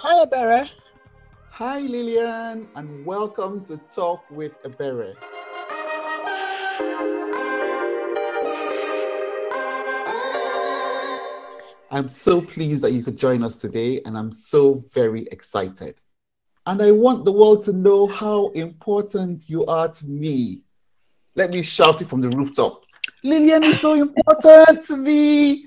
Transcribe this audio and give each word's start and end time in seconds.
Hi, 0.00 0.24
Ebere. 0.24 0.70
Hi, 1.50 1.80
Lillian, 1.80 2.68
and 2.76 3.04
welcome 3.04 3.64
to 3.64 3.80
Talk 3.92 4.22
with 4.30 4.52
Ebere. 4.62 5.16
I'm 11.90 12.08
so 12.08 12.40
pleased 12.40 12.82
that 12.82 12.92
you 12.92 13.02
could 13.02 13.16
join 13.16 13.42
us 13.42 13.56
today, 13.56 14.00
and 14.04 14.16
I'm 14.16 14.30
so 14.30 14.84
very 14.94 15.26
excited. 15.32 16.00
And 16.66 16.80
I 16.80 16.92
want 16.92 17.24
the 17.24 17.32
world 17.32 17.64
to 17.64 17.72
know 17.72 18.06
how 18.06 18.50
important 18.50 19.50
you 19.50 19.66
are 19.66 19.88
to 19.88 20.06
me. 20.06 20.62
Let 21.34 21.52
me 21.52 21.62
shout 21.62 22.00
it 22.02 22.08
from 22.08 22.20
the 22.20 22.28
rooftops. 22.30 22.86
Lillian 23.24 23.64
is 23.64 23.80
so 23.80 23.94
important 23.94 24.86
to 24.86 24.96
me. 24.96 25.66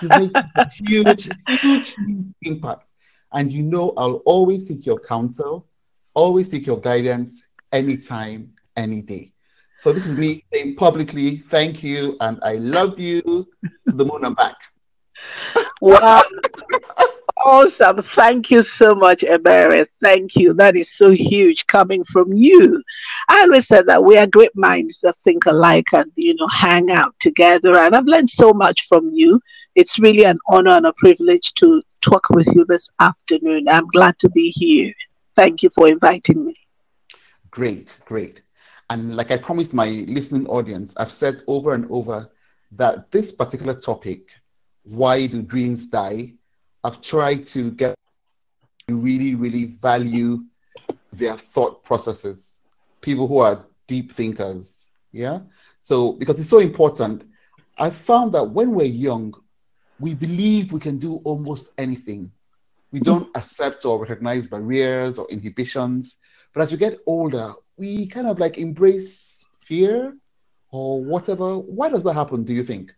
You 0.00 0.08
make 0.10 0.30
a 0.36 0.70
huge, 0.70 1.28
huge 1.48 1.96
impact. 2.42 2.86
And 3.34 3.52
you 3.52 3.62
know, 3.62 3.92
I'll 3.96 4.22
always 4.24 4.68
seek 4.68 4.86
your 4.86 4.98
counsel, 4.98 5.66
always 6.14 6.50
seek 6.50 6.66
your 6.66 6.80
guidance 6.80 7.42
anytime, 7.72 8.52
any 8.76 9.02
day. 9.02 9.32
So 9.78 9.92
this 9.92 10.06
is 10.06 10.14
me 10.16 10.44
saying 10.52 10.76
publicly, 10.76 11.38
thank 11.38 11.82
you, 11.82 12.16
and 12.20 12.38
I 12.42 12.54
love 12.54 12.98
you 12.98 13.46
the 13.86 14.04
moon 14.04 14.24
and 14.24 14.36
back. 14.36 14.56
Wow. 15.80 16.22
awesome. 17.44 18.02
Thank 18.02 18.50
you 18.50 18.62
so 18.62 18.94
much, 18.94 19.20
Ebere. 19.22 19.86
Thank 20.00 20.36
you. 20.36 20.54
That 20.54 20.76
is 20.76 20.90
so 20.90 21.10
huge 21.10 21.66
coming 21.66 22.04
from 22.04 22.32
you. 22.32 22.82
I 23.28 23.42
always 23.42 23.66
said 23.66 23.86
that 23.86 24.02
we 24.02 24.16
are 24.16 24.26
great 24.26 24.56
minds 24.56 25.00
that 25.02 25.16
think 25.16 25.44
alike 25.46 25.92
and, 25.92 26.10
you 26.16 26.34
know, 26.36 26.48
hang 26.48 26.90
out 26.90 27.14
together. 27.20 27.76
And 27.76 27.94
I've 27.94 28.06
learned 28.06 28.30
so 28.30 28.52
much 28.52 28.86
from 28.88 29.10
you. 29.10 29.40
It's 29.74 29.98
really 29.98 30.24
an 30.24 30.38
honor 30.48 30.70
and 30.70 30.86
a 30.86 30.94
privilege 30.94 31.52
to 31.54 31.82
talk 32.04 32.28
with 32.30 32.46
you 32.54 32.64
this 32.66 32.88
afternoon. 33.00 33.68
I'm 33.68 33.86
glad 33.88 34.18
to 34.18 34.28
be 34.28 34.50
here. 34.50 34.92
Thank 35.34 35.62
you 35.62 35.70
for 35.70 35.88
inviting 35.88 36.44
me. 36.44 36.54
Great, 37.50 37.96
great. 38.04 38.42
And 38.90 39.16
like 39.16 39.30
I 39.30 39.38
promised 39.38 39.72
my 39.72 39.88
listening 40.06 40.46
audience, 40.46 40.92
I've 40.96 41.10
said 41.10 41.42
over 41.46 41.72
and 41.72 41.90
over 41.90 42.30
that 42.72 43.10
this 43.10 43.32
particular 43.32 43.74
topic 43.74 44.20
why 44.84 45.26
do 45.26 45.40
dreams 45.40 45.86
die? 45.86 46.34
I've 46.82 47.00
tried 47.00 47.46
to 47.48 47.70
get 47.70 47.94
really, 48.88 49.34
really 49.34 49.64
value 49.64 50.44
their 51.12 51.38
thought 51.38 51.82
processes. 51.82 52.58
People 53.00 53.26
who 53.26 53.38
are 53.38 53.64
deep 53.86 54.12
thinkers. 54.12 54.86
Yeah. 55.10 55.40
So 55.80 56.12
because 56.12 56.38
it's 56.38 56.50
so 56.50 56.58
important, 56.58 57.24
I 57.78 57.88
found 57.90 58.32
that 58.34 58.44
when 58.44 58.72
we're 58.72 58.84
young, 58.84 59.34
we 60.04 60.12
believe 60.12 60.70
we 60.70 60.80
can 60.80 60.98
do 60.98 61.16
almost 61.24 61.70
anything. 61.78 62.30
We 62.92 63.00
don't 63.00 63.30
accept 63.34 63.86
or 63.86 63.98
recognize 63.98 64.46
barriers 64.46 65.16
or 65.16 65.26
inhibitions. 65.30 66.16
But 66.52 66.60
as 66.64 66.70
we 66.70 66.76
get 66.76 66.98
older, 67.06 67.54
we 67.78 68.06
kind 68.08 68.26
of 68.26 68.38
like 68.38 68.58
embrace 68.58 69.46
fear 69.64 70.14
or 70.70 71.02
whatever. 71.02 71.58
Why 71.58 71.88
does 71.88 72.04
that 72.04 72.12
happen, 72.12 72.44
do 72.44 72.52
you 72.52 72.64
think? 72.64 72.92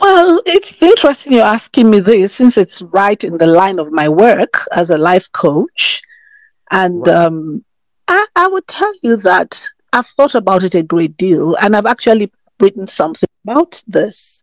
Well, 0.00 0.40
it's 0.46 0.80
interesting 0.80 1.34
you're 1.34 1.42
asking 1.42 1.90
me 1.90 2.00
this 2.00 2.34
since 2.34 2.56
it's 2.56 2.80
right 2.80 3.22
in 3.22 3.36
the 3.36 3.46
line 3.46 3.78
of 3.78 3.92
my 3.92 4.08
work 4.08 4.66
as 4.72 4.88
a 4.88 4.96
life 4.96 5.30
coach. 5.32 6.00
And 6.70 7.06
right. 7.06 7.16
um, 7.16 7.62
I, 8.08 8.26
I 8.34 8.46
would 8.46 8.66
tell 8.66 8.94
you 9.02 9.16
that 9.16 9.68
I've 9.92 10.08
thought 10.16 10.34
about 10.34 10.64
it 10.64 10.74
a 10.74 10.82
great 10.82 11.18
deal 11.18 11.54
and 11.56 11.76
I've 11.76 11.92
actually 11.94 12.32
written 12.58 12.86
something 12.86 13.28
about 13.44 13.84
this. 13.86 14.42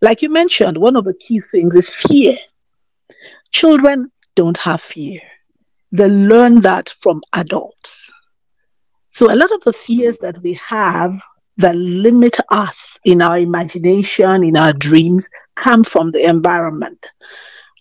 Like 0.00 0.22
you 0.22 0.30
mentioned, 0.30 0.78
one 0.78 0.96
of 0.96 1.04
the 1.04 1.14
key 1.14 1.40
things 1.40 1.74
is 1.74 1.90
fear. 1.90 2.36
Children 3.50 4.10
don't 4.36 4.58
have 4.58 4.80
fear, 4.80 5.20
they 5.90 6.08
learn 6.08 6.60
that 6.62 6.94
from 7.00 7.22
adults. 7.32 8.12
So, 9.10 9.32
a 9.32 9.34
lot 9.34 9.50
of 9.50 9.64
the 9.64 9.72
fears 9.72 10.18
that 10.18 10.40
we 10.42 10.52
have 10.54 11.20
that 11.56 11.74
limit 11.74 12.36
us 12.50 13.00
in 13.04 13.20
our 13.20 13.38
imagination, 13.38 14.44
in 14.44 14.56
our 14.56 14.72
dreams, 14.72 15.28
come 15.56 15.82
from 15.82 16.12
the 16.12 16.24
environment. 16.24 17.04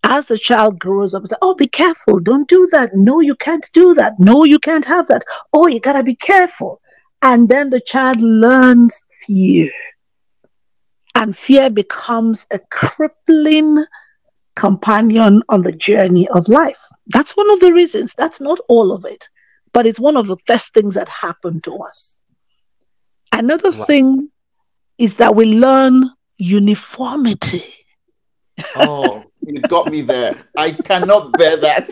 As 0.04 0.26
the 0.26 0.38
child 0.38 0.80
grows 0.80 1.14
up, 1.14 1.28
say, 1.28 1.36
oh, 1.42 1.54
be 1.54 1.68
careful, 1.68 2.20
don't 2.20 2.48
do 2.50 2.68
that. 2.72 2.92
No, 2.94 3.20
you 3.20 3.36
can't 3.36 3.68
do 3.74 3.94
that. 3.94 4.14
No, 4.18 4.46
you 4.46 4.58
can't 4.58 4.86
have 4.86 5.08
that. 5.08 5.24
Oh, 5.54 5.68
you 5.68 5.80
gotta 5.80 6.02
be 6.02 6.16
careful. 6.16 6.82
And 7.22 7.50
then 7.50 7.70
the 7.70 7.82
child 7.82 8.22
learns 8.22 9.04
fear. 9.26 9.72
And 11.18 11.36
fear 11.36 11.72
becomes 11.72 12.46
a 12.52 12.60
crippling 12.60 13.84
companion 14.56 15.42
on 15.50 15.62
the 15.62 15.72
journey 15.72 16.28
of 16.30 16.48
life. 16.48 16.80
That's 17.08 17.36
one 17.36 17.50
of 17.50 17.60
the 17.60 17.74
reasons. 17.74 18.14
That's 18.16 18.40
not 18.40 18.60
all 18.70 18.92
of 18.92 19.04
it, 19.04 19.28
but 19.74 19.88
it's 19.88 20.00
one 20.00 20.16
of 20.16 20.28
the 20.28 20.38
best 20.46 20.76
things 20.76 20.94
that 20.94 21.10
happen 21.10 21.60
to 21.62 21.76
us. 21.78 22.20
Another 23.32 23.72
right. 23.72 23.88
thing 23.88 24.32
is 25.00 25.16
that 25.16 25.36
we 25.36 25.46
learn 25.46 26.12
uniformity. 26.38 27.74
Oh, 28.76 29.24
you 29.42 29.60
got 29.62 29.92
me 29.92 30.02
there. 30.02 30.38
I 30.56 30.72
cannot 30.72 31.34
bear 31.34 31.58
that. 31.58 31.90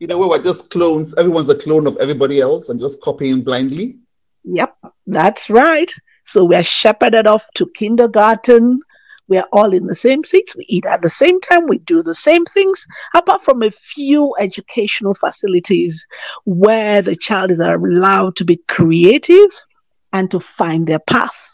You 0.00 0.08
know, 0.08 0.18
we're 0.18 0.42
just 0.42 0.70
clones, 0.70 1.14
everyone's 1.16 1.48
a 1.48 1.54
clone 1.54 1.86
of 1.86 1.96
everybody 1.98 2.40
else 2.40 2.70
and 2.70 2.80
just 2.80 3.00
copying 3.00 3.42
blindly. 3.42 3.98
Yep, 4.44 4.76
that's 5.06 5.48
right. 5.48 5.92
So 6.30 6.44
we're 6.44 6.62
shepherded 6.62 7.26
off 7.26 7.44
to 7.56 7.66
kindergarten. 7.74 8.80
We're 9.26 9.48
all 9.52 9.72
in 9.72 9.86
the 9.86 9.96
same 9.96 10.22
seats. 10.22 10.54
We 10.54 10.64
eat 10.68 10.86
at 10.86 11.02
the 11.02 11.10
same 11.10 11.40
time. 11.40 11.66
We 11.66 11.78
do 11.78 12.04
the 12.04 12.14
same 12.14 12.44
things, 12.44 12.86
apart 13.16 13.42
from 13.42 13.64
a 13.64 13.72
few 13.72 14.36
educational 14.38 15.14
facilities 15.14 16.06
where 16.44 17.02
the 17.02 17.16
child 17.16 17.50
is 17.50 17.58
allowed 17.58 18.36
to 18.36 18.44
be 18.44 18.60
creative 18.68 19.50
and 20.12 20.30
to 20.30 20.38
find 20.38 20.86
their 20.86 21.00
path. 21.00 21.50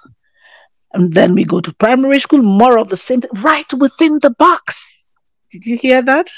And 0.92 1.14
then 1.14 1.34
we 1.34 1.44
go 1.44 1.62
to 1.62 1.72
primary 1.72 2.18
school, 2.18 2.42
more 2.42 2.76
of 2.76 2.90
the 2.90 2.98
same 2.98 3.22
thing, 3.22 3.30
right 3.40 3.72
within 3.72 4.18
the 4.20 4.30
box. 4.30 5.14
Did 5.52 5.64
you 5.64 5.78
hear 5.78 6.02
that? 6.02 6.28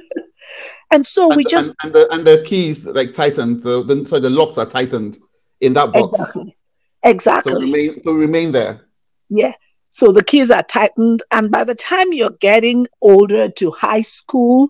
and 0.90 1.06
so 1.06 1.28
and 1.28 1.36
we 1.36 1.44
just 1.44 1.72
and, 1.82 1.94
and, 1.94 1.94
the 1.94 2.12
and 2.14 2.26
the 2.26 2.42
keys 2.46 2.86
like 2.86 3.12
tightened. 3.12 3.62
The, 3.62 3.82
the 3.84 4.06
so 4.08 4.18
the 4.18 4.30
locks 4.30 4.56
are 4.56 4.64
tightened 4.64 5.18
in 5.60 5.74
that 5.74 5.92
box. 5.92 6.18
Exactly. 6.18 6.56
Exactly. 7.04 7.52
So 7.52 7.60
remain, 7.60 8.02
so 8.02 8.12
remain 8.12 8.52
there. 8.52 8.80
Yeah. 9.28 9.52
So 9.90 10.10
the 10.10 10.24
keys 10.24 10.50
are 10.50 10.62
tightened, 10.62 11.22
and 11.30 11.52
by 11.52 11.62
the 11.62 11.74
time 11.74 12.12
you're 12.12 12.30
getting 12.40 12.88
older 13.00 13.48
to 13.50 13.70
high 13.70 14.00
school, 14.00 14.68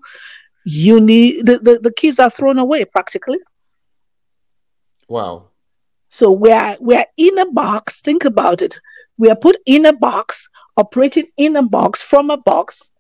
uni, 0.66 1.40
the, 1.40 1.58
the, 1.58 1.78
the 1.78 1.92
keys 1.92 2.18
are 2.18 2.28
thrown 2.28 2.58
away 2.58 2.84
practically. 2.84 3.38
Wow. 5.08 5.48
So 6.10 6.30
we're 6.30 6.76
we're 6.80 7.06
in 7.16 7.38
a 7.38 7.50
box. 7.52 8.02
Think 8.02 8.24
about 8.24 8.60
it. 8.60 8.78
We 9.16 9.30
are 9.30 9.36
put 9.36 9.56
in 9.64 9.86
a 9.86 9.92
box, 9.92 10.48
operating 10.76 11.26
in 11.36 11.56
a 11.56 11.62
box 11.62 12.02
from 12.02 12.30
a 12.30 12.36
box 12.36 12.90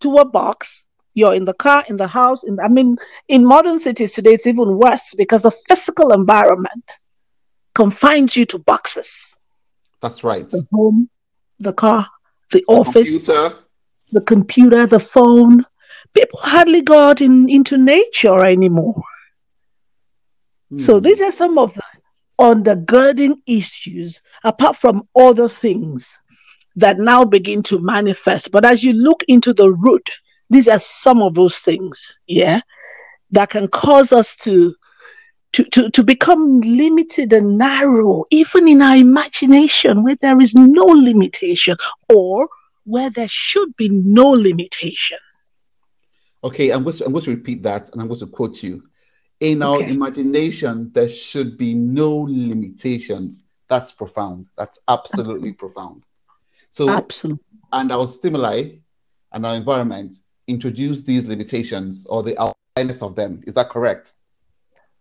to 0.00 0.16
a 0.18 0.24
box. 0.24 0.86
You're 1.14 1.34
in 1.34 1.44
the 1.44 1.54
car, 1.54 1.84
in 1.88 1.96
the 1.96 2.06
house. 2.06 2.44
In 2.44 2.58
I 2.60 2.68
mean, 2.68 2.96
in 3.28 3.44
modern 3.44 3.78
cities 3.78 4.12
today, 4.12 4.34
it's 4.34 4.46
even 4.46 4.78
worse 4.78 5.14
because 5.14 5.42
the 5.42 5.52
physical 5.68 6.12
environment 6.12 6.84
confines 7.78 8.36
you 8.36 8.44
to 8.44 8.58
boxes. 8.58 9.36
That's 10.02 10.24
right. 10.24 10.50
The 10.50 10.66
home, 10.72 11.08
the 11.60 11.72
car, 11.72 12.08
the, 12.50 12.58
the 12.58 12.64
office, 12.74 13.24
computer. 13.24 13.56
the 14.10 14.20
computer, 14.22 14.86
the 14.86 14.98
phone. 14.98 15.64
People 16.12 16.40
hardly 16.42 16.82
go 16.82 16.98
out 16.98 17.20
in, 17.20 17.48
into 17.48 17.78
nature 17.78 18.44
anymore. 18.44 19.00
So 20.76 20.96
hmm. 20.96 21.04
these 21.04 21.20
are 21.20 21.30
some 21.30 21.56
of 21.56 21.72
the 21.74 21.84
undergirding 22.40 23.36
issues 23.46 24.20
apart 24.42 24.74
from 24.74 25.04
other 25.14 25.48
things 25.48 26.18
that 26.74 26.98
now 26.98 27.24
begin 27.24 27.62
to 27.64 27.78
manifest. 27.78 28.50
But 28.50 28.64
as 28.64 28.82
you 28.82 28.92
look 28.92 29.22
into 29.28 29.54
the 29.54 29.70
root, 29.70 30.08
these 30.50 30.66
are 30.66 30.80
some 30.80 31.22
of 31.22 31.34
those 31.34 31.58
things, 31.60 32.18
yeah, 32.26 32.60
that 33.30 33.50
can 33.50 33.68
cause 33.68 34.12
us 34.12 34.34
to 34.46 34.74
to, 35.52 35.64
to, 35.64 35.90
to 35.90 36.02
become 36.02 36.60
limited 36.60 37.32
and 37.32 37.58
narrow, 37.58 38.24
even 38.30 38.68
in 38.68 38.82
our 38.82 38.96
imagination, 38.96 40.02
where 40.04 40.16
there 40.16 40.40
is 40.40 40.54
no 40.54 40.84
limitation 40.84 41.76
or 42.12 42.48
where 42.84 43.10
there 43.10 43.28
should 43.28 43.74
be 43.76 43.88
no 43.90 44.30
limitation. 44.30 45.18
Okay, 46.44 46.70
I'm 46.70 46.84
going 46.84 46.96
to, 46.98 47.04
I'm 47.04 47.12
going 47.12 47.24
to 47.24 47.30
repeat 47.30 47.62
that 47.64 47.90
and 47.90 48.00
I'm 48.00 48.08
going 48.08 48.20
to 48.20 48.26
quote 48.26 48.62
you. 48.62 48.84
In 49.40 49.62
our 49.62 49.76
okay. 49.76 49.92
imagination, 49.92 50.90
there 50.94 51.08
should 51.08 51.56
be 51.56 51.74
no 51.74 52.16
limitations. 52.16 53.42
That's 53.68 53.92
profound. 53.92 54.48
That's 54.56 54.78
absolutely 54.88 55.52
profound. 55.52 56.04
So, 56.70 56.88
absolutely. 56.88 57.44
And 57.72 57.92
our 57.92 58.08
stimuli 58.08 58.76
and 59.32 59.46
our 59.46 59.54
environment 59.54 60.18
introduce 60.46 61.02
these 61.02 61.24
limitations 61.24 62.06
or 62.08 62.22
the 62.22 62.36
awareness 62.76 63.02
of 63.02 63.14
them. 63.14 63.42
Is 63.46 63.54
that 63.54 63.68
correct? 63.68 64.14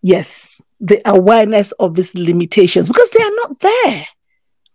Yes, 0.08 0.62
the 0.80 1.02
awareness 1.06 1.72
of 1.74 1.96
these 1.96 2.14
limitations 2.16 2.88
because 2.88 3.10
they 3.12 3.22
are 3.24 3.36
not 3.44 3.60
there. 3.60 4.06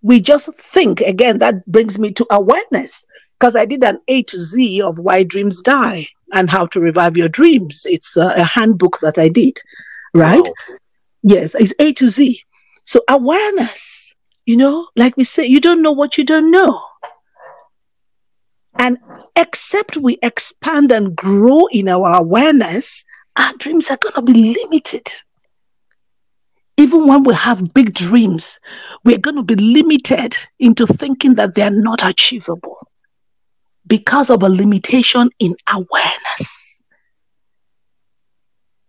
we 0.03 0.21
just 0.21 0.53
think 0.55 1.01
again 1.01 1.39
that 1.39 1.65
brings 1.67 1.99
me 1.99 2.11
to 2.13 2.27
awareness 2.31 3.07
because 3.39 3.57
i 3.57 3.65
did 3.65 3.83
an 3.85 3.99
a 4.09 4.23
to 4.25 4.39
z 4.41 4.83
of 4.83 4.99
why 4.99 5.23
dreams 5.23 5.63
die 5.63 6.07
and 6.33 6.51
how 6.51 6.67
to 6.67 6.81
revive 6.81 7.17
your 7.17 7.29
dreams 7.29 7.83
it's 7.87 8.17
a, 8.17 8.29
a 8.37 8.45
handbook 8.45 8.99
that 9.01 9.19
i 9.19 9.29
did 9.29 9.59
right 10.15 10.45
wow. 10.45 10.55
yes 11.23 11.55
it's 11.55 11.75
a 11.79 11.93
to 11.93 12.09
z 12.09 12.43
so 12.83 13.01
awareness 13.09 14.15
you 14.47 14.57
know 14.57 14.89
like 14.97 15.17
we 15.17 15.25
say 15.25 15.45
you 15.47 15.61
don't 15.61 15.83
know 15.83 15.93
what 15.93 16.19
you 16.19 16.25
don't 16.25 16.51
know 16.51 16.81
and 18.79 18.99
except 19.37 19.97
we 19.97 20.19
expand 20.23 20.91
and 20.93 21.15
grow 21.17 21.67
in 21.67 21.89
our 21.89 22.17
awareness 22.17 23.05
our 23.37 23.53
dreams 23.59 23.91
are 23.91 23.99
going 23.99 24.15
to 24.15 24.23
be 24.23 24.55
limited 24.55 25.07
even 26.77 27.07
when 27.07 27.23
we 27.23 27.35
have 27.35 27.75
big 27.75 27.95
dreams, 27.95 28.59
we're 29.05 29.19
going 29.19 29.37
to 29.37 29.43
be 29.43 29.55
limited 29.57 30.37
into 30.59 30.87
thinking 30.87 31.35
that 31.35 31.55
they're 31.55 31.71
not 31.71 32.05
achievable 32.05 32.89
because 33.87 34.31
of 34.31 34.43
a 34.43 34.49
limitation 34.49 35.29
in 35.39 35.55
awareness. 35.73 36.83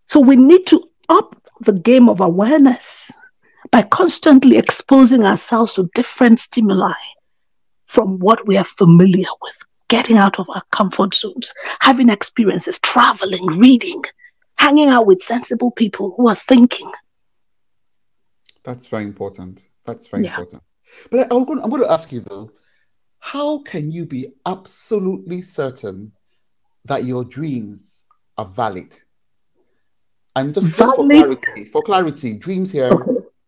So 0.07 0.19
we 0.19 0.36
need 0.36 0.66
to 0.68 0.84
up 1.10 1.36
the 1.62 1.74
game 1.74 2.10
of 2.10 2.19
awareness 2.19 3.12
by 3.72 3.84
constantly 3.84 4.57
exposing 4.57 5.24
ourselves 5.24 5.75
to 5.75 5.89
different 5.94 6.39
stimuli 6.39 6.94
from 7.86 8.19
what 8.19 8.48
we 8.48 8.57
are 8.57 8.63
familiar 8.63 9.28
with, 9.42 9.60
getting 9.88 10.18
out 10.18 10.39
of 10.39 10.48
our 10.54 10.62
comfort 10.72 11.13
zones, 11.16 11.54
having 11.80 12.10
experiences, 12.10 12.80
traveling, 12.80 13.46
reading, 13.46 14.01
hanging 14.58 14.90
out 14.90 15.06
with 15.06 15.22
sensible 15.22 15.72
people 15.72 16.14
who 16.18 16.28
are 16.28 16.36
thinking 16.36 16.92
that's 18.64 18.88
very 18.88 19.04
important. 19.04 19.70
That's 19.86 20.08
very 20.08 20.24
yeah. 20.24 20.32
important. 20.32 20.64
But 21.12 21.32
I, 21.32 21.36
am 21.36 21.44
going, 21.44 21.62
I'm 21.62 21.70
going 21.70 21.82
to 21.82 21.92
ask 21.92 22.12
you 22.12 22.22
though, 22.22 22.52
how 23.20 23.60
can 23.64 23.92
you 23.92 24.06
be 24.06 24.34
absolutely 24.46 25.42
certain 25.42 26.12
that 26.86 27.06
your 27.06 27.24
dreams 27.24 28.04
are 28.38 28.46
valid? 28.46 28.94
And 30.36 30.54
just, 30.54 30.76
just 30.76 30.96
for 30.96 31.08
clarity, 31.08 31.66
for 31.66 31.84
clarity, 31.84 32.36
dreams 32.36 32.72
here 32.72 32.92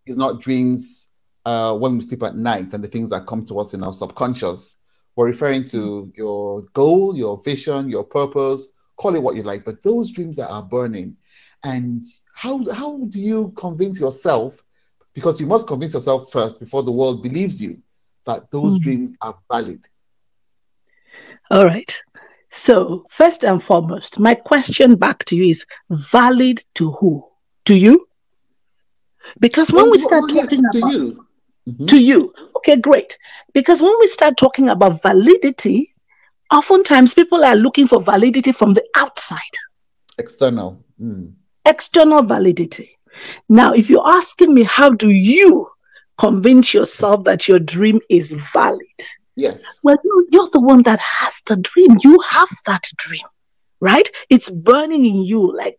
is 0.06 0.16
not 0.16 0.40
dreams 0.40 1.08
uh, 1.46 1.76
when 1.76 1.98
we 1.98 2.06
sleep 2.06 2.24
at 2.24 2.36
night 2.36 2.74
and 2.74 2.84
the 2.84 2.88
things 2.88 3.10
that 3.10 3.26
come 3.26 3.46
to 3.48 3.60
us 3.60 3.74
in 3.74 3.84
our 3.84 3.94
subconscious. 3.94 4.76
We're 5.16 5.28
referring 5.28 5.68
to 5.70 6.12
your 6.16 6.64
goal, 6.74 7.16
your 7.16 7.42
vision, 7.42 7.90
your 7.90 8.04
purpose, 8.04 8.68
call 8.98 9.16
it 9.16 9.22
what 9.22 9.36
you 9.36 9.44
like, 9.44 9.66
but 9.66 9.84
those 9.84 10.12
dreams 10.12 10.36
that 10.38 10.50
are 10.50 10.64
burning. 10.64 11.18
And 11.64 12.06
how 12.34 12.70
how 12.72 13.00
do 13.10 13.20
you 13.20 13.54
convince 13.56 14.00
yourself 14.00 14.62
because 15.14 15.40
you 15.40 15.48
must 15.48 15.66
convince 15.66 15.94
yourself 15.94 16.32
first 16.32 16.60
before 16.60 16.84
the 16.84 16.92
world 16.92 17.24
believes 17.24 17.60
you 17.60 17.82
that 18.26 18.52
those 18.52 18.78
mm. 18.78 18.82
dreams 18.82 19.12
are 19.22 19.36
valid. 19.50 19.84
All 21.50 21.66
right. 21.66 21.92
So, 22.50 23.06
first 23.10 23.44
and 23.44 23.64
foremost, 23.64 24.20
my 24.20 24.36
question 24.36 24.96
back 24.96 25.26
to 25.26 25.36
you 25.36 25.46
is 25.46 25.66
valid 25.90 26.64
to 26.76 26.92
who? 26.92 27.26
To 27.66 27.76
you? 27.76 28.08
Because 29.40 29.72
when 29.72 29.86
well, 29.86 29.92
we 29.92 30.00
start 30.00 30.24
well, 30.24 30.44
talking 30.44 30.64
yes, 30.64 30.76
about 30.76 30.92
to 30.92 30.98
you. 30.98 31.26
Mm-hmm. 31.68 31.86
to 31.88 31.98
you, 31.98 32.34
okay, 32.58 32.78
great. 32.78 33.18
Because 33.54 33.82
when 33.82 33.96
we 34.00 34.08
start 34.08 34.38
talking 34.38 34.70
about 34.70 35.02
validity, 35.02 35.90
oftentimes 36.52 37.14
people 37.14 37.44
are 37.44 37.56
looking 37.56 37.88
for 37.88 38.02
validity 38.02 38.52
from 38.52 38.74
the 38.74 38.86
outside, 38.96 39.40
external, 40.18 40.84
mm. 41.02 41.32
external 41.66 42.24
validity. 42.24 42.98
Now, 43.50 43.74
if 43.74 43.90
you're 43.90 44.08
asking 44.08 44.54
me, 44.54 44.64
how 44.64 44.90
do 44.90 45.10
you 45.10 45.70
convince 46.18 46.74
yourself 46.74 47.24
that 47.26 47.48
your 47.48 47.60
dream 47.60 48.00
is 48.10 48.34
valid? 48.54 48.80
Yes. 49.36 49.62
Well, 49.84 49.98
you're 50.32 50.50
the 50.52 50.62
one 50.62 50.84
that 50.84 51.00
has 51.00 51.42
the 51.48 51.58
dream. 51.58 51.98
You 52.04 52.20
have 52.22 52.50
that 52.66 52.84
dream, 52.98 53.26
right? 53.82 54.10
It's 54.30 54.50
burning 54.50 55.06
in 55.06 55.24
you. 55.24 55.56
Like, 55.56 55.78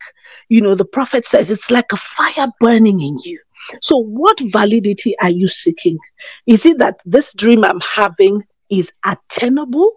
you 0.49 0.61
know, 0.61 0.75
the 0.75 0.85
prophet 0.85 1.27
says 1.27 1.51
it's 1.51 1.71
like 1.71 1.93
a 1.93 1.97
fire 1.97 2.49
burning 2.61 3.01
in 3.01 3.19
you. 3.25 3.41
So, 3.83 3.97
what 3.97 4.39
validity 4.41 5.19
are 5.21 5.31
you 5.31 5.49
seeking? 5.49 5.99
Is 6.47 6.67
it 6.67 6.79
that 6.79 7.01
this 7.05 7.33
dream 7.33 7.65
I'm 7.65 7.81
having 7.81 8.45
is 8.71 8.93
attainable? 9.05 9.93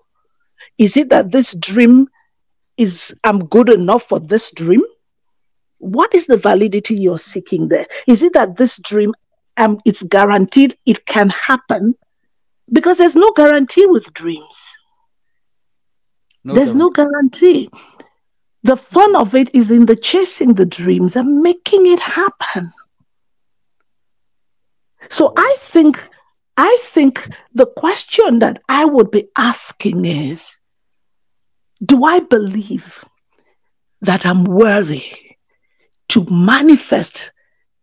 Is 0.77 0.97
it 0.97 1.09
that 1.09 1.31
this 1.31 1.55
dream 1.55 2.07
is 2.77 3.13
I'm 3.23 3.45
good 3.45 3.69
enough 3.69 4.03
for 4.03 4.19
this 4.19 4.51
dream? 4.51 4.83
what 5.79 6.13
is 6.13 6.27
the 6.27 6.37
validity 6.37 6.95
you're 6.95 7.17
seeking 7.17 7.67
there? 7.69 7.87
Is 8.05 8.21
it 8.21 8.33
that 8.33 8.57
this 8.57 8.77
dream, 8.77 9.13
um, 9.57 9.79
it's 9.85 10.03
guaranteed 10.03 10.75
it 10.85 11.05
can 11.05 11.29
happen? 11.29 11.95
Because 12.71 12.99
there's 12.99 13.15
no 13.15 13.31
guarantee 13.31 13.85
with 13.87 14.13
dreams. 14.13 14.73
No 16.43 16.53
there's 16.53 16.75
no 16.75 16.89
guarantee. 16.89 17.69
The 18.63 18.77
fun 18.77 19.15
of 19.15 19.35
it 19.35 19.55
is 19.55 19.71
in 19.71 19.85
the 19.85 19.95
chasing 19.95 20.53
the 20.53 20.65
dreams 20.65 21.15
and 21.15 21.41
making 21.41 21.87
it 21.87 21.99
happen. 21.99 22.71
So 25.09 25.33
I 25.35 25.55
think 25.59 25.97
I 26.61 26.77
think 26.81 27.25
the 27.53 27.67
question 27.67 28.39
that 28.39 28.61
I 28.67 28.83
would 28.83 29.11
be 29.11 29.29
asking 29.37 30.03
is 30.03 30.59
do 31.81 32.03
I 32.03 32.19
believe 32.19 33.01
that 34.01 34.25
I'm 34.25 34.43
worthy 34.43 35.05
to 36.09 36.25
manifest 36.29 37.31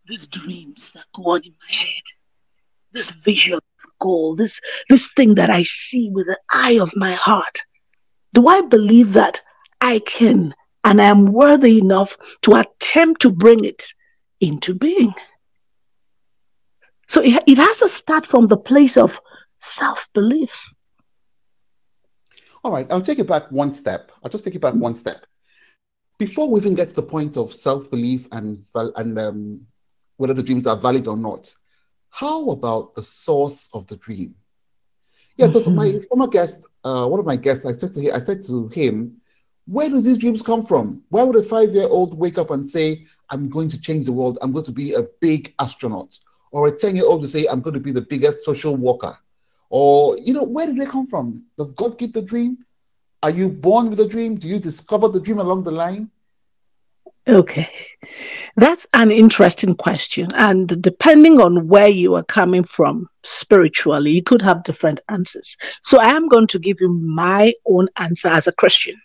these 0.05 0.26
dreams 0.26 0.90
that 0.93 1.06
go 1.14 1.23
on 1.31 1.40
in 1.43 1.55
my 1.58 1.75
head, 1.75 2.02
this 2.93 3.12
vision, 3.12 3.61
goal, 3.99 4.34
this, 4.37 4.61
this 4.90 5.08
thing 5.17 5.37
that 5.37 5.49
I 5.49 5.62
see 5.62 6.11
with 6.11 6.26
the 6.26 6.38
eye 6.50 6.78
of 6.78 6.94
my 6.94 7.14
heart? 7.14 7.58
Do 8.34 8.46
I 8.46 8.61
believe 8.61 9.14
that 9.14 9.40
I 9.81 10.00
can 10.00 10.52
and 10.84 11.00
I 11.00 11.06
am 11.06 11.25
worthy 11.25 11.78
enough 11.78 12.14
to 12.43 12.56
attempt 12.56 13.23
to 13.23 13.31
bring 13.31 13.64
it 13.64 13.84
into 14.43 14.75
being? 14.75 15.14
So 17.08 17.22
it, 17.22 17.42
it 17.46 17.58
has 17.58 17.80
to 17.80 17.88
start 17.88 18.26
from 18.26 18.46
the 18.46 18.56
place 18.56 18.96
of 18.96 19.20
self 19.60 20.08
belief. 20.12 20.72
All 22.64 22.72
right, 22.72 22.86
I'll 22.90 23.02
take 23.02 23.18
it 23.18 23.28
back 23.28 23.50
one 23.52 23.72
step. 23.72 24.10
I'll 24.22 24.30
just 24.30 24.44
take 24.44 24.54
it 24.54 24.60
back 24.60 24.74
one 24.74 24.96
step 24.96 25.26
before 26.18 26.48
we 26.48 26.60
even 26.60 26.74
get 26.74 26.88
to 26.88 26.94
the 26.94 27.02
point 27.02 27.36
of 27.36 27.54
self 27.54 27.90
belief 27.90 28.26
and 28.32 28.64
and 28.74 29.18
um, 29.18 29.60
whether 30.16 30.34
the 30.34 30.42
dreams 30.42 30.66
are 30.66 30.76
valid 30.76 31.06
or 31.06 31.16
not, 31.16 31.54
how 32.10 32.50
about 32.50 32.94
the 32.94 33.02
source 33.02 33.68
of 33.72 33.86
the 33.86 33.96
dream? 33.96 34.34
Yeah, 35.36 35.48
because 35.48 35.64
mm-hmm. 35.64 35.76
my 35.76 36.00
former 36.08 36.28
guest, 36.28 36.60
uh, 36.82 37.06
one 37.06 37.20
of 37.20 37.26
my 37.26 37.36
guests, 37.36 37.66
I 37.66 37.72
said 37.72 37.92
to 37.92 38.00
him, 38.00 38.14
I 38.14 38.18
said 38.20 38.42
to 38.44 38.68
him, 38.68 39.20
where 39.66 39.90
do 39.90 40.00
these 40.00 40.16
dreams 40.16 40.40
come 40.40 40.64
from? 40.64 41.02
Why 41.10 41.22
would 41.22 41.36
a 41.36 41.42
five-year-old 41.42 42.16
wake 42.16 42.38
up 42.38 42.50
and 42.50 42.70
say, 42.70 43.06
"I'm 43.28 43.50
going 43.50 43.68
to 43.70 43.80
change 43.80 44.06
the 44.06 44.12
world. 44.12 44.38
I'm 44.40 44.52
going 44.52 44.64
to 44.64 44.72
be 44.72 44.94
a 44.94 45.02
big 45.20 45.54
astronaut," 45.58 46.18
or 46.56 46.68
a 46.68 46.72
ten-year-old 46.82 47.20
to 47.20 47.28
say, 47.28 47.42
"I'm 47.50 47.60
going 47.60 47.78
to 47.80 47.86
be 47.88 47.92
the 47.92 48.06
biggest 48.12 48.38
social 48.48 48.75
worker," 48.88 49.14
or 49.68 50.16
you 50.26 50.32
know, 50.36 50.46
where 50.54 50.66
did 50.66 50.78
they 50.78 50.86
come 50.96 51.06
from? 51.06 51.44
Does 51.58 51.70
God 51.72 51.98
give 51.98 52.12
the 52.14 52.22
dream? 52.32 52.52
Are 53.22 53.34
you 53.40 53.46
born 53.66 53.90
with 53.90 54.00
a 54.00 54.08
dream? 54.14 54.36
Do 54.36 54.48
you 54.48 54.58
discover 54.58 55.06
the 55.08 55.20
dream 55.20 55.38
along 55.38 55.64
the 55.64 55.76
line? 55.82 56.10
Okay, 57.28 57.68
that's 58.56 58.86
an 58.94 59.10
interesting 59.10 59.75
question. 59.75 60.28
And 60.34 60.80
depending 60.80 61.40
on 61.46 61.68
where 61.72 61.88
you 62.02 62.14
are 62.14 62.22
coming 62.38 62.64
from 62.76 63.06
spiritually, 63.25 64.12
you 64.12 64.22
could 64.22 64.42
have 64.42 64.68
different 64.68 65.00
answers. 65.16 65.56
So 65.82 65.98
I 65.98 66.10
am 66.18 66.28
going 66.28 66.46
to 66.54 66.58
give 66.58 66.80
you 66.80 66.88
my 66.88 67.52
own 67.66 67.88
answer 67.96 68.28
as 68.28 68.46
a 68.46 68.52
Christian. 68.52 68.96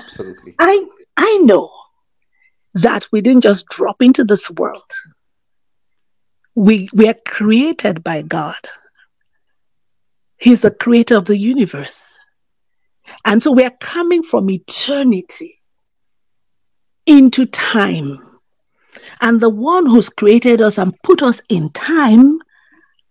Absolutely. 0.00 0.56
I, 0.58 0.84
I 1.16 1.38
know 1.44 1.70
that 2.74 3.06
we 3.12 3.20
didn't 3.20 3.42
just 3.50 3.66
drop 3.76 4.02
into 4.02 4.24
this 4.24 4.50
world, 4.50 4.90
we, 6.60 6.90
we 6.92 7.08
are 7.08 7.16
created 7.26 8.04
by 8.04 8.20
God. 8.20 8.54
He's 10.36 10.60
the 10.60 10.70
creator 10.70 11.16
of 11.16 11.24
the 11.24 11.38
universe. 11.38 12.14
And 13.24 13.42
so 13.42 13.50
we 13.50 13.64
are 13.64 13.72
coming 13.80 14.22
from 14.22 14.50
eternity 14.50 15.58
into 17.06 17.46
time. 17.46 18.18
And 19.22 19.40
the 19.40 19.48
one 19.48 19.86
who's 19.86 20.10
created 20.10 20.60
us 20.60 20.76
and 20.76 20.92
put 21.02 21.22
us 21.22 21.40
in 21.48 21.70
time 21.70 22.40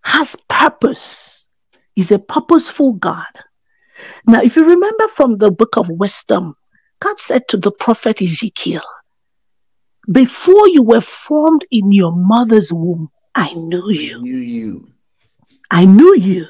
has 0.02 0.36
purpose. 0.48 1.48
He's 1.96 2.12
a 2.12 2.20
purposeful 2.20 2.92
God. 2.92 3.26
Now, 4.28 4.42
if 4.42 4.54
you 4.54 4.64
remember 4.64 5.08
from 5.08 5.38
the 5.38 5.50
book 5.50 5.76
of 5.76 5.88
wisdom, 5.90 6.54
God 7.00 7.18
said 7.18 7.48
to 7.48 7.56
the 7.56 7.72
prophet 7.72 8.22
Ezekiel, 8.22 8.84
Before 10.12 10.68
you 10.68 10.84
were 10.84 11.00
formed 11.00 11.66
in 11.72 11.90
your 11.90 12.12
mother's 12.12 12.72
womb, 12.72 13.10
I 13.34 13.52
knew 13.54 13.90
you. 13.90 14.16
I 14.16 14.20
knew 14.20 14.36
you. 14.36 14.92
I 15.70 15.84
knew 15.84 16.16
you 16.16 16.46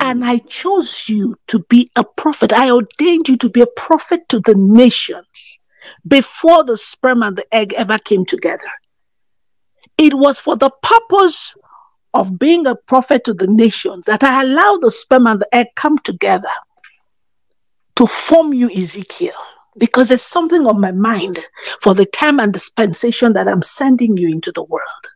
and 0.00 0.24
I 0.24 0.38
chose 0.38 1.08
you 1.08 1.36
to 1.48 1.58
be 1.68 1.88
a 1.96 2.04
prophet. 2.04 2.52
I 2.52 2.70
ordained 2.70 3.28
you 3.28 3.36
to 3.38 3.48
be 3.48 3.60
a 3.62 3.66
prophet 3.66 4.28
to 4.28 4.40
the 4.40 4.54
nations 4.54 5.58
before 6.06 6.62
the 6.64 6.76
sperm 6.76 7.22
and 7.22 7.36
the 7.36 7.44
egg 7.52 7.72
ever 7.74 7.98
came 7.98 8.24
together. 8.24 8.70
It 9.98 10.14
was 10.14 10.38
for 10.38 10.56
the 10.56 10.70
purpose 10.82 11.54
of 12.14 12.38
being 12.38 12.66
a 12.66 12.74
prophet 12.74 13.24
to 13.24 13.34
the 13.34 13.46
nations 13.46 14.04
that 14.06 14.22
I 14.22 14.42
allowed 14.42 14.82
the 14.82 14.90
sperm 14.90 15.26
and 15.26 15.40
the 15.40 15.54
egg 15.54 15.68
come 15.76 15.98
together 15.98 16.48
to 17.96 18.06
form 18.06 18.54
you, 18.54 18.70
Ezekiel, 18.70 19.32
because 19.78 20.08
there's 20.08 20.22
something 20.22 20.66
on 20.66 20.80
my 20.80 20.92
mind 20.92 21.38
for 21.80 21.94
the 21.94 22.06
time 22.06 22.40
and 22.40 22.52
dispensation 22.52 23.32
that 23.34 23.48
I'm 23.48 23.62
sending 23.62 24.16
you 24.16 24.28
into 24.28 24.52
the 24.52 24.62
world. 24.62 25.06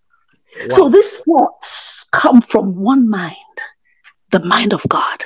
Wow. 0.69 0.77
So 0.77 0.89
these 0.89 1.19
thoughts 1.19 2.07
come 2.13 2.41
from 2.41 2.75
one 2.75 3.09
mind, 3.09 3.37
the 4.31 4.45
mind 4.45 4.73
of 4.73 4.85
God. 4.89 5.25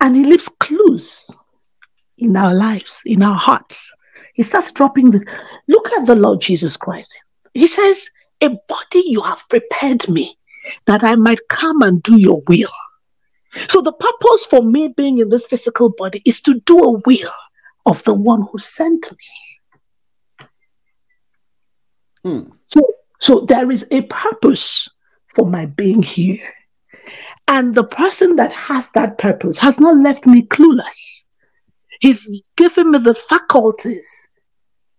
And 0.00 0.16
He 0.16 0.24
leaves 0.24 0.48
clues 0.60 1.30
in 2.18 2.36
our 2.36 2.54
lives, 2.54 3.02
in 3.04 3.22
our 3.22 3.36
hearts. 3.36 3.92
He 4.34 4.42
starts 4.42 4.72
dropping 4.72 5.10
the 5.10 5.24
look 5.68 5.92
at 5.92 6.06
the 6.06 6.14
Lord 6.14 6.40
Jesus 6.40 6.76
Christ. 6.76 7.18
He 7.54 7.66
says, 7.66 8.08
A 8.40 8.48
body 8.48 9.02
you 9.06 9.20
have 9.22 9.46
prepared 9.48 10.08
me 10.08 10.36
that 10.86 11.04
I 11.04 11.14
might 11.14 11.48
come 11.48 11.82
and 11.82 12.02
do 12.02 12.16
your 12.16 12.42
will. 12.46 12.70
So 13.68 13.80
the 13.80 13.92
purpose 13.92 14.46
for 14.46 14.62
me 14.62 14.88
being 14.88 15.18
in 15.18 15.28
this 15.28 15.46
physical 15.46 15.90
body 15.90 16.22
is 16.24 16.40
to 16.42 16.60
do 16.60 16.78
a 16.78 16.98
will 17.04 17.32
of 17.86 18.02
the 18.04 18.14
one 18.14 18.46
who 18.50 18.58
sent 18.58 19.10
me. 19.10 20.48
Hmm. 22.24 22.50
So, 22.68 22.80
so 23.20 23.40
there 23.40 23.70
is 23.70 23.86
a 23.90 24.02
purpose 24.02 24.88
for 25.34 25.46
my 25.46 25.66
being 25.66 26.02
here. 26.02 26.52
And 27.48 27.74
the 27.74 27.84
person 27.84 28.36
that 28.36 28.52
has 28.52 28.90
that 28.90 29.18
purpose 29.18 29.58
has 29.58 29.80
not 29.80 29.96
left 29.96 30.26
me 30.26 30.42
clueless. 30.42 31.24
He's 32.00 32.42
given 32.56 32.92
me 32.92 32.98
the 32.98 33.14
faculties 33.14 34.08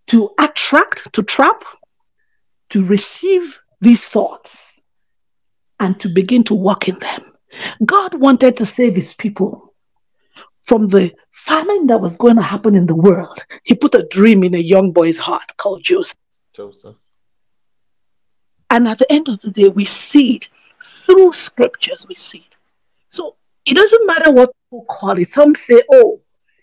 to 0.08 0.30
attract, 0.40 1.12
to 1.14 1.24
trap, 1.24 1.64
to 2.70 2.84
receive 2.84 3.42
these 3.80 4.06
thoughts, 4.06 4.80
and 5.80 6.00
to 6.00 6.10
begin 6.10 6.44
to 6.44 6.54
walk 6.54 6.88
in 6.88 7.00
them. 7.00 7.22
God 7.86 8.14
wanted 8.14 8.56
to 8.58 8.66
save 8.66 8.96
his 8.96 9.14
people 9.16 9.74
from 10.64 10.88
the 10.90 11.12
famine 11.32 11.88
that 11.88 12.02
was 12.02 12.18
going 12.18 12.36
to 12.36 12.42
happen 12.42 12.76
in 12.76 12.86
the 12.86 12.96
world. 12.96 13.44
He 13.64 13.74
put 13.74 13.96
a 13.96 14.08
dream 14.12 14.44
in 14.44 14.54
a 14.54 14.60
young 14.60 14.92
boy's 14.92 15.18
heart 15.18 15.52
called 15.58 15.84
Joseph. 15.84 16.18
Joseph. 16.54 16.96
And 18.72 18.88
at 18.88 19.00
the 19.00 19.12
end 19.12 19.28
of 19.28 19.42
the 19.42 19.52
day, 19.52 19.68
we 19.68 19.84
see 19.84 20.38
it 20.38 20.50
through 21.06 21.34
scriptures, 21.34 22.06
we 22.08 22.16
see 22.16 22.38
it. 22.38 22.56
So 23.10 23.36
it 23.66 23.76
doesn't 23.76 24.08
matter 24.08 24.32
what 24.32 24.54
people 24.70 24.86
call 24.90 25.20
it. 25.20 25.28
Some 25.28 25.56
say, 25.56 25.84
oh, 25.92 26.22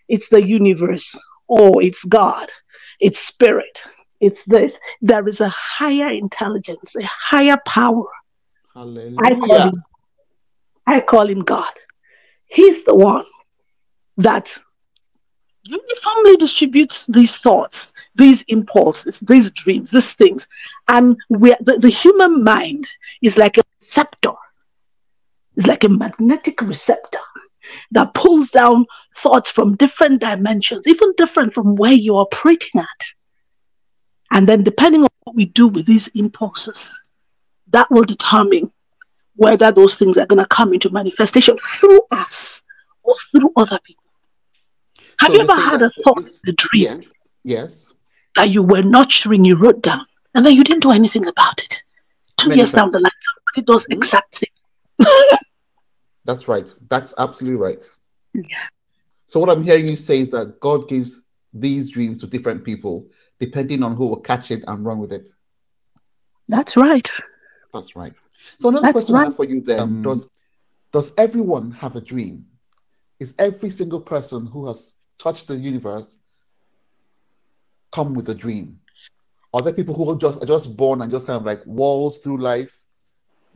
it's 0.08 0.30
the 0.30 0.42
universe. 0.44 1.14
Oh, 1.50 1.78
it's 1.80 2.02
God. 2.04 2.48
It's 2.98 3.18
spirit. 3.18 3.82
It's 4.20 4.42
this. 4.44 4.80
There 5.02 5.28
is 5.28 5.42
a 5.42 5.50
higher 5.50 6.10
intelligence, 6.10 6.96
a 6.96 7.04
higher 7.04 7.58
power. 7.66 8.06
Hallelujah. 8.74 9.18
I 9.20 9.34
call 9.34 9.60
him, 9.60 9.84
I 10.86 11.00
call 11.00 11.26
him 11.28 11.42
God. 11.42 11.72
He's 12.46 12.84
the 12.84 12.94
one 12.94 13.26
that 14.16 14.58
uniformly 15.68 16.37
distributes 16.37 17.06
these 17.06 17.37
thoughts, 17.37 17.92
these 18.14 18.42
impulses, 18.42 19.20
these 19.20 19.52
dreams, 19.52 19.90
these 19.90 20.12
things. 20.12 20.48
And 20.88 21.16
we 21.28 21.54
the, 21.60 21.78
the 21.78 21.90
human 21.90 22.42
mind 22.42 22.87
is 23.22 23.37
like 23.37 23.58
a 23.58 23.62
receptor. 23.80 24.32
It's 25.56 25.66
like 25.66 25.84
a 25.84 25.88
magnetic 25.88 26.62
receptor 26.62 27.18
that 27.90 28.14
pulls 28.14 28.50
down 28.50 28.87
thoughts 29.16 29.50
from 29.50 29.76
different 29.76 30.20
dimensions, 30.20 30.87
even 30.87 31.12
different 31.16 31.52
from 31.52 31.76
where 31.76 31.92
you're 31.92 32.22
operating 32.22 32.80
at. 32.80 33.06
And 34.30 34.48
then, 34.48 34.62
depending 34.62 35.02
on 35.02 35.08
what 35.25 35.37
we 35.37 35.46
do 35.46 35.68
with 35.68 35.87
these 35.87 36.08
impulses, 36.08 36.98
that 37.68 37.90
will 37.90 38.04
determine 38.04 38.70
whether 39.37 39.70
those 39.70 39.96
things 39.96 40.16
are 40.16 40.26
going 40.26 40.42
to 40.42 40.46
come 40.46 40.72
into 40.72 40.90
manifestation 40.90 41.56
through 41.58 42.02
us 42.10 42.62
or 43.02 43.14
through 43.30 43.52
other 43.56 43.78
people. 43.84 43.97
Have 45.20 45.28
so 45.28 45.34
you 45.34 45.40
ever 45.40 45.54
had 45.54 45.82
a 45.82 45.90
thought, 45.90 46.28
a 46.46 46.52
dream? 46.52 47.04
Yes. 47.44 47.87
That 48.37 48.50
you 48.50 48.62
were 48.62 48.82
nurturing, 48.82 49.44
you 49.44 49.56
wrote 49.56 49.82
down, 49.82 50.04
and 50.34 50.46
then 50.46 50.54
you 50.54 50.62
didn't 50.62 50.82
do 50.82 50.90
anything 50.90 51.26
about 51.26 51.62
it. 51.62 51.82
Two 52.37 52.50
Many 52.50 52.60
years 52.60 52.72
times. 52.72 52.92
down 52.92 52.92
the 52.92 53.00
line, 53.00 53.10
somebody 53.54 53.72
does 53.72 53.84
mm-hmm. 53.84 53.92
exact 53.94 54.38
thing. 54.98 55.08
That's 56.25 56.46
right. 56.46 56.72
That's 56.88 57.14
absolutely 57.18 57.58
right. 57.58 57.82
Yeah. 58.34 58.66
So 59.26 59.40
what 59.40 59.50
I'm 59.50 59.62
hearing 59.62 59.88
you 59.88 59.96
say 59.96 60.20
is 60.20 60.30
that 60.30 60.60
God 60.60 60.88
gives 60.88 61.22
these 61.52 61.90
dreams 61.90 62.20
to 62.20 62.26
different 62.26 62.64
people 62.64 63.08
depending 63.40 63.82
on 63.82 63.96
who 63.96 64.06
will 64.06 64.20
catch 64.20 64.50
it 64.50 64.62
and 64.66 64.84
run 64.84 64.98
with 64.98 65.12
it. 65.12 65.30
That's 66.48 66.76
right. 66.76 67.08
That's 67.72 67.94
right. 67.94 68.12
So 68.60 68.68
another 68.68 68.87
That's 68.87 68.92
question 68.92 69.14
right. 69.14 69.22
I 69.22 69.25
have 69.26 69.37
for 69.37 69.44
you 69.44 69.60
then: 69.60 69.80
um, 69.80 70.02
Does 70.02 70.28
does 70.92 71.12
everyone 71.18 71.70
have 71.72 71.96
a 71.96 72.00
dream? 72.00 72.46
Is 73.20 73.34
every 73.38 73.70
single 73.70 74.00
person 74.00 74.46
who 74.46 74.66
has 74.68 74.92
touched 75.18 75.48
the 75.48 75.56
universe 75.56 76.06
come 77.92 78.14
with 78.14 78.28
a 78.28 78.34
dream? 78.34 78.80
Are 79.52 79.62
there 79.62 79.72
people 79.72 79.94
who 79.94 80.10
are 80.10 80.16
just 80.16 80.42
are 80.42 80.46
just 80.46 80.76
born 80.76 81.02
and 81.02 81.10
just 81.10 81.26
kind 81.26 81.38
of 81.38 81.44
like 81.44 81.64
walls 81.64 82.18
through 82.18 82.38
life, 82.38 82.72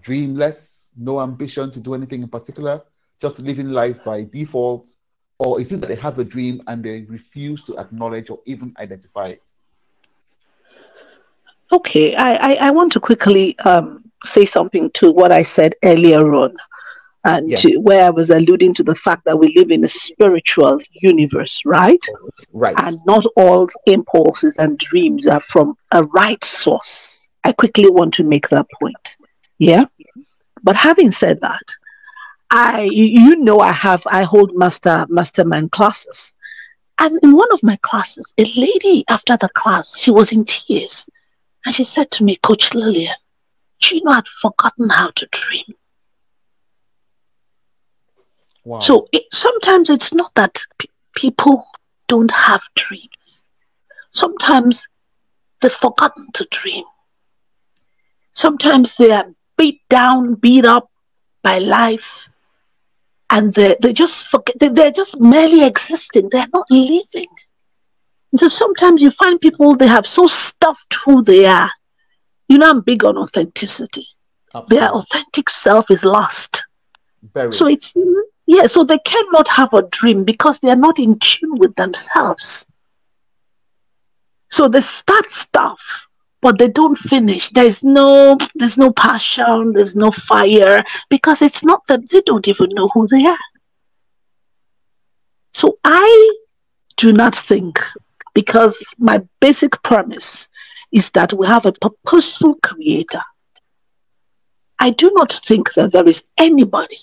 dreamless? 0.00 0.72
no 0.96 1.20
ambition 1.20 1.70
to 1.70 1.80
do 1.80 1.94
anything 1.94 2.22
in 2.22 2.28
particular, 2.28 2.82
just 3.20 3.38
living 3.38 3.68
life 3.70 3.96
by 4.04 4.24
default? 4.24 4.90
Or 5.38 5.60
is 5.60 5.72
it 5.72 5.80
that 5.80 5.88
they 5.88 5.96
have 5.96 6.18
a 6.18 6.24
dream 6.24 6.62
and 6.66 6.84
they 6.84 7.02
refuse 7.02 7.64
to 7.64 7.76
acknowledge 7.78 8.30
or 8.30 8.40
even 8.46 8.74
identify 8.78 9.28
it? 9.28 9.42
Okay, 11.72 12.14
I, 12.14 12.34
I, 12.34 12.54
I 12.66 12.70
want 12.70 12.92
to 12.92 13.00
quickly 13.00 13.58
um, 13.60 14.04
say 14.24 14.44
something 14.44 14.90
to 14.92 15.10
what 15.10 15.32
I 15.32 15.42
said 15.42 15.74
earlier 15.82 16.34
on, 16.34 16.54
and 17.24 17.50
yeah. 17.50 17.56
to, 17.56 17.76
where 17.78 18.04
I 18.04 18.10
was 18.10 18.30
alluding 18.30 18.74
to 18.74 18.82
the 18.82 18.94
fact 18.94 19.24
that 19.26 19.38
we 19.38 19.54
live 19.56 19.70
in 19.70 19.84
a 19.84 19.88
spiritual 19.88 20.80
universe, 20.92 21.62
right? 21.64 22.00
Right. 22.52 22.74
And 22.78 22.98
not 23.06 23.24
all 23.36 23.68
impulses 23.86 24.56
and 24.58 24.78
dreams 24.78 25.26
are 25.26 25.40
from 25.40 25.74
a 25.92 26.04
right 26.04 26.42
source. 26.44 27.28
I 27.44 27.52
quickly 27.52 27.90
want 27.90 28.14
to 28.14 28.24
make 28.24 28.48
that 28.48 28.66
point. 28.80 29.16
Yeah. 29.58 29.84
But 30.62 30.76
having 30.76 31.12
said 31.12 31.40
that, 31.40 31.62
I 32.50 32.82
you 32.82 33.36
know 33.36 33.60
I 33.60 33.72
have 33.72 34.02
I 34.06 34.24
hold 34.24 34.54
master 34.54 35.06
mastermind 35.08 35.72
classes. 35.72 36.36
And 36.98 37.18
in 37.22 37.32
one 37.32 37.50
of 37.52 37.62
my 37.62 37.76
classes, 37.82 38.32
a 38.38 38.44
lady 38.44 39.04
after 39.08 39.36
the 39.36 39.48
class, 39.48 39.96
she 39.98 40.10
was 40.10 40.32
in 40.32 40.44
tears. 40.44 41.08
And 41.64 41.74
she 41.74 41.84
said 41.84 42.10
to 42.12 42.24
me, 42.24 42.36
Coach 42.36 42.74
Lillian, 42.74 43.14
you 43.90 44.02
know 44.04 44.12
I'd 44.12 44.28
forgotten 44.40 44.90
how 44.90 45.10
to 45.10 45.26
dream. 45.32 45.74
Wow. 48.64 48.78
So 48.80 49.08
it, 49.12 49.24
sometimes 49.32 49.90
it's 49.90 50.12
not 50.12 50.32
that 50.34 50.58
p- 50.78 50.88
people 51.14 51.64
don't 52.08 52.30
have 52.30 52.62
dreams. 52.74 53.44
Sometimes 54.12 54.82
they've 55.60 55.72
forgotten 55.72 56.26
to 56.34 56.46
dream. 56.50 56.84
Sometimes 58.34 58.94
they 58.96 59.10
are 59.10 59.26
beat 59.56 59.80
down, 59.88 60.34
beat 60.34 60.64
up 60.64 60.90
by 61.42 61.58
life, 61.58 62.28
and 63.30 63.54
they 63.54 63.76
they 63.80 63.92
just 63.92 64.26
forget 64.28 64.56
they're 64.60 64.90
just 64.90 65.18
merely 65.20 65.64
existing. 65.64 66.28
They're 66.30 66.48
not 66.52 66.66
living. 66.70 67.28
And 68.32 68.40
so 68.40 68.48
sometimes 68.48 69.02
you 69.02 69.10
find 69.10 69.40
people 69.40 69.76
they 69.76 69.86
have 69.86 70.06
so 70.06 70.26
stuffed 70.26 70.94
who 71.04 71.22
they 71.22 71.46
are. 71.46 71.70
You 72.48 72.58
know, 72.58 72.70
I'm 72.70 72.80
big 72.80 73.04
on 73.04 73.16
authenticity. 73.16 74.06
Absolutely. 74.54 74.78
Their 74.78 74.90
authentic 74.90 75.48
self 75.50 75.90
is 75.90 76.04
lost. 76.04 76.64
Very. 77.34 77.52
So 77.52 77.66
it's 77.66 77.94
yeah, 78.52 78.66
so 78.66 78.84
they 78.84 78.98
cannot 78.98 79.48
have 79.48 79.72
a 79.72 79.82
dream 79.82 80.24
because 80.24 80.60
they 80.60 80.70
are 80.70 80.76
not 80.76 80.98
in 80.98 81.18
tune 81.18 81.54
with 81.56 81.74
themselves. 81.76 82.66
So 84.50 84.68
they 84.68 84.82
start 84.82 85.30
stuff 85.30 85.80
but 86.42 86.58
they 86.58 86.68
don't 86.68 86.98
finish. 86.98 87.48
There's 87.50 87.82
no 87.82 88.36
there's 88.56 88.76
no 88.76 88.92
passion, 88.92 89.72
there's 89.72 89.96
no 89.96 90.10
fire 90.10 90.84
because 91.08 91.40
it's 91.40 91.64
not 91.64 91.86
that 91.86 92.10
they 92.10 92.20
don't 92.20 92.46
even 92.48 92.70
know 92.70 92.88
who 92.92 93.06
they 93.08 93.24
are. 93.24 93.46
So 95.54 95.76
I 95.84 96.34
do 96.96 97.12
not 97.12 97.34
think 97.34 97.80
because 98.34 98.76
my 98.98 99.22
basic 99.40 99.82
premise 99.82 100.48
is 100.90 101.10
that 101.10 101.32
we 101.32 101.46
have 101.46 101.64
a 101.64 101.72
purposeful 101.72 102.56
creator. 102.62 103.22
I 104.78 104.90
do 104.90 105.12
not 105.14 105.32
think 105.46 105.72
that 105.74 105.92
there 105.92 106.08
is 106.08 106.28
anybody 106.36 106.98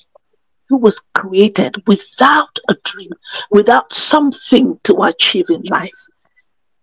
who 0.70 0.78
was 0.78 1.00
created 1.16 1.76
without 1.88 2.58
a 2.70 2.76
dream, 2.86 3.12
without 3.52 3.92
something 3.92 4.80
to 4.86 5.04
achieve 5.04 5.50
in 5.50 5.62
life 5.64 6.08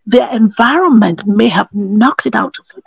their 0.07 0.31
environment 0.31 1.27
may 1.27 1.49
have 1.49 1.69
knocked 1.75 2.27
it 2.27 2.37
out 2.37 2.57
of 2.59 2.69
them. 2.69 2.83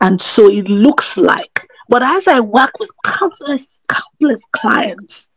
And 0.00 0.20
so 0.20 0.48
it 0.48 0.68
looks 0.68 1.16
like, 1.16 1.66
but 1.88 2.02
as 2.02 2.26
I 2.26 2.40
work 2.40 2.78
with 2.80 2.90
countless, 3.04 3.82
countless 3.88 4.42
clients, 4.52 5.28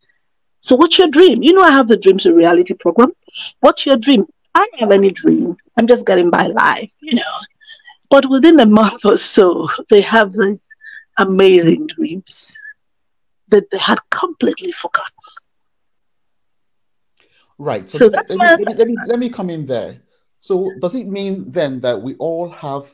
so 0.61 0.75
what's 0.75 0.97
your 0.97 1.09
dream? 1.09 1.43
You 1.43 1.53
know, 1.53 1.61
I 1.61 1.71
have 1.71 1.87
the 1.87 1.97
Dreams 1.97 2.23
to 2.23 2.33
Reality 2.33 2.73
program. 2.73 3.11
What's 3.59 3.85
your 3.85 3.97
dream? 3.97 4.25
I 4.55 4.59
don't 4.65 4.79
have 4.79 4.91
any 4.91 5.11
dream. 5.11 5.55
I'm 5.77 5.87
just 5.87 6.05
getting 6.05 6.29
by 6.29 6.47
life, 6.47 6.93
you 7.01 7.15
know. 7.15 7.33
But 8.09 8.29
within 8.29 8.59
a 8.59 8.65
month 8.65 9.05
or 9.05 9.17
so, 9.17 9.69
they 9.89 10.01
have 10.01 10.31
these 10.31 10.67
amazing 11.17 11.87
dreams 11.87 12.57
that 13.49 13.69
they 13.71 13.77
had 13.77 13.99
completely 14.09 14.71
forgotten. 14.71 15.11
Right. 17.57 17.89
So, 17.89 17.97
so 17.97 18.05
let, 18.07 18.29
let, 18.29 18.59
me, 18.59 18.65
let, 18.65 18.87
me, 18.87 18.95
let 19.07 19.19
me 19.19 19.29
come 19.29 19.49
in 19.49 19.65
there. 19.65 20.01
So 20.39 20.71
does 20.79 20.95
it 20.95 21.07
mean 21.07 21.51
then 21.51 21.79
that 21.81 22.01
we 22.01 22.15
all 22.15 22.49
have 22.49 22.87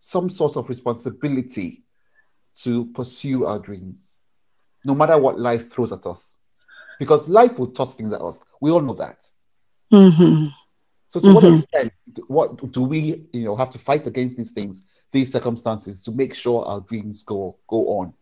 some 0.00 0.28
sort 0.28 0.56
of 0.56 0.68
responsibility 0.68 1.84
to 2.62 2.86
pursue 2.86 3.46
our 3.46 3.58
dreams, 3.58 3.98
no 4.84 4.94
matter 4.94 5.18
what 5.18 5.38
life 5.38 5.72
throws 5.72 5.92
at 5.92 6.06
us? 6.06 6.38
Because 6.98 7.28
life 7.28 7.58
will 7.58 7.68
toss 7.68 7.94
things 7.94 8.12
at 8.12 8.20
us. 8.20 8.38
We 8.60 8.70
all 8.70 8.80
know 8.80 8.94
that. 8.94 9.28
Mm-hmm. 9.92 10.46
So 11.08 11.20
to 11.20 11.26
mm-hmm. 11.26 11.34
what 11.34 11.44
extent 11.44 11.92
what 12.26 12.72
do 12.72 12.82
we, 12.82 13.26
you 13.32 13.44
know, 13.44 13.56
have 13.56 13.70
to 13.70 13.78
fight 13.78 14.06
against 14.06 14.36
these 14.36 14.50
things, 14.50 14.82
these 15.12 15.30
circumstances 15.30 16.02
to 16.02 16.10
make 16.10 16.34
sure 16.34 16.64
our 16.64 16.80
dreams 16.80 17.22
go 17.22 17.56
go 17.68 17.98
on? 17.98 18.12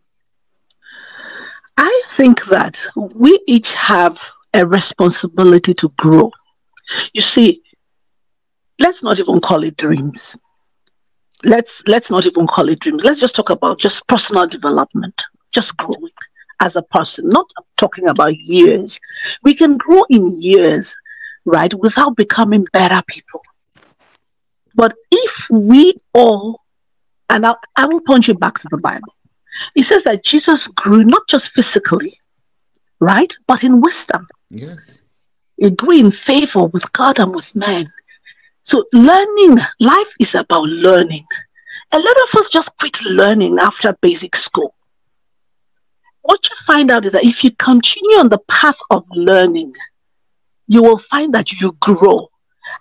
I 1.77 2.01
think 2.07 2.45
that 2.45 2.81
we 3.15 3.39
each 3.47 3.73
have 3.73 4.21
a 4.53 4.65
responsibility 4.65 5.73
to 5.73 5.89
grow. 5.97 6.31
You 7.13 7.21
see, 7.21 7.61
let's 8.79 9.03
not 9.03 9.19
even 9.19 9.39
call 9.41 9.63
it 9.63 9.77
dreams. 9.77 10.37
Let's 11.43 11.83
let's 11.87 12.09
not 12.09 12.25
even 12.25 12.47
call 12.47 12.69
it 12.69 12.79
dreams. 12.79 13.03
Let's 13.03 13.19
just 13.19 13.35
talk 13.35 13.49
about 13.49 13.79
just 13.79 14.07
personal 14.07 14.47
development, 14.47 15.21
just 15.51 15.75
growing 15.77 16.13
as 16.59 16.75
a 16.75 16.81
person, 16.81 17.27
not 17.29 17.49
talking 17.77 18.07
about 18.07 18.35
years. 18.37 18.99
We 19.43 19.53
can 19.53 19.77
grow 19.77 20.03
in 20.09 20.41
years, 20.41 20.95
right, 21.45 21.73
without 21.73 22.15
becoming 22.15 22.65
better 22.73 23.01
people. 23.07 23.41
But 24.73 24.93
if 25.11 25.47
we 25.49 25.95
all, 26.13 26.61
and 27.29 27.45
I, 27.45 27.55
I 27.75 27.85
will 27.85 28.01
point 28.01 28.27
you 28.27 28.33
back 28.33 28.59
to 28.59 28.67
the 28.69 28.77
Bible, 28.77 29.15
it 29.75 29.83
says 29.83 30.03
that 30.03 30.23
Jesus 30.23 30.67
grew 30.67 31.03
not 31.03 31.27
just 31.29 31.49
physically, 31.49 32.19
right, 32.99 33.33
but 33.47 33.63
in 33.63 33.81
wisdom. 33.81 34.27
Yes. 34.49 34.99
He 35.57 35.69
grew 35.71 35.97
in 35.97 36.11
favor 36.11 36.65
with 36.65 36.91
God 36.91 37.19
and 37.19 37.33
with 37.33 37.55
men. 37.55 37.85
So 38.63 38.85
learning, 38.91 39.59
life 39.79 40.13
is 40.19 40.35
about 40.35 40.63
learning. 40.63 41.23
A 41.93 41.99
lot 41.99 42.15
of 42.23 42.39
us 42.39 42.49
just 42.49 42.77
quit 42.77 43.01
learning 43.03 43.59
after 43.59 43.95
basic 44.01 44.35
school. 44.35 44.75
What 46.23 46.49
you 46.49 46.55
find 46.65 46.89
out 46.89 47.05
is 47.05 47.11
that 47.11 47.23
if 47.23 47.43
you 47.43 47.51
continue 47.51 48.17
on 48.17 48.29
the 48.29 48.39
path 48.49 48.79
of 48.89 49.05
learning, 49.11 49.71
you 50.67 50.81
will 50.81 50.97
find 50.97 51.33
that 51.33 51.51
you 51.53 51.71
grow. 51.79 52.27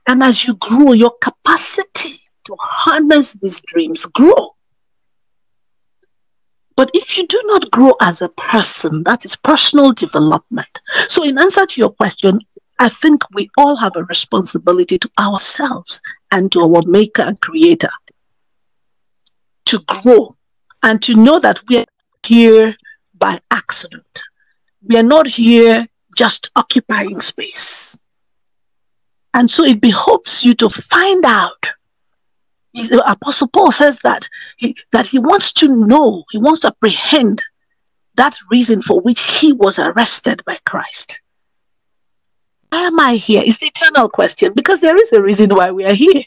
And 0.07 0.23
as 0.23 0.45
you 0.45 0.55
grow, 0.57 0.93
your 0.93 1.13
capacity 1.21 2.21
to 2.45 2.57
harness 2.59 3.35
these 3.35 3.63
dreams 3.63 4.05
grow. 4.07 4.51
But 6.77 6.91
if 6.93 7.17
you 7.17 7.27
do 7.27 7.41
not 7.45 7.71
grow 7.71 7.95
as 8.01 8.21
a 8.21 8.29
person, 8.31 9.05
that 9.05 9.25
is 9.25 9.37
personal 9.37 9.93
development. 9.93 10.81
So, 11.09 11.23
in 11.23 11.39
answer 11.39 11.67
to 11.67 11.81
your 11.81 11.91
question, 11.91 12.41
I 12.81 12.89
think 12.89 13.23
we 13.33 13.49
all 13.57 13.77
have 13.77 13.95
a 13.95 14.05
responsibility 14.05 14.99
to 14.99 15.11
ourselves 15.21 16.01
and 16.33 16.51
to 16.53 16.63
our 16.63 16.83
maker 16.87 17.23
and 17.23 17.41
creator 17.41 17.91
to 19.67 19.79
grow 20.03 20.35
and 20.83 21.01
to 21.03 21.15
know 21.15 21.39
that 21.39 21.61
we 21.69 21.79
are 21.79 21.87
here 22.25 22.77
by 23.15 23.41
accident. 23.51 24.23
We 24.83 24.97
are 24.97 25.03
not 25.03 25.27
here 25.27 25.87
just 26.15 26.51
occupying 26.57 27.21
space. 27.21 27.99
And 29.35 29.51
so 29.51 29.65
it 29.65 29.81
behoves 29.81 30.45
you 30.45 30.55
to 30.55 30.69
find 30.69 31.25
out. 31.25 31.69
The 32.73 33.03
Apostle 33.07 33.49
Paul 33.49 33.73
says 33.73 33.99
that 34.01 34.29
he, 34.57 34.77
that 34.93 35.07
he 35.07 35.19
wants 35.19 35.53
to 35.55 35.69
know, 35.69 36.25
he 36.31 36.39
wants 36.39 36.61
to 36.61 36.69
apprehend 36.69 37.43
that 38.17 38.37
reason 38.51 38.83
for 38.83 39.01
which 39.01 39.21
he 39.21 39.53
was 39.53 39.79
arrested 39.79 40.43
by 40.45 40.59
Christ. 40.65 41.21
Why 42.71 42.83
am 42.83 42.99
I 42.99 43.15
here? 43.15 43.43
It's 43.45 43.59
the 43.59 43.67
eternal 43.67 44.09
question 44.09 44.53
because 44.55 44.81
there 44.81 44.97
is 44.97 45.13
a 45.13 45.23
reason 45.23 45.55
why 45.55 45.71
we 45.71 45.85
are 45.85 45.93
here. 45.93 46.25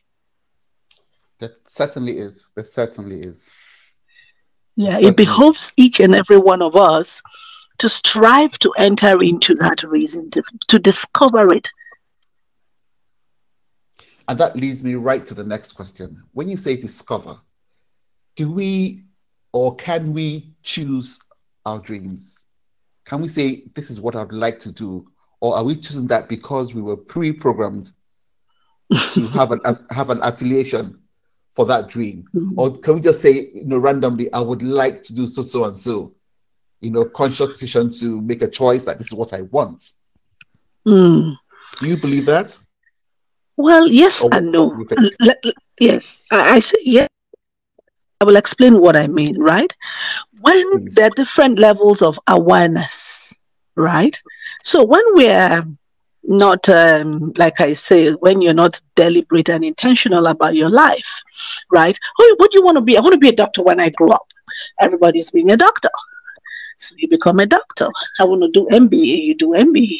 There 1.39 1.51
certainly 1.67 2.17
is. 2.17 2.51
There 2.55 2.65
certainly 2.65 3.21
is. 3.21 3.49
Yeah, 4.75 4.91
certainly. 4.91 5.09
it 5.09 5.17
behoves 5.17 5.71
each 5.75 5.99
and 5.99 6.15
every 6.15 6.37
one 6.37 6.61
of 6.61 6.75
us 6.75 7.21
to 7.79 7.89
strive 7.89 8.57
to 8.59 8.71
enter 8.77 9.21
into 9.23 9.55
that 9.55 9.83
reason, 9.83 10.29
to, 10.31 10.43
to 10.67 10.79
discover 10.79 11.53
it. 11.53 11.69
And 14.27 14.39
that 14.39 14.55
leads 14.55 14.83
me 14.83 14.95
right 14.95 15.25
to 15.27 15.33
the 15.33 15.43
next 15.43 15.73
question. 15.73 16.23
When 16.33 16.49
you 16.49 16.57
say 16.57 16.75
discover, 16.75 17.37
do 18.35 18.51
we 18.51 19.03
or 19.53 19.75
can 19.75 20.13
we 20.13 20.53
choose 20.63 21.19
our 21.65 21.79
dreams? 21.79 22.37
Can 23.05 23.21
we 23.21 23.29
say, 23.29 23.63
this 23.73 23.89
is 23.89 24.01
what 24.01 24.15
I'd 24.15 24.33
like 24.33 24.59
to 24.61 24.71
do? 24.71 25.07
or 25.39 25.55
are 25.55 25.63
we 25.63 25.75
choosing 25.75 26.07
that 26.07 26.29
because 26.29 26.73
we 26.73 26.81
were 26.81 26.97
pre-programmed 26.97 27.91
to 29.13 29.27
have 29.33 29.51
an 29.51 29.59
have 29.91 30.09
an 30.09 30.19
affiliation 30.21 30.99
for 31.55 31.65
that 31.65 31.89
dream, 31.89 32.25
mm-hmm. 32.35 32.59
or 32.59 32.77
can 32.77 32.95
we 32.95 33.01
just 33.01 33.21
say, 33.21 33.49
you 33.53 33.65
know, 33.65 33.77
randomly, 33.79 34.31
I 34.31 34.39
would 34.39 34.61
like 34.61 35.03
to 35.05 35.13
do 35.13 35.27
so, 35.27 35.41
so, 35.41 35.63
and 35.63 35.77
so, 35.77 36.13
you 36.81 36.91
know, 36.91 37.05
conscious 37.05 37.49
decision 37.49 37.91
to 37.99 38.21
make 38.21 38.41
a 38.41 38.47
choice 38.47 38.83
that 38.83 38.97
this 38.97 39.07
is 39.07 39.13
what 39.13 39.33
I 39.33 39.41
want. 39.43 39.91
Mm. 40.87 41.35
Do 41.79 41.87
you 41.87 41.97
believe 41.97 42.25
that? 42.27 42.57
Well, 43.57 43.87
yes 43.87 44.23
and 44.31 44.51
no. 44.51 44.85
yes, 45.79 46.21
I, 46.31 46.55
I 46.55 46.59
say 46.59 46.77
yes. 46.83 47.07
I 48.21 48.25
will 48.25 48.35
explain 48.35 48.79
what 48.79 48.95
I 48.95 49.07
mean, 49.07 49.39
right? 49.39 49.71
When 50.41 50.79
Please. 50.79 50.95
there 50.95 51.07
are 51.07 51.11
different 51.11 51.59
levels 51.59 52.01
of 52.01 52.19
awareness, 52.27 53.33
right? 53.75 54.17
So 54.63 54.83
when 54.83 55.03
we're 55.13 55.63
not, 56.23 56.67
um, 56.69 57.31
like 57.37 57.61
I 57.61 57.73
say, 57.73 58.11
when 58.11 58.41
you're 58.41 58.53
not 58.53 58.81
deliberate 58.95 59.49
and 59.49 59.63
intentional 59.63 60.27
about 60.27 60.55
your 60.55 60.69
life, 60.69 61.09
right? 61.71 61.97
Oh, 62.19 62.35
what 62.37 62.51
do 62.51 62.59
you 62.59 62.65
want 62.65 62.77
to 62.77 62.81
be? 62.81 62.97
I 62.97 63.01
want 63.01 63.13
to 63.13 63.19
be 63.19 63.29
a 63.29 63.35
doctor 63.35 63.63
when 63.63 63.79
I 63.79 63.89
grow 63.89 64.09
up. 64.09 64.27
Everybody's 64.79 65.29
being 65.31 65.51
a 65.51 65.57
doctor. 65.57 65.89
So 66.77 66.95
you 66.97 67.09
become 67.09 67.39
a 67.39 67.45
doctor. 67.45 67.89
I 68.19 68.23
want 68.23 68.41
to 68.41 68.49
do 68.51 68.67
MBA, 68.71 69.23
you 69.23 69.35
do 69.35 69.49
MBA. 69.49 69.99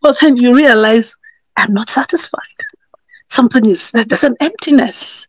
But 0.00 0.18
then 0.20 0.36
you 0.36 0.54
realize, 0.54 1.16
I'm 1.56 1.74
not 1.74 1.90
satisfied. 1.90 2.40
Something 3.28 3.66
is, 3.66 3.90
there's 3.90 4.24
an 4.24 4.36
emptiness 4.40 5.26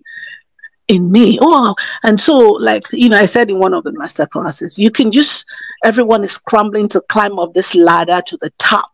in 0.88 1.12
me. 1.12 1.38
Oh, 1.42 1.76
and 2.04 2.20
so, 2.20 2.38
like, 2.38 2.84
you 2.92 3.10
know, 3.10 3.18
I 3.18 3.26
said 3.26 3.50
in 3.50 3.60
one 3.60 3.74
of 3.74 3.84
the 3.84 3.92
master 3.92 4.26
classes, 4.26 4.78
you 4.78 4.92
can 4.92 5.12
just, 5.12 5.46
everyone 5.84 6.24
is 6.24 6.34
scrambling 6.34 6.88
to 6.90 7.02
climb 7.10 7.40
up 7.40 7.54
this 7.54 7.76
ladder 7.76 8.22
to 8.28 8.38
the 8.38 8.52
top. 8.58 8.92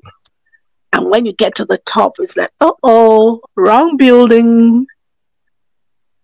And 0.92 1.10
when 1.10 1.26
you 1.26 1.34
get 1.34 1.56
to 1.56 1.66
the 1.66 1.80
top, 1.80 2.16
it's 2.20 2.38
like, 2.38 2.52
uh 2.62 2.72
oh, 2.84 3.42
wrong 3.56 3.98
building. 3.98 4.86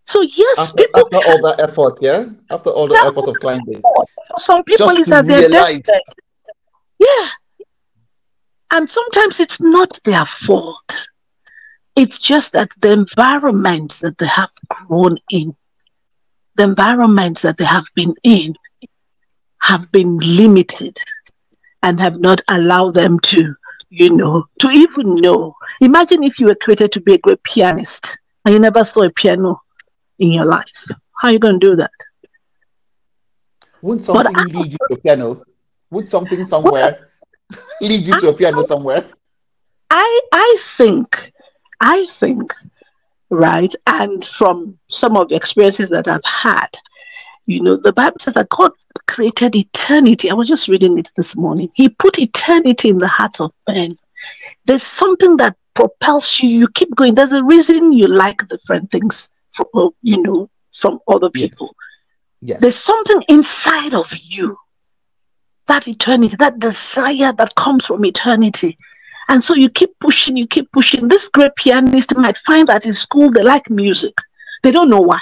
So, 0.10 0.22
yes, 0.22 0.58
after, 0.58 0.74
people. 0.76 1.02
After 1.02 1.30
all 1.30 1.42
that 1.44 1.60
effort, 1.60 2.00
yeah? 2.02 2.26
After 2.50 2.72
all 2.72 2.88
the 2.88 2.96
effort 2.96 3.28
of 3.28 3.36
climbing. 3.36 3.80
For 3.80 4.40
some 4.40 4.64
people, 4.64 4.90
is 4.90 5.06
that 5.06 5.28
they're 5.28 5.48
desperate. 5.48 6.02
Yeah. 6.98 7.28
And 8.72 8.90
sometimes 8.90 9.40
it's 9.40 9.62
not 9.62 10.00
their 10.06 10.26
fault. 10.26 11.08
It's 11.96 12.18
just 12.18 12.54
that 12.54 12.70
the 12.82 12.92
environment 12.92 14.00
that 14.02 14.18
they 14.18 14.26
have 14.26 14.50
grown 14.68 15.20
in 15.30 15.56
the 16.56 16.64
environments 16.64 17.44
that 17.44 17.58
they 17.58 17.66
have 17.66 17.86
been 17.94 18.16
in 18.24 18.56
have 19.62 19.92
been 19.92 20.18
limited 20.18 20.98
and 21.84 22.00
have 22.00 22.20
not 22.20 22.42
allowed 22.48 22.96
them 22.96 23.20
to, 23.20 23.54
you 23.92 24.10
know, 24.10 24.44
to 24.58 24.70
even 24.72 25.14
know. 25.18 25.56
Imagine 25.82 26.24
if 26.24 26.40
you 26.40 26.48
were 26.48 26.56
created 26.56 26.92
to 26.94 27.00
be 27.00 27.14
a 27.14 27.20
great 27.20 27.44
pianist 27.44 28.18
and 28.44 28.56
you 28.56 28.60
never 28.60 28.84
saw 28.84 29.04
a 29.04 29.12
piano 29.12 29.62
in 30.20 30.32
your 30.32 30.46
life. 30.46 30.86
How 31.20 31.30
are 31.30 31.32
you 31.32 31.40
going 31.40 31.60
to 31.60 31.68
do 31.68 31.76
that? 31.78 31.92
Would 33.82 34.04
something 34.04 34.34
but 34.34 34.54
lead 34.54 34.72
you 34.72 34.78
to 34.88 34.94
a 34.94 34.98
piano? 34.98 35.44
Would 35.92 36.08
something 36.08 36.46
somewhere 36.46 37.10
lead 37.82 38.06
you 38.06 38.20
to 38.20 38.30
a 38.30 38.34
piano 38.34 38.62
somewhere? 38.64 39.06
I 39.90 40.22
I 40.32 40.58
think 40.78 41.32
I 41.80 42.06
think 42.08 42.54
right? 43.30 43.74
And 43.88 44.26
from 44.26 44.78
some 44.88 45.16
of 45.16 45.30
the 45.30 45.36
experiences 45.36 45.90
that 45.90 46.08
I've 46.08 46.26
had, 46.26 46.70
you 47.48 47.62
know, 47.62 47.78
the 47.78 47.94
Bible 47.94 48.18
says 48.20 48.36
that 48.36 48.50
God 48.50 48.72
created 49.08 49.56
eternity. 49.56 50.30
I 50.30 50.34
was 50.34 50.48
just 50.48 50.68
reading 50.68 50.98
it 50.98 51.10
this 51.16 51.36
morning. 51.36 51.70
He 51.74 51.90
put 51.90 52.20
eternity 52.20 52.90
in 52.90 52.98
the 52.98 53.08
heart 53.08 53.40
of 53.40 53.52
men. 53.68 53.90
There's 54.66 54.84
something 54.84 55.38
that 55.38 55.56
propels 55.74 56.40
you. 56.42 56.50
You 56.50 56.68
keep 56.68 56.94
going. 56.96 57.16
There's 57.16 57.32
a 57.32 57.44
reason 57.44 57.92
you 57.92 58.08
like 58.08 58.48
different 58.48 58.92
things, 58.92 59.30
from, 59.60 59.68
uh, 59.74 59.90
you 60.02 60.22
know, 60.22 60.50
from 60.72 61.00
other 61.08 61.30
people. 61.30 61.76
Yes. 62.42 62.50
yes. 62.50 62.62
There's 62.62 62.76
something 62.76 63.24
inside 63.28 63.94
of 63.94 64.12
you. 64.18 64.58
That 65.68 65.88
eternity, 65.88 66.36
that 66.40 66.60
desire 66.60 67.34
that 67.34 67.56
comes 67.56 67.86
from 67.86 68.06
eternity 68.06 68.78
and 69.30 69.44
so 69.44 69.54
you 69.54 69.70
keep 69.70 69.92
pushing, 70.00 70.36
you 70.38 70.48
keep 70.48 70.72
pushing. 70.72 71.08
This 71.08 71.28
great 71.28 71.56
pianist 71.56 72.18
might 72.18 72.38
find 72.40 72.68
that 72.68 72.88
in 72.88 72.94
school 72.94 73.32
they 73.32 73.44
like 73.44 73.70
music. 73.70 74.16
They 74.64 74.72
don't 74.72 74.90
know 74.90 75.02
why. 75.02 75.20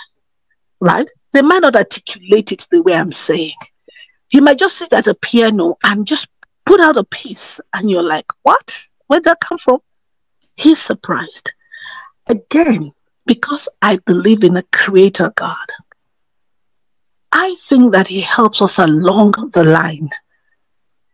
right? 0.80 1.10
They 1.34 1.42
might 1.42 1.62
not 1.62 1.76
articulate 1.76 2.54
it 2.54 2.68
the 2.72 2.82
way 2.82 2.94
I'm 2.94 3.12
saying. 3.12 3.54
He 4.30 4.40
might 4.40 4.60
just 4.60 4.78
sit 4.78 4.94
at 4.94 5.08
a 5.08 5.14
piano 5.14 5.76
and 5.84 6.08
just 6.08 6.28
put 6.66 6.80
out 6.80 6.98
a 6.98 7.04
piece, 7.04 7.60
and 7.74 7.90
you're 7.90 8.04
like, 8.04 8.26
what? 8.44 8.88
Where'd 9.08 9.26
that 9.26 9.42
come 9.42 9.58
from? 9.58 9.80
He's 10.56 10.80
surprised. 10.80 11.54
Again, 12.28 12.94
because 13.28 13.70
I 13.82 13.98
believe 13.98 14.44
in 14.44 14.58
a 14.58 14.64
creator 14.74 15.32
God, 15.36 15.70
I 17.32 17.56
think 17.62 17.92
that 17.92 18.08
He 18.08 18.22
helps 18.22 18.62
us 18.62 18.80
along 18.80 19.34
the 19.54 19.64
line 19.64 20.10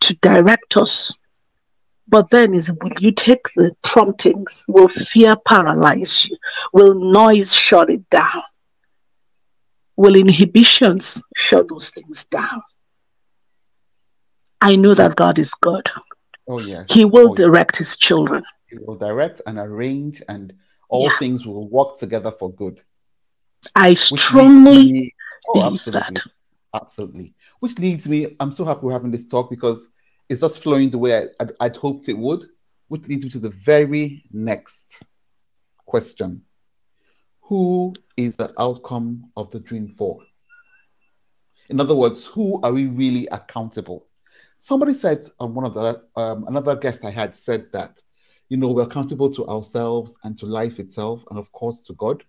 to 0.01 0.15
direct 0.15 0.77
us. 0.77 1.11
But 2.07 2.29
then 2.29 2.53
is 2.53 2.71
will 2.71 2.91
you 2.99 3.11
take 3.11 3.47
the 3.55 3.75
promptings? 3.83 4.63
Will 4.67 4.87
fear 4.87 5.35
paralyze 5.47 6.27
you? 6.27 6.37
Will 6.71 6.93
noise 6.93 7.53
shut 7.53 7.89
it 7.89 8.07
down? 8.09 8.43
Will 9.95 10.15
inhibitions 10.15 11.21
shut 11.35 11.67
those 11.69 11.89
things 11.89 12.25
down? 12.25 12.61
I 14.61 14.75
know 14.75 14.93
that 14.93 15.15
God 15.15 15.39
is 15.39 15.53
good. 15.55 15.89
Oh, 16.47 16.59
yes. 16.59 16.85
He 16.89 17.05
will 17.05 17.31
oh, 17.31 17.35
direct 17.35 17.75
yes. 17.75 17.79
his 17.79 17.97
children. 17.97 18.43
He 18.67 18.77
will 18.77 18.95
direct 18.95 19.41
and 19.45 19.57
arrange, 19.57 20.21
and 20.27 20.53
all 20.93 21.05
yeah. 21.05 21.17
things 21.17 21.45
will 21.45 21.67
work 21.67 21.97
together 21.97 22.31
for 22.31 22.53
good. 22.53 22.79
I 23.75 23.95
strongly 23.95 24.91
me, 24.91 25.15
oh, 25.47 25.53
believe 25.53 25.73
absolutely, 25.73 26.13
that. 26.13 26.21
Absolutely. 26.75 27.33
Which 27.61 27.79
leads 27.79 28.07
me, 28.07 28.35
I'm 28.39 28.51
so 28.51 28.63
happy 28.63 28.81
we're 28.83 28.93
having 28.93 29.09
this 29.09 29.27
talk 29.27 29.49
because 29.49 29.87
it's 30.29 30.41
just 30.41 30.61
flowing 30.61 30.91
the 30.91 30.99
way 30.99 31.17
I, 31.17 31.25
I'd, 31.39 31.51
I'd 31.59 31.75
hoped 31.75 32.09
it 32.09 32.17
would, 32.17 32.45
which 32.89 33.07
leads 33.07 33.23
me 33.23 33.31
to 33.31 33.39
the 33.39 33.49
very 33.49 34.23
next 34.31 35.03
question 35.85 36.43
Who 37.41 37.93
is 38.15 38.35
the 38.35 38.53
outcome 38.59 39.31
of 39.35 39.49
the 39.49 39.59
dream 39.59 39.95
for? 39.97 40.19
In 41.69 41.79
other 41.79 41.95
words, 41.95 42.25
who 42.25 42.61
are 42.61 42.71
we 42.71 42.85
really 42.85 43.25
accountable? 43.27 44.05
Somebody 44.59 44.93
said 44.93 45.25
on 45.39 45.55
one 45.55 45.65
of 45.65 45.73
the 45.73 46.03
um, 46.15 46.45
another 46.47 46.75
guest 46.75 47.03
I 47.03 47.09
had 47.09 47.35
said 47.35 47.65
that 47.73 47.99
you 48.53 48.57
know 48.57 48.67
we're 48.67 48.83
accountable 48.83 49.33
to 49.33 49.47
ourselves 49.47 50.15
and 50.23 50.37
to 50.37 50.45
life 50.45 50.77
itself, 50.77 51.23
and 51.31 51.39
of 51.39 51.51
course 51.53 51.81
to 51.81 51.93
God. 51.93 52.23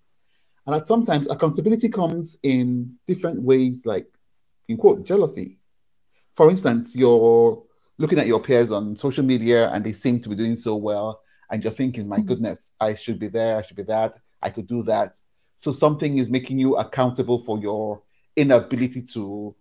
And 0.64 0.74
that 0.74 0.87
sometimes 0.87 1.28
accountability 1.28 1.90
comes 1.90 2.38
in 2.42 2.94
different 3.06 3.42
ways, 3.42 3.82
like 3.84 4.06
in 4.66 4.78
quote 4.78 5.04
jealousy. 5.04 5.58
For 6.34 6.48
instance, 6.48 6.96
you're 6.96 7.62
looking 7.98 8.18
at 8.18 8.26
your 8.26 8.40
peers 8.40 8.72
on 8.72 8.96
social 8.96 9.22
media 9.22 9.68
and 9.68 9.84
they 9.84 9.92
seem 9.92 10.18
to 10.20 10.30
be 10.30 10.34
doing 10.34 10.56
so 10.56 10.76
well, 10.76 11.20
and 11.50 11.62
you're 11.62 11.74
thinking, 11.74 12.08
my 12.08 12.16
mm-hmm. 12.16 12.28
goodness, 12.28 12.72
I 12.80 12.94
should 12.94 13.18
be 13.18 13.28
there, 13.28 13.58
I 13.58 13.62
should 13.66 13.76
be 13.76 13.82
that, 13.82 14.16
I 14.40 14.48
could 14.48 14.66
do 14.66 14.82
that. 14.84 15.18
So 15.58 15.72
something 15.72 16.16
is 16.16 16.30
making 16.30 16.58
you 16.58 16.76
accountable 16.76 17.44
for 17.44 17.58
your 17.58 18.00
inability 18.34 19.02
to, 19.12 19.54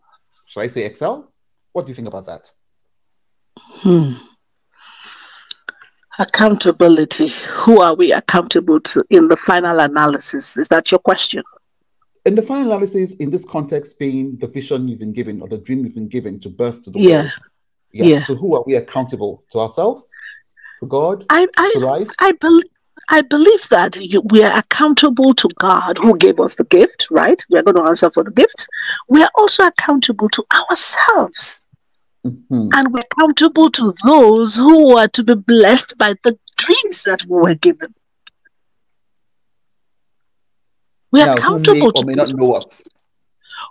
shall 0.45 0.63
I 0.63 0.69
say, 0.69 0.85
excel? 0.85 1.29
What 1.73 1.85
do 1.85 1.89
you 1.89 1.95
think 1.95 2.07
about 2.07 2.27
that? 2.27 2.49
Hmm. 3.57 4.13
Accountability. 6.19 7.29
Who 7.29 7.81
are 7.81 7.95
we 7.95 8.11
accountable 8.11 8.79
to 8.81 9.03
in 9.09 9.27
the 9.27 9.37
final 9.37 9.79
analysis? 9.79 10.57
Is 10.57 10.67
that 10.67 10.91
your 10.91 10.99
question? 10.99 11.43
In 12.25 12.35
the 12.35 12.41
final 12.41 12.71
analysis, 12.71 13.13
in 13.13 13.31
this 13.31 13.43
context, 13.45 13.97
being 13.99 14.37
the 14.37 14.47
vision 14.47 14.87
you've 14.87 14.99
been 14.99 15.13
given 15.13 15.41
or 15.41 15.47
the 15.49 15.57
dream 15.57 15.83
you've 15.83 15.95
been 15.95 16.07
given 16.07 16.39
to 16.41 16.49
birth 16.49 16.83
to 16.83 16.91
the 16.91 16.99
yeah. 16.99 17.21
world. 17.21 17.31
Yes. 17.91 18.07
Yeah. 18.07 18.23
So 18.25 18.35
who 18.35 18.55
are 18.55 18.63
we 18.65 18.75
accountable 18.75 19.43
to 19.51 19.59
ourselves, 19.59 20.05
to 20.79 20.85
God, 20.85 21.25
I, 21.29 21.47
I, 21.57 21.71
to 21.73 21.79
life? 21.79 22.09
I 22.19 22.31
believe. 22.33 22.63
I 23.09 23.21
believe 23.21 23.67
that 23.69 23.95
you, 23.99 24.21
we 24.29 24.43
are 24.43 24.55
accountable 24.57 25.33
to 25.33 25.49
God 25.57 25.97
who 25.97 26.15
gave 26.15 26.39
us 26.39 26.55
the 26.55 26.63
gift, 26.63 27.07
right? 27.09 27.43
We 27.49 27.57
are 27.57 27.63
going 27.63 27.75
to 27.75 27.83
answer 27.83 28.09
for 28.11 28.23
the 28.23 28.31
gift. 28.31 28.67
We 29.09 29.21
are 29.21 29.31
also 29.35 29.65
accountable 29.65 30.29
to 30.29 30.45
ourselves. 30.53 31.62
Mm-hmm. 32.25 32.69
And 32.73 32.93
we're 32.93 33.03
accountable 33.11 33.69
to 33.71 33.93
those 34.03 34.55
who 34.55 34.97
are 34.97 35.09
to 35.09 35.23
be 35.23 35.35
blessed 35.35 35.97
by 35.97 36.15
the 36.23 36.37
dreams 36.57 37.03
that 37.03 37.23
we 37.25 37.37
were 37.37 37.55
given. 37.55 37.93
We 41.11 41.21
are 41.21 41.27
now, 41.27 41.33
accountable 41.33 41.91
who 41.93 42.01
may 42.01 42.01
or 42.01 42.05
may 42.05 42.13
not 42.13 42.29
know 42.29 42.53
us. 42.53 42.83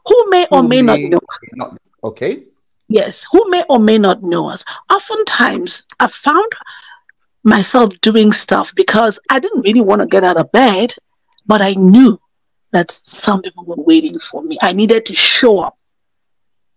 Who 0.06 0.30
may 0.30 0.46
who 0.50 0.56
or 0.56 0.62
may, 0.62 0.82
may 0.82 0.82
not 0.82 1.10
know. 1.10 1.20
Not, 1.54 1.78
okay. 2.04 2.44
Yes, 2.88 3.26
who 3.32 3.48
may 3.48 3.64
or 3.70 3.78
may 3.78 3.98
not 3.98 4.22
know 4.22 4.50
us. 4.50 4.64
Oftentimes, 4.90 5.86
I 5.98 6.08
found 6.08 6.52
myself 7.42 7.98
doing 8.02 8.32
stuff 8.32 8.74
because 8.74 9.18
I 9.30 9.38
didn't 9.38 9.62
really 9.62 9.80
want 9.80 10.02
to 10.02 10.06
get 10.06 10.24
out 10.24 10.36
of 10.36 10.52
bed, 10.52 10.94
but 11.46 11.62
I 11.62 11.72
knew 11.72 12.20
that 12.72 12.90
some 12.90 13.42
people 13.42 13.64
were 13.64 13.82
waiting 13.82 14.18
for 14.18 14.42
me. 14.42 14.58
I 14.60 14.72
needed 14.72 15.06
to 15.06 15.14
show 15.14 15.60
up 15.60 15.78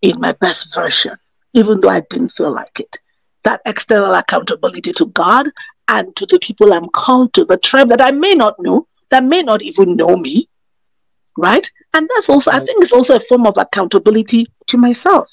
in 0.02 0.20
my 0.20 0.32
best 0.34 0.74
version, 0.74 1.16
even 1.56 1.82
though 1.82 1.90
I 1.90 2.02
didn't 2.10 2.30
feel 2.30 2.52
like 2.52 2.80
it. 2.80 2.98
That 3.44 3.62
external 3.66 4.14
accountability 4.14 4.94
to 4.94 5.06
God 5.08 5.48
and 5.88 6.16
to 6.18 6.26
the 6.26 6.40
people 6.40 6.74
I'm 6.74 6.90
called 6.90 7.34
to, 7.36 7.46
the 7.46 7.58
tribe 7.58 7.90
that 7.90 8.02
I 8.02 8.12
may 8.12 8.36
not 8.36 8.56
know, 8.60 8.88
that 9.10 9.24
may 9.24 9.42
not 9.42 9.62
even 9.62 9.96
know 9.96 10.18
me, 10.18 10.50
right? 11.38 11.70
And 11.94 12.10
that's 12.14 12.30
also, 12.30 12.52
I 12.52 12.60
think, 12.60 12.84
it's 12.84 12.92
also 12.92 13.16
a 13.16 13.20
form 13.22 13.48
of 13.48 13.58
accountability 13.58 14.48
to 14.68 14.78
myself. 14.78 15.32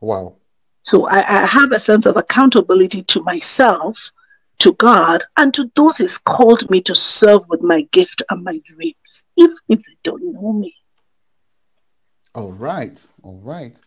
Wow. 0.00 0.36
So 0.82 1.06
I, 1.06 1.18
I 1.18 1.46
have 1.46 1.72
a 1.72 1.80
sense 1.80 2.06
of 2.06 2.16
accountability 2.16 3.02
to 3.02 3.22
myself, 3.22 4.12
to 4.58 4.72
God, 4.74 5.24
and 5.36 5.52
to 5.54 5.70
those 5.74 5.96
He's 5.96 6.18
called 6.18 6.68
me 6.70 6.80
to 6.82 6.94
serve 6.94 7.48
with 7.48 7.62
my 7.62 7.82
gift 7.92 8.22
and 8.30 8.44
my 8.44 8.60
dreams, 8.64 9.24
even 9.36 9.56
if 9.68 9.82
they 9.82 9.96
don't 10.02 10.32
know 10.34 10.52
me. 10.52 10.74
All 12.36 12.52
right. 12.52 13.04
All 13.22 13.40
right. 13.42 13.80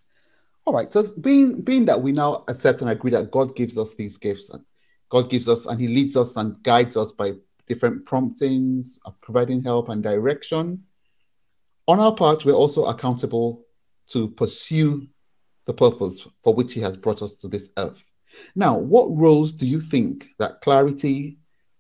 All 0.66 0.74
right. 0.74 0.92
So 0.92 1.04
being 1.22 1.62
being 1.62 1.86
that 1.86 2.02
we 2.02 2.12
now 2.12 2.46
accept 2.48 2.82
and 2.82 2.90
agree 2.90 3.12
that 3.12 3.30
God 3.30 3.56
gives 3.56 3.78
us 3.78 3.94
these 3.94 4.18
gifts 4.18 4.50
and 4.50 4.64
God 5.10 5.30
gives 5.30 5.48
us 5.48 5.68
and 5.68 5.80
He 5.80 5.88
leads 5.88 6.18
us 6.18 6.36
and 6.36 6.62
guides 6.64 6.98
us 6.98 7.12
by 7.12 7.34
different 7.68 8.08
promptings, 8.08 8.98
providing 9.22 9.62
help 9.62 9.90
and 9.90 10.02
direction. 10.02 10.84
On 11.88 12.00
our 12.00 12.16
part, 12.16 12.44
we're 12.44 12.54
also 12.54 12.86
accountable 12.86 13.66
to 14.08 14.30
pursue 14.30 15.08
the 15.68 15.74
purpose 15.74 16.28
for 16.44 16.56
which 16.56 16.74
He 16.74 16.82
has 16.82 16.98
brought 16.98 17.22
us 17.22 17.36
to 17.36 17.48
this 17.48 17.70
earth. 17.78 18.04
Now, 18.56 18.80
what 18.80 19.16
roles 19.16 19.54
do 19.54 19.68
you 19.68 19.80
think 19.80 20.26
that 20.40 20.62
clarity, 20.62 21.38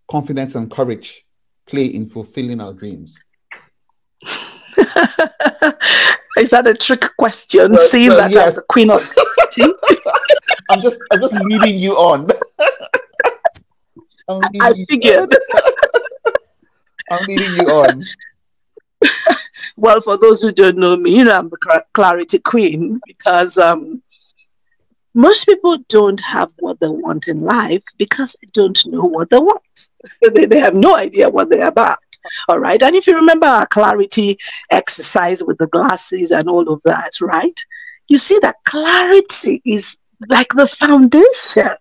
confidence, 0.07 0.53
and 0.53 0.69
courage 0.69 1.25
play 1.65 1.85
in 1.85 2.11
fulfilling 2.11 2.61
our 2.61 2.73
dreams? 2.73 3.17
Is 6.39 6.49
that 6.51 6.67
a 6.67 6.73
trick 6.73 7.05
question? 7.17 7.73
Well, 7.73 7.85
Seeing 7.85 8.09
that 8.09 8.31
yes. 8.31 8.49
as 8.49 8.55
the 8.55 8.61
queen 8.63 8.89
of 8.89 9.01
I'm 10.69 10.81
just 10.81 10.97
I'm 11.11 11.21
just 11.21 11.33
leading 11.33 11.79
you 11.79 11.93
on. 11.97 12.29
I 14.61 14.85
figured. 14.87 15.35
I'm 17.11 17.25
leading 17.25 17.55
you 17.55 17.67
on 17.67 18.05
well, 19.77 20.01
for 20.01 20.17
those 20.17 20.41
who 20.41 20.51
don't 20.51 20.77
know 20.77 20.95
me, 20.95 21.17
you 21.17 21.23
know, 21.23 21.37
I'm 21.37 21.49
the 21.49 21.83
clarity 21.93 22.39
queen 22.39 22.99
because 23.07 23.57
um, 23.57 24.01
most 25.13 25.45
people 25.45 25.77
don't 25.87 26.19
have 26.19 26.51
what 26.59 26.79
they 26.79 26.87
want 26.87 27.27
in 27.27 27.39
life 27.39 27.83
because 27.97 28.35
they 28.41 28.47
don't 28.53 28.85
know 28.87 29.03
what 29.03 29.29
they 29.29 29.37
want. 29.37 29.61
they, 30.33 30.45
they 30.45 30.59
have 30.59 30.75
no 30.75 30.95
idea 30.95 31.29
what 31.29 31.49
they're 31.49 31.67
about. 31.67 31.99
All 32.47 32.59
right. 32.59 32.81
And 32.81 32.95
if 32.95 33.07
you 33.07 33.15
remember 33.15 33.47
our 33.47 33.67
clarity 33.67 34.37
exercise 34.69 35.43
with 35.43 35.57
the 35.57 35.67
glasses 35.67 36.31
and 36.31 36.49
all 36.49 36.69
of 36.69 36.81
that, 36.83 37.19
right? 37.21 37.65
You 38.07 38.17
see 38.17 38.39
that 38.41 38.57
clarity 38.65 39.61
is 39.65 39.97
like 40.27 40.49
the 40.53 40.67
foundation 40.67 41.75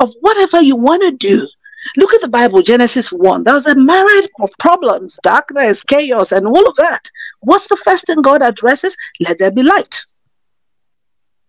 of 0.00 0.12
whatever 0.20 0.60
you 0.60 0.76
want 0.76 1.02
to 1.02 1.12
do. 1.12 1.46
Look 1.96 2.12
at 2.14 2.20
the 2.20 2.28
Bible, 2.28 2.62
Genesis 2.62 3.10
1. 3.10 3.42
There 3.42 3.54
was 3.54 3.66
a 3.66 3.74
myriad 3.74 4.30
of 4.40 4.50
problems, 4.58 5.18
darkness, 5.22 5.82
chaos, 5.82 6.30
and 6.30 6.46
all 6.46 6.68
of 6.68 6.76
that. 6.76 7.10
What's 7.40 7.66
the 7.66 7.76
first 7.76 8.06
thing 8.06 8.22
God 8.22 8.40
addresses? 8.40 8.96
Let 9.20 9.38
there 9.38 9.50
be 9.50 9.62
light. 9.62 10.04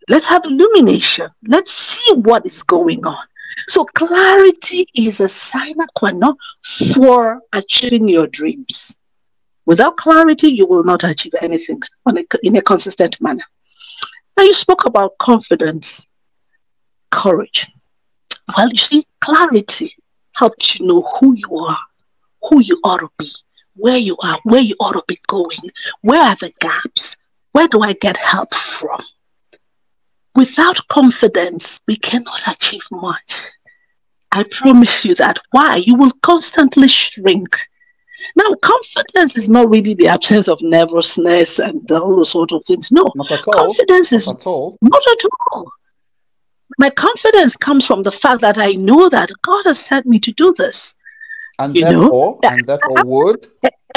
Let's 0.09 0.27
have 0.27 0.43
illumination. 0.43 1.29
Let's 1.47 1.71
see 1.71 2.13
what 2.15 2.45
is 2.45 2.63
going 2.63 3.05
on. 3.05 3.25
So, 3.67 3.85
clarity 3.85 4.87
is 4.95 5.19
a 5.19 5.29
sine 5.29 5.75
qua 5.95 6.11
non 6.11 6.35
for 6.93 7.41
achieving 7.53 8.07
your 8.07 8.27
dreams. 8.27 8.99
Without 9.65 9.97
clarity, 9.97 10.49
you 10.49 10.65
will 10.65 10.83
not 10.83 11.03
achieve 11.03 11.33
anything 11.41 11.81
a, 12.07 12.23
in 12.43 12.55
a 12.57 12.61
consistent 12.61 13.19
manner. 13.21 13.45
Now, 14.37 14.43
you 14.43 14.53
spoke 14.53 14.85
about 14.85 15.17
confidence, 15.19 16.05
courage. 17.11 17.67
Well, 18.57 18.69
you 18.69 18.77
see, 18.77 19.05
clarity 19.21 19.95
helps 20.35 20.77
you 20.77 20.85
know 20.85 21.01
who 21.19 21.33
you 21.33 21.55
are, 21.57 21.77
who 22.49 22.61
you 22.61 22.79
ought 22.83 22.99
to 22.99 23.09
be, 23.17 23.31
where 23.75 23.97
you 23.97 24.17
are, 24.21 24.39
where 24.43 24.61
you 24.61 24.75
ought 24.79 24.93
to 24.93 25.03
be 25.07 25.19
going, 25.27 25.59
where 26.01 26.21
are 26.21 26.35
the 26.35 26.51
gaps, 26.59 27.15
where 27.51 27.67
do 27.67 27.81
I 27.81 27.93
get 27.93 28.17
help 28.17 28.53
from? 28.53 29.01
Without 30.35 30.87
confidence, 30.87 31.79
we 31.87 31.95
cannot 31.95 32.41
achieve 32.47 32.83
much. 32.91 33.49
I 34.31 34.43
promise 34.43 35.05
you 35.05 35.13
that. 35.15 35.39
Why? 35.51 35.77
You 35.77 35.95
will 35.95 36.11
constantly 36.23 36.87
shrink. 36.87 37.55
Now, 38.35 38.55
confidence 38.61 39.37
is 39.37 39.49
not 39.49 39.69
really 39.69 39.93
the 39.93 40.07
absence 40.07 40.47
of 40.47 40.59
nervousness 40.61 41.59
and 41.59 41.89
all 41.91 42.15
those 42.15 42.31
sort 42.31 42.51
of 42.51 42.65
things. 42.65 42.91
No, 42.91 43.11
not 43.15 43.31
at 43.31 43.47
all. 43.47 43.53
confidence 43.53 44.11
is 44.11 44.25
not 44.25 44.39
at 44.39 44.47
all. 44.47 44.77
Not 44.81 45.01
at 45.07 45.29
all. 45.51 45.71
My 46.79 46.89
confidence 46.89 47.55
comes 47.55 47.85
from 47.85 48.01
the 48.01 48.11
fact 48.11 48.41
that 48.41 48.57
I 48.57 48.71
know 48.71 49.09
that 49.09 49.29
God 49.43 49.65
has 49.65 49.79
sent 49.79 50.05
me 50.07 50.19
to 50.19 50.31
do 50.31 50.53
this. 50.57 50.95
And 51.59 51.75
you 51.75 51.83
therefore, 51.83 52.39
know? 52.41 52.49
and 52.49 52.65
therefore 52.65 53.05
would. 53.05 53.47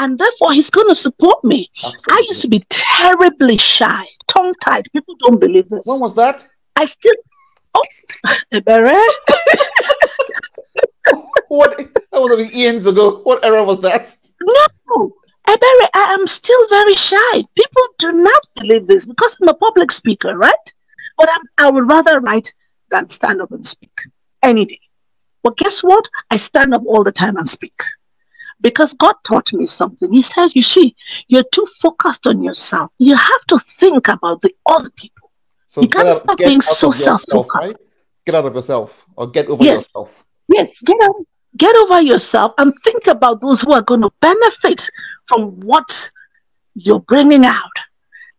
And 0.00 0.18
therefore, 0.18 0.54
He's 0.54 0.70
going 0.70 0.88
to 0.88 0.94
support 0.94 1.44
me. 1.44 1.70
Absolutely. 1.76 2.00
I 2.10 2.24
used 2.28 2.40
to 2.40 2.48
be 2.48 2.62
terribly 2.70 3.58
shy, 3.58 4.06
tongue 4.28 4.54
tied. 4.62 4.90
People 4.94 5.14
don't 5.20 5.38
believe 5.38 5.68
this. 5.68 5.82
When 5.84 6.00
was 6.00 6.16
that? 6.16 6.46
I 6.74 6.86
still. 6.86 7.14
Oh, 7.74 7.84
Ebere. 8.52 8.98
what? 11.48 11.76
That 11.76 12.20
was 12.20 12.50
years 12.50 12.86
ago. 12.86 13.18
What 13.18 13.44
era 13.44 13.62
was 13.62 13.82
that? 13.82 14.16
No, 14.42 15.12
Ebere, 15.46 15.88
I 15.94 16.16
am 16.18 16.26
still 16.26 16.68
very 16.70 16.94
shy. 16.94 17.44
People 17.54 17.82
do 17.98 18.12
not 18.12 18.42
believe 18.56 18.86
this 18.86 19.04
because 19.04 19.36
I'm 19.42 19.48
a 19.48 19.54
public 19.54 19.90
speaker, 19.90 20.34
right? 20.34 20.72
But 21.18 21.28
I'm, 21.30 21.42
I 21.58 21.70
would 21.70 21.90
rather 21.90 22.20
write 22.20 22.54
than 22.90 23.10
stand 23.10 23.42
up 23.42 23.52
and 23.52 23.66
speak 23.66 23.92
any 24.42 24.64
day. 24.64 24.80
But 25.42 25.58
guess 25.58 25.82
what? 25.82 26.08
I 26.30 26.36
stand 26.36 26.72
up 26.72 26.84
all 26.86 27.04
the 27.04 27.12
time 27.12 27.36
and 27.36 27.46
speak 27.46 27.82
because 28.60 28.92
God 28.94 29.14
taught 29.24 29.52
me 29.52 29.66
something. 29.66 30.12
He 30.12 30.22
says, 30.22 30.54
You 30.54 30.62
see, 30.62 30.94
you're 31.28 31.44
too 31.52 31.66
focused 31.78 32.26
on 32.26 32.42
yourself. 32.42 32.90
You 32.98 33.16
have 33.16 33.44
to 33.48 33.58
think 33.58 34.08
about 34.08 34.40
the 34.42 34.54
other 34.66 34.90
people. 34.90 35.30
So 35.66 35.82
you 35.82 35.88
can't 35.88 36.14
stop 36.16 36.38
being 36.38 36.60
so 36.60 36.90
self 36.90 37.22
focused. 37.30 37.54
Right? 37.54 37.76
Get 38.26 38.34
out 38.34 38.46
of 38.46 38.54
yourself 38.54 39.04
or 39.16 39.28
get 39.28 39.46
over 39.46 39.62
yes. 39.62 39.82
yourself. 39.82 40.24
Yes, 40.48 40.80
get 40.80 41.00
out, 41.02 41.14
get 41.56 41.74
over 41.76 42.00
yourself 42.00 42.54
and 42.58 42.74
think 42.82 43.06
about 43.06 43.40
those 43.40 43.60
who 43.60 43.72
are 43.72 43.82
going 43.82 44.00
to 44.02 44.10
benefit 44.20 44.88
from 45.26 45.60
what 45.60 46.10
you're 46.74 47.00
bringing 47.00 47.44
out. 47.44 47.70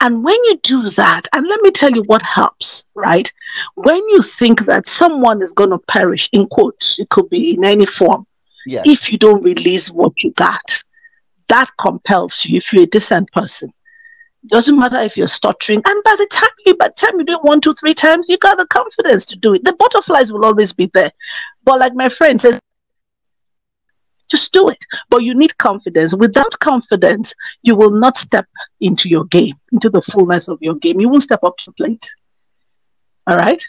And 0.01 0.23
when 0.23 0.35
you 0.45 0.59
do 0.63 0.89
that, 0.89 1.27
and 1.31 1.47
let 1.47 1.61
me 1.61 1.69
tell 1.69 1.91
you 1.91 2.01
what 2.07 2.23
helps, 2.23 2.85
right? 2.95 3.31
When 3.75 3.97
you 4.09 4.23
think 4.23 4.65
that 4.65 4.87
someone 4.87 5.43
is 5.43 5.53
going 5.53 5.69
to 5.69 5.77
perish, 5.77 6.27
in 6.31 6.47
quotes, 6.47 6.97
it 6.97 7.09
could 7.09 7.29
be 7.29 7.53
in 7.53 7.63
any 7.63 7.85
form, 7.85 8.25
yes. 8.65 8.87
if 8.87 9.11
you 9.11 9.17
don't 9.17 9.43
release 9.43 9.89
what 9.89 10.23
you 10.23 10.31
got, 10.31 10.83
that 11.47 11.69
compels 11.77 12.45
you 12.45 12.57
if 12.57 12.71
you're 12.71 12.83
a 12.83 12.87
decent 12.87 13.31
person. 13.31 13.71
Doesn't 14.47 14.77
matter 14.77 14.99
if 15.01 15.17
you're 15.17 15.27
stuttering, 15.27 15.81
and 15.85 16.03
by 16.03 16.15
the 16.17 16.25
time 16.31 16.49
you 16.65 16.75
by 16.75 16.87
the 16.87 16.93
time 16.93 17.19
you 17.19 17.25
do 17.25 17.33
it 17.33 17.43
one, 17.43 17.61
two, 17.61 17.75
three 17.75 17.93
times, 17.93 18.27
you 18.27 18.37
got 18.37 18.57
the 18.57 18.65
confidence 18.65 19.23
to 19.25 19.35
do 19.35 19.53
it. 19.53 19.63
The 19.63 19.73
butterflies 19.73 20.31
will 20.31 20.45
always 20.45 20.73
be 20.73 20.89
there. 20.93 21.11
But 21.63 21.79
like 21.79 21.93
my 21.93 22.09
friend 22.09 22.41
says, 22.41 22.59
just 24.31 24.53
do 24.53 24.69
it. 24.69 24.83
But 25.09 25.23
you 25.23 25.35
need 25.35 25.55
confidence. 25.57 26.15
Without 26.15 26.57
confidence, 26.59 27.33
you 27.61 27.75
will 27.75 27.91
not 27.91 28.17
step 28.17 28.47
into 28.79 29.09
your 29.09 29.25
game, 29.25 29.55
into 29.71 29.89
the 29.89 30.01
fullness 30.01 30.47
of 30.47 30.57
your 30.61 30.75
game. 30.75 30.99
You 30.99 31.09
won't 31.09 31.21
step 31.21 31.43
up 31.43 31.57
to 31.57 31.65
the 31.65 31.73
plate. 31.73 32.09
All 33.27 33.35
right? 33.35 33.63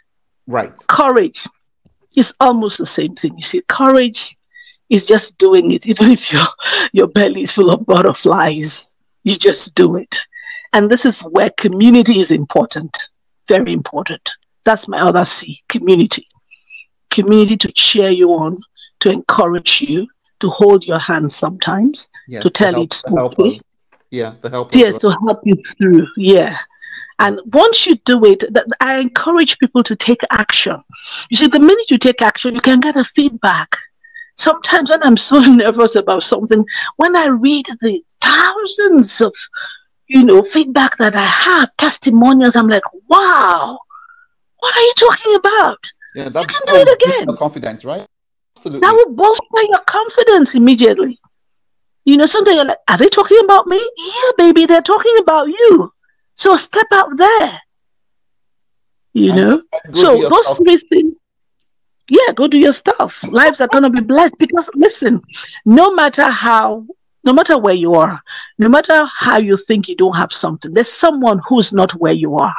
Right. 0.46 0.72
Courage 0.86 1.46
is 2.16 2.32
almost 2.40 2.78
the 2.78 2.86
same 2.86 3.14
thing. 3.14 3.36
You 3.36 3.44
see, 3.44 3.62
courage 3.68 4.36
is 4.92 5.06
just 5.06 5.38
doing 5.38 5.72
it, 5.72 5.86
even 5.92 6.12
if 6.12 6.32
your 6.32 6.46
your 6.92 7.08
belly 7.08 7.42
is 7.42 7.52
full 7.52 7.70
of 7.70 7.86
butterflies. 7.86 8.96
You 9.24 9.36
just 9.36 9.74
do 9.74 9.96
it. 9.96 10.18
And 10.72 10.90
this 10.90 11.04
is 11.04 11.20
where 11.20 11.50
community 11.50 12.18
is 12.20 12.30
important. 12.30 12.96
Very 13.46 13.72
important. 13.72 14.28
That's 14.64 14.88
my 14.88 15.00
other 15.00 15.24
C, 15.24 15.62
community. 15.68 16.26
Community 17.10 17.56
to 17.58 17.70
cheer 17.72 18.10
you 18.10 18.30
on, 18.30 18.58
to 19.00 19.10
encourage 19.10 19.80
you, 19.80 20.08
to 20.40 20.50
hold 20.50 20.84
your 20.84 20.98
hand 20.98 21.30
sometimes, 21.30 22.08
yes, 22.26 22.42
to 22.42 22.50
tell 22.50 22.72
help, 22.72 22.86
it 22.86 23.02
okay. 23.12 23.60
Yeah, 24.10 24.34
the 24.40 24.50
help. 24.50 24.74
Yes, 24.74 24.98
to 24.98 25.10
help 25.10 25.40
you 25.44 25.56
through. 25.78 26.06
Yeah. 26.16 26.58
And 27.18 27.38
once 27.52 27.86
you 27.86 27.94
do 28.04 28.24
it, 28.24 28.44
that 28.52 28.66
I 28.80 28.98
encourage 28.98 29.58
people 29.58 29.82
to 29.84 29.94
take 29.94 30.22
action. 30.30 30.82
You 31.30 31.36
see, 31.36 31.46
the 31.46 31.60
minute 31.60 31.90
you 31.90 31.98
take 31.98 32.20
action, 32.20 32.54
you 32.54 32.60
can 32.60 32.80
get 32.80 32.96
a 32.96 33.04
feedback. 33.04 33.76
Sometimes 34.36 34.90
when 34.90 35.02
I'm 35.02 35.16
so 35.16 35.40
nervous 35.40 35.94
about 35.94 36.22
something, 36.22 36.64
when 36.96 37.16
I 37.16 37.26
read 37.26 37.66
the 37.80 38.00
thousands 38.20 39.20
of, 39.20 39.34
you 40.06 40.22
know, 40.22 40.42
feedback 40.42 40.96
that 40.98 41.14
I 41.14 41.24
have, 41.24 41.74
testimonials, 41.76 42.56
I'm 42.56 42.68
like, 42.68 42.84
wow, 43.08 43.78
what 44.58 44.76
are 44.76 44.80
you 44.80 44.94
talking 44.96 45.34
about? 45.36 45.78
Yeah, 46.14 46.28
that's 46.28 46.52
you 46.52 46.60
can 46.60 46.74
do 46.74 46.80
it 46.80 47.02
again. 47.02 47.36
Confidence, 47.36 47.84
right? 47.84 48.06
Absolutely. 48.56 48.80
That 48.80 48.94
will 48.94 49.14
bolster 49.14 49.62
your 49.68 49.80
confidence 49.86 50.54
immediately. 50.54 51.18
You 52.04 52.16
know, 52.16 52.26
sometimes 52.26 52.56
you're 52.56 52.64
like, 52.64 52.78
are 52.88 52.98
they 52.98 53.08
talking 53.08 53.40
about 53.44 53.66
me? 53.66 53.78
Yeah, 53.78 54.30
baby, 54.36 54.66
they're 54.66 54.82
talking 54.82 55.16
about 55.20 55.48
you. 55.48 55.92
So 56.34 56.56
step 56.56 56.86
out 56.92 57.16
there. 57.16 57.60
You 59.14 59.34
know? 59.34 59.62
So 59.92 60.28
those 60.28 60.48
three 60.58 60.78
things. 60.78 61.11
Yeah, 62.12 62.30
go 62.34 62.46
do 62.46 62.58
your 62.58 62.74
stuff. 62.74 63.24
Lives 63.24 63.62
are 63.62 63.68
gonna 63.68 63.88
be 63.88 64.02
blessed 64.02 64.36
because 64.36 64.68
listen, 64.74 65.22
no 65.64 65.94
matter 65.94 66.24
how 66.24 66.86
no 67.24 67.32
matter 67.32 67.56
where 67.56 67.72
you 67.72 67.94
are, 67.94 68.20
no 68.58 68.68
matter 68.68 69.06
how 69.06 69.38
you 69.38 69.56
think 69.56 69.88
you 69.88 69.96
don't 69.96 70.14
have 70.14 70.30
something, 70.30 70.74
there's 70.74 70.92
someone 70.92 71.40
who's 71.48 71.72
not 71.72 71.90
where 71.92 72.12
you 72.12 72.36
are, 72.36 72.54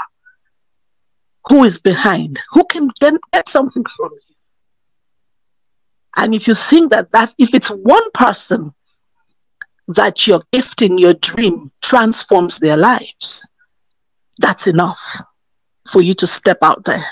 who 1.49 1.65
is 1.65 1.77
behind, 1.77 2.39
who 2.49 2.65
can 2.65 2.89
then 2.99 3.19
get 3.31 3.47
something 3.47 3.85
from 3.95 4.09
you. 4.13 4.35
And 6.15 6.33
if 6.33 6.47
you 6.47 6.55
think 6.55 6.89
that 6.89 7.11
that 7.11 7.35
if 7.37 7.53
it's 7.53 7.69
one 7.69 8.09
person 8.15 8.71
that 9.89 10.25
your 10.25 10.41
gifting, 10.51 10.97
your 10.97 11.13
dream 11.13 11.71
transforms 11.83 12.57
their 12.57 12.77
lives, 12.77 13.47
that's 14.39 14.65
enough 14.65 14.99
for 15.91 16.01
you 16.01 16.15
to 16.15 16.25
step 16.25 16.57
out 16.63 16.83
there 16.85 17.05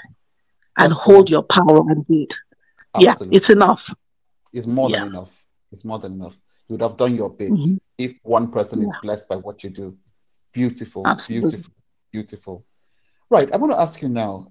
and 0.77 0.93
hold 0.93 1.29
your 1.29 1.43
power 1.43 1.81
and 1.89 2.05
do 2.07 2.23
it. 2.23 2.35
Yeah, 2.99 3.15
it's 3.31 3.49
enough. 3.49 3.93
It's 4.53 4.67
more 4.67 4.89
yeah. 4.89 4.99
than 4.99 5.09
enough. 5.09 5.45
It's 5.71 5.85
more 5.85 5.99
than 5.99 6.13
enough. 6.13 6.37
You 6.67 6.73
would 6.73 6.81
have 6.81 6.97
done 6.97 7.15
your 7.15 7.29
bit 7.29 7.51
mm-hmm. 7.51 7.77
if 7.97 8.15
one 8.23 8.51
person 8.51 8.81
yeah. 8.81 8.89
is 8.89 8.95
blessed 9.01 9.27
by 9.27 9.37
what 9.37 9.63
you 9.63 9.69
do. 9.69 9.97
Beautiful, 10.53 11.07
Absolutely. 11.07 11.49
beautiful, 11.49 11.73
beautiful. 12.11 12.65
Right. 13.29 13.51
I 13.53 13.57
want 13.57 13.71
to 13.71 13.79
ask 13.79 14.01
you 14.01 14.09
now 14.09 14.47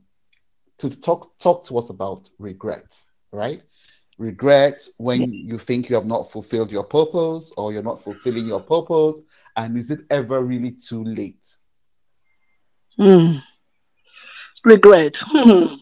to 0.79 0.89
talk 0.89 1.39
talk 1.39 1.65
to 1.67 1.77
us 1.77 1.91
about 1.91 2.31
regret, 2.39 2.97
right? 3.33 3.63
regret 4.21 4.87
when 4.99 5.33
you 5.33 5.59
think 5.59 5.89
you 5.89 5.97
have 5.97 6.07
not 6.07 6.31
fulfilled 6.31 6.71
your 6.71 6.85
purpose 6.85 7.53
or 7.57 7.73
you're 7.73 7.83
not 7.83 8.05
fulfilling 8.05 8.47
your 8.47 8.61
purpose? 8.61 9.21
And 9.57 9.77
is 9.77 9.91
it 9.91 10.01
ever 10.11 10.41
really 10.43 10.73
too 10.73 11.03
late? 11.03 11.57
Mm. 12.99 13.43
Regret. 14.65 15.17
Hmm. 15.19 15.75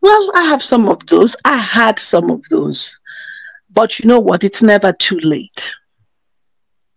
Well, 0.00 0.30
I 0.34 0.44
have 0.44 0.62
some 0.62 0.88
of 0.88 1.06
those. 1.06 1.36
I 1.44 1.56
had 1.56 1.98
some 1.98 2.30
of 2.30 2.42
those. 2.50 2.98
But 3.70 3.98
you 3.98 4.06
know 4.06 4.18
what? 4.18 4.44
It's 4.44 4.62
never 4.62 4.92
too 4.92 5.18
late. 5.20 5.74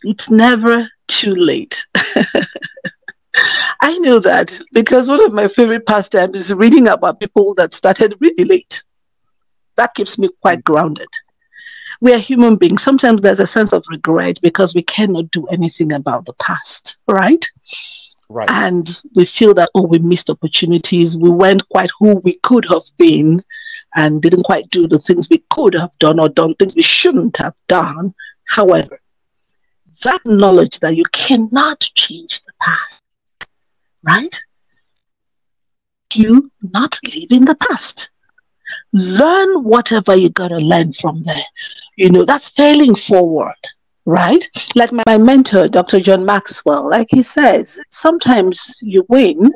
It's 0.04 0.30
never 0.30 0.90
too 1.08 1.36
late. 1.36 1.86
I 3.82 3.98
know 4.00 4.20
that 4.20 4.60
because 4.74 5.08
one 5.08 5.24
of 5.26 5.34
my 5.34 5.48
favorite 5.48 5.86
pastimes 5.86 6.38
is 6.38 6.54
reading 6.54 6.88
about 6.88 7.20
people 7.20 7.54
that 7.56 7.74
started 7.74 8.16
really 8.20 8.46
late 8.46 8.84
that 9.76 9.94
keeps 9.96 10.18
me 10.18 10.30
quite 10.42 10.64
grounded. 10.64 11.08
We 12.02 12.14
are 12.14 12.20
human 12.20 12.58
beings. 12.58 12.84
Sometimes 12.84 13.22
there's 13.22 13.40
a 13.40 13.48
sense 13.48 13.72
of 13.72 13.84
regret 13.90 14.40
because 14.42 14.74
we 14.74 14.84
cannot 14.84 15.32
do 15.32 15.48
anything 15.48 15.94
about 15.94 16.26
the 16.26 16.34
past, 16.34 16.98
right? 17.08 17.46
Right. 18.34 18.50
And 18.50 19.02
we 19.14 19.26
feel 19.26 19.54
that, 19.54 19.70
oh, 19.76 19.84
we 19.84 20.00
missed 20.00 20.30
opportunities. 20.30 21.16
We 21.16 21.30
weren't 21.30 21.68
quite 21.70 21.92
who 22.00 22.16
we 22.16 22.34
could 22.42 22.66
have 22.66 22.84
been 22.98 23.44
and 23.96 24.22
didn't 24.22 24.44
quite 24.44 24.68
do 24.72 24.88
the 24.88 24.98
things 24.98 25.30
we 25.30 25.44
could 25.52 25.76
have 25.76 25.92
done 26.00 26.20
or 26.20 26.30
done 26.30 26.56
things 26.56 26.76
we 26.76 26.82
shouldn't 26.82 27.38
have 27.38 27.56
done. 27.68 28.14
However, 28.46 29.00
that 30.04 30.22
knowledge 30.26 30.80
that 30.80 30.98
you 30.98 31.04
cannot 31.12 31.80
change 31.94 32.42
the 32.42 32.54
past, 32.60 33.04
right? 34.04 34.42
You 36.14 36.52
not 36.62 36.98
live 37.04 37.32
in 37.32 37.46
the 37.46 37.56
past 37.56 38.14
learn 38.94 39.64
whatever 39.64 40.16
you 40.16 40.30
got 40.30 40.50
to 40.50 40.58
learn 40.58 40.94
from 40.94 41.24
there. 41.24 41.46
You 41.98 42.10
know, 42.10 42.26
that's 42.26 42.50
failing 42.50 42.96
forward, 42.96 43.56
right? 44.06 44.48
Like 44.76 44.92
my, 44.92 45.04
my 45.06 45.18
mentor, 45.18 45.68
Dr. 45.68 46.00
John 46.00 46.26
Maxwell, 46.26 46.90
like 46.90 47.08
he 47.10 47.24
says, 47.24 47.80
sometimes 47.90 48.78
you 48.82 49.06
win, 49.10 49.52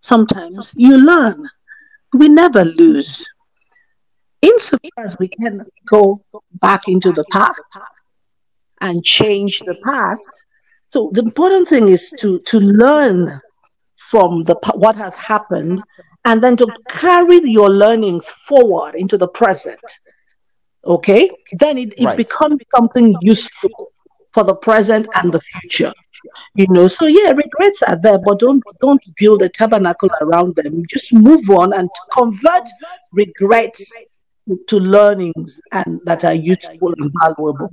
sometimes 0.00 0.72
you 0.76 0.96
learn. 0.96 1.48
We 2.12 2.28
never 2.28 2.64
lose. 2.64 3.26
Insofar 4.42 5.04
as 5.04 5.18
we 5.18 5.28
can 5.28 5.64
go 5.86 6.22
back 6.60 6.88
into 6.88 7.12
the 7.12 7.24
past 7.30 7.62
and 8.80 9.04
change 9.04 9.60
the 9.60 9.76
past. 9.84 10.46
So 10.90 11.10
the 11.12 11.20
important 11.22 11.68
thing 11.68 11.88
is 11.88 12.10
to 12.18 12.38
to 12.46 12.58
learn 12.58 13.40
from 13.96 14.42
the 14.44 14.56
what 14.74 14.96
has 14.96 15.14
happened 15.16 15.82
and 16.24 16.42
then 16.42 16.56
to 16.56 16.66
carry 16.88 17.40
your 17.44 17.70
learnings 17.70 18.28
forward 18.28 18.94
into 18.94 19.16
the 19.16 19.28
present. 19.28 19.80
Okay, 20.84 21.30
then 21.52 21.78
it, 21.78 21.94
it 21.98 22.04
right. 22.04 22.16
becomes 22.16 22.60
something 22.74 23.14
useful 23.20 23.92
for 24.32 24.44
the 24.44 24.54
present 24.54 25.08
and 25.14 25.32
the 25.32 25.40
future. 25.40 25.92
You 26.54 26.66
know, 26.68 26.86
so 26.86 27.06
yeah, 27.06 27.30
regrets 27.30 27.82
are 27.82 27.96
there, 27.96 28.18
but 28.18 28.38
don't 28.38 28.62
don't 28.80 29.02
build 29.16 29.42
a 29.42 29.48
tabernacle 29.48 30.10
around 30.20 30.54
them. 30.56 30.84
Just 30.88 31.14
move 31.14 31.48
on 31.50 31.72
and 31.72 31.88
convert 32.12 32.68
regrets 33.12 33.98
to 34.66 34.78
learnings 34.78 35.60
and 35.72 36.00
that 36.04 36.24
are 36.24 36.34
useful 36.34 36.92
and 36.98 37.10
valuable. 37.20 37.70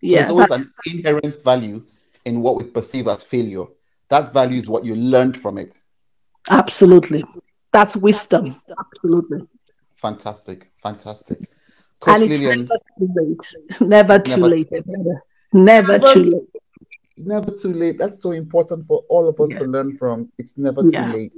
Yeah, 0.00 0.28
so 0.28 0.36
there's 0.36 0.50
always 0.50 0.62
an 0.62 0.72
inherent 0.86 1.42
value 1.42 1.84
in 2.24 2.42
what 2.42 2.56
we 2.56 2.64
perceive 2.64 3.08
as 3.08 3.22
failure. 3.22 3.64
That 4.08 4.32
value 4.32 4.60
is 4.60 4.68
what 4.68 4.84
you 4.84 4.94
learned 4.94 5.40
from 5.40 5.58
it. 5.58 5.74
Absolutely. 6.50 7.24
That's 7.72 7.96
wisdom. 7.96 8.54
Absolutely. 8.78 9.46
Fantastic. 9.96 10.70
Fantastic. 10.82 11.50
Coach 12.00 12.14
and 12.14 12.30
it's 12.30 12.42
Lillian, 12.42 12.68
never 12.68 12.78
too 12.98 13.12
late. 13.16 13.80
Never 13.80 14.18
too 14.18 14.30
never 14.30 14.48
late. 14.48 14.70
Never, 14.70 15.22
never, 15.52 15.98
never 15.98 16.12
too 16.12 16.24
late. 16.24 16.62
Never 17.16 17.50
too 17.50 17.72
late. 17.72 17.98
That's 17.98 18.22
so 18.22 18.32
important 18.32 18.86
for 18.86 19.04
all 19.08 19.28
of 19.28 19.40
us 19.40 19.50
yeah. 19.50 19.58
to 19.60 19.64
learn 19.64 19.96
from. 19.96 20.30
It's 20.38 20.56
never 20.56 20.82
too 20.82 20.90
yeah. 20.92 21.12
late. 21.12 21.32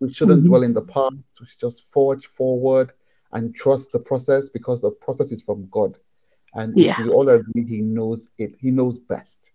We 0.00 0.12
shouldn't 0.12 0.40
mm-hmm. 0.40 0.48
dwell 0.48 0.62
in 0.62 0.72
the 0.72 0.82
past. 0.82 1.16
We 1.40 1.46
should 1.46 1.60
just 1.60 1.84
forge 1.90 2.26
forward 2.26 2.92
and 3.32 3.54
trust 3.54 3.92
the 3.92 3.98
process 3.98 4.48
because 4.48 4.80
the 4.80 4.90
process 4.90 5.32
is 5.32 5.42
from 5.42 5.68
God. 5.70 5.96
And 6.54 6.76
yeah. 6.78 7.00
we 7.02 7.10
all 7.10 7.28
agree 7.28 7.66
He 7.66 7.82
knows 7.82 8.28
it. 8.38 8.54
He 8.58 8.70
knows 8.70 8.98
best. 8.98 9.52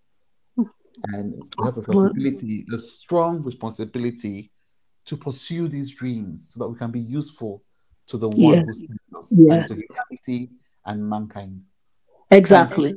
And 1.08 1.34
we 1.58 1.66
have 1.66 1.78
a 1.78 1.82
responsibility, 1.82 2.66
a 2.72 2.78
strong 2.78 3.42
responsibility 3.42 4.52
to 5.06 5.18
pursue 5.18 5.68
these 5.68 5.90
dreams 5.90 6.50
so 6.54 6.60
that 6.60 6.70
we 6.70 6.78
can 6.78 6.92
be 6.92 7.00
useful 7.00 7.64
to 8.08 8.18
the 8.18 8.30
one 8.30 8.54
yeah. 8.54 8.62
who 8.62 8.74
sent 8.74 9.02
us 9.18 9.28
yeah. 9.32 9.54
and 9.54 9.68
to 9.68 9.74
humanity 9.74 10.11
and 10.86 11.10
mankind. 11.10 11.62
Exactly. 12.30 12.96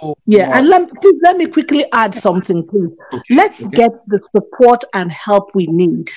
So 0.00 0.16
yeah, 0.26 0.58
and 0.58 0.68
let, 0.68 0.90
please, 1.00 1.20
let 1.22 1.36
me 1.36 1.46
quickly 1.46 1.86
add 1.92 2.14
something, 2.14 2.66
please. 2.66 2.90
Let's 3.30 3.64
okay. 3.64 3.76
get 3.76 3.90
the 4.06 4.20
support 4.22 4.84
and 4.94 5.10
help 5.10 5.54
we 5.54 5.66
need 5.66 6.10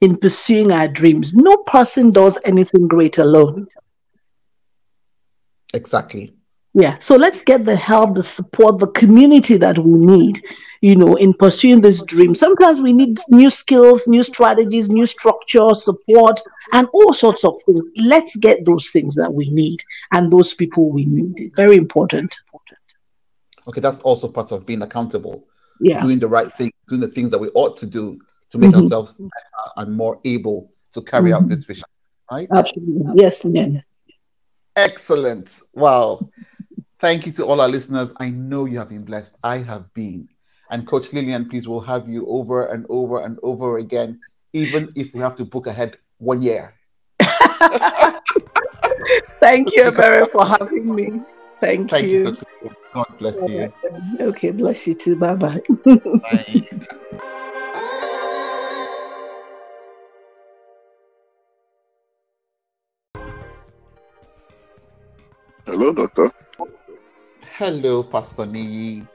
in 0.00 0.16
pursuing 0.16 0.72
our 0.72 0.88
dreams. 0.88 1.34
No 1.34 1.56
person 1.58 2.10
does 2.10 2.38
anything 2.44 2.88
great 2.88 3.18
alone. 3.18 3.66
Exactly. 5.74 6.35
Yeah. 6.78 6.98
So 6.98 7.16
let's 7.16 7.40
get 7.40 7.64
the 7.64 7.74
help, 7.74 8.16
the 8.16 8.22
support, 8.22 8.78
the 8.78 8.88
community 8.88 9.56
that 9.56 9.78
we 9.78 9.98
need, 9.98 10.44
you 10.82 10.94
know, 10.94 11.14
in 11.14 11.32
pursuing 11.32 11.80
this 11.80 12.02
dream. 12.02 12.34
Sometimes 12.34 12.82
we 12.82 12.92
need 12.92 13.18
new 13.30 13.48
skills, 13.48 14.06
new 14.06 14.22
strategies, 14.22 14.90
new 14.90 15.06
structure, 15.06 15.72
support, 15.72 16.38
and 16.74 16.86
all 16.92 17.14
sorts 17.14 17.44
of 17.44 17.54
things. 17.64 17.82
Let's 17.96 18.36
get 18.36 18.66
those 18.66 18.90
things 18.90 19.14
that 19.14 19.32
we 19.32 19.48
need 19.48 19.82
and 20.12 20.30
those 20.30 20.52
people 20.52 20.90
we 20.90 21.06
need. 21.06 21.50
Very 21.56 21.76
important. 21.76 22.36
Okay, 23.66 23.80
that's 23.80 24.00
also 24.00 24.28
part 24.28 24.52
of 24.52 24.66
being 24.66 24.82
accountable. 24.82 25.46
Yeah. 25.80 26.02
Doing 26.02 26.18
the 26.18 26.28
right 26.28 26.54
thing, 26.58 26.72
doing 26.88 27.00
the 27.00 27.08
things 27.08 27.30
that 27.30 27.38
we 27.38 27.48
ought 27.54 27.78
to 27.78 27.86
do 27.86 28.20
to 28.50 28.58
make 28.58 28.72
mm-hmm. 28.72 28.82
ourselves 28.82 29.16
better 29.16 29.72
and 29.78 29.96
more 29.96 30.20
able 30.26 30.70
to 30.92 31.00
carry 31.00 31.30
mm-hmm. 31.30 31.44
out 31.44 31.48
this 31.48 31.64
vision. 31.64 31.84
Right? 32.30 32.48
Absolutely. 32.54 33.12
Yes, 33.14 33.46
man. 33.46 33.82
Excellent. 34.76 35.60
Wow. 35.72 36.28
Thank 36.98 37.26
you 37.26 37.32
to 37.32 37.44
all 37.44 37.60
our 37.60 37.68
listeners. 37.68 38.10
I 38.16 38.30
know 38.30 38.64
you 38.64 38.78
have 38.78 38.88
been 38.88 39.04
blessed. 39.04 39.34
I 39.44 39.58
have 39.58 39.92
been. 39.92 40.28
And 40.70 40.86
Coach 40.86 41.12
Lillian, 41.12 41.48
please, 41.48 41.68
we'll 41.68 41.80
have 41.80 42.08
you 42.08 42.26
over 42.26 42.66
and 42.66 42.86
over 42.88 43.22
and 43.22 43.38
over 43.42 43.76
again, 43.78 44.20
even 44.54 44.90
if 44.96 45.12
we 45.12 45.20
have 45.20 45.36
to 45.36 45.44
book 45.44 45.66
ahead 45.66 45.98
one 46.18 46.40
year. 46.40 46.74
Thank 49.40 49.76
you, 49.76 49.92
Barry, 49.92 50.26
for 50.32 50.46
having 50.46 50.94
me. 50.94 51.20
Thank, 51.60 51.90
Thank 51.90 52.08
you. 52.08 52.34
you. 52.62 52.70
God 52.94 53.06
bless 53.18 53.36
you. 53.46 53.70
Okay, 54.20 54.50
bless 54.50 54.86
you 54.86 54.94
too. 54.94 55.16
Bye-bye. 55.16 55.60
Bye. 55.84 56.62
Hello, 65.66 65.92
doctor. 65.92 66.32
Hello, 67.58 68.02
Pastor 68.02 68.42
Niyi. 68.42 69.08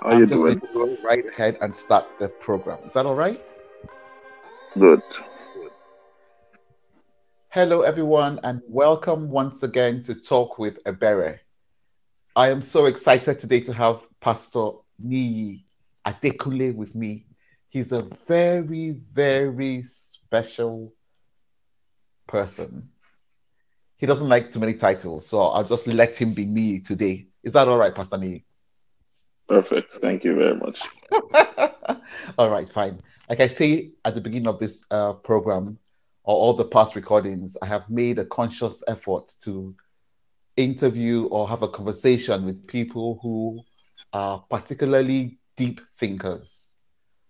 How 0.00 0.10
I'm 0.10 0.18
you 0.20 0.26
just 0.26 0.42
doing? 0.42 0.58
Going 0.58 0.90
to 0.90 0.96
go 0.98 1.08
right 1.08 1.24
ahead 1.26 1.56
and 1.62 1.74
start 1.74 2.04
the 2.18 2.28
program. 2.28 2.80
Is 2.84 2.92
that 2.92 3.06
all 3.06 3.14
right? 3.14 3.42
Good. 4.78 5.00
Hello, 7.48 7.80
everyone, 7.80 8.40
and 8.44 8.60
welcome 8.68 9.30
once 9.30 9.62
again 9.62 10.02
to 10.02 10.16
Talk 10.16 10.58
with 10.58 10.84
Ebere. 10.84 11.38
I 12.36 12.50
am 12.50 12.60
so 12.60 12.84
excited 12.84 13.38
today 13.38 13.60
to 13.60 13.72
have 13.72 14.02
Pastor 14.20 14.72
Niyi 15.02 15.64
Adekunle 16.06 16.74
with 16.74 16.94
me. 16.94 17.24
He's 17.70 17.92
a 17.92 18.02
very, 18.28 19.00
very 19.14 19.82
special 19.84 20.92
person. 22.26 22.90
He 23.96 24.04
doesn't 24.04 24.28
like 24.28 24.50
too 24.50 24.58
many 24.58 24.74
titles, 24.74 25.26
so 25.26 25.40
I'll 25.40 25.64
just 25.64 25.86
let 25.86 26.14
him 26.14 26.34
be 26.34 26.44
me 26.44 26.80
today. 26.80 27.28
Is 27.42 27.52
that 27.54 27.68
all 27.68 27.78
right, 27.78 27.94
Pastor 27.94 28.18
Nee? 28.18 28.44
Perfect. 29.48 29.94
Thank 29.94 30.24
you 30.24 30.34
very 30.36 30.56
much. 30.56 30.82
all 32.38 32.50
right, 32.50 32.68
fine. 32.68 33.00
Like 33.28 33.40
I 33.40 33.48
say 33.48 33.90
at 34.04 34.14
the 34.14 34.20
beginning 34.20 34.48
of 34.48 34.58
this 34.58 34.84
uh, 34.90 35.14
program, 35.14 35.78
or 36.24 36.36
all 36.36 36.54
the 36.54 36.64
past 36.64 36.94
recordings, 36.94 37.56
I 37.62 37.66
have 37.66 37.88
made 37.88 38.18
a 38.18 38.24
conscious 38.24 38.82
effort 38.86 39.34
to 39.42 39.74
interview 40.56 41.26
or 41.26 41.48
have 41.48 41.62
a 41.62 41.68
conversation 41.68 42.44
with 42.44 42.66
people 42.66 43.18
who 43.22 43.64
are 44.12 44.44
particularly 44.50 45.38
deep 45.56 45.80
thinkers, 45.98 46.74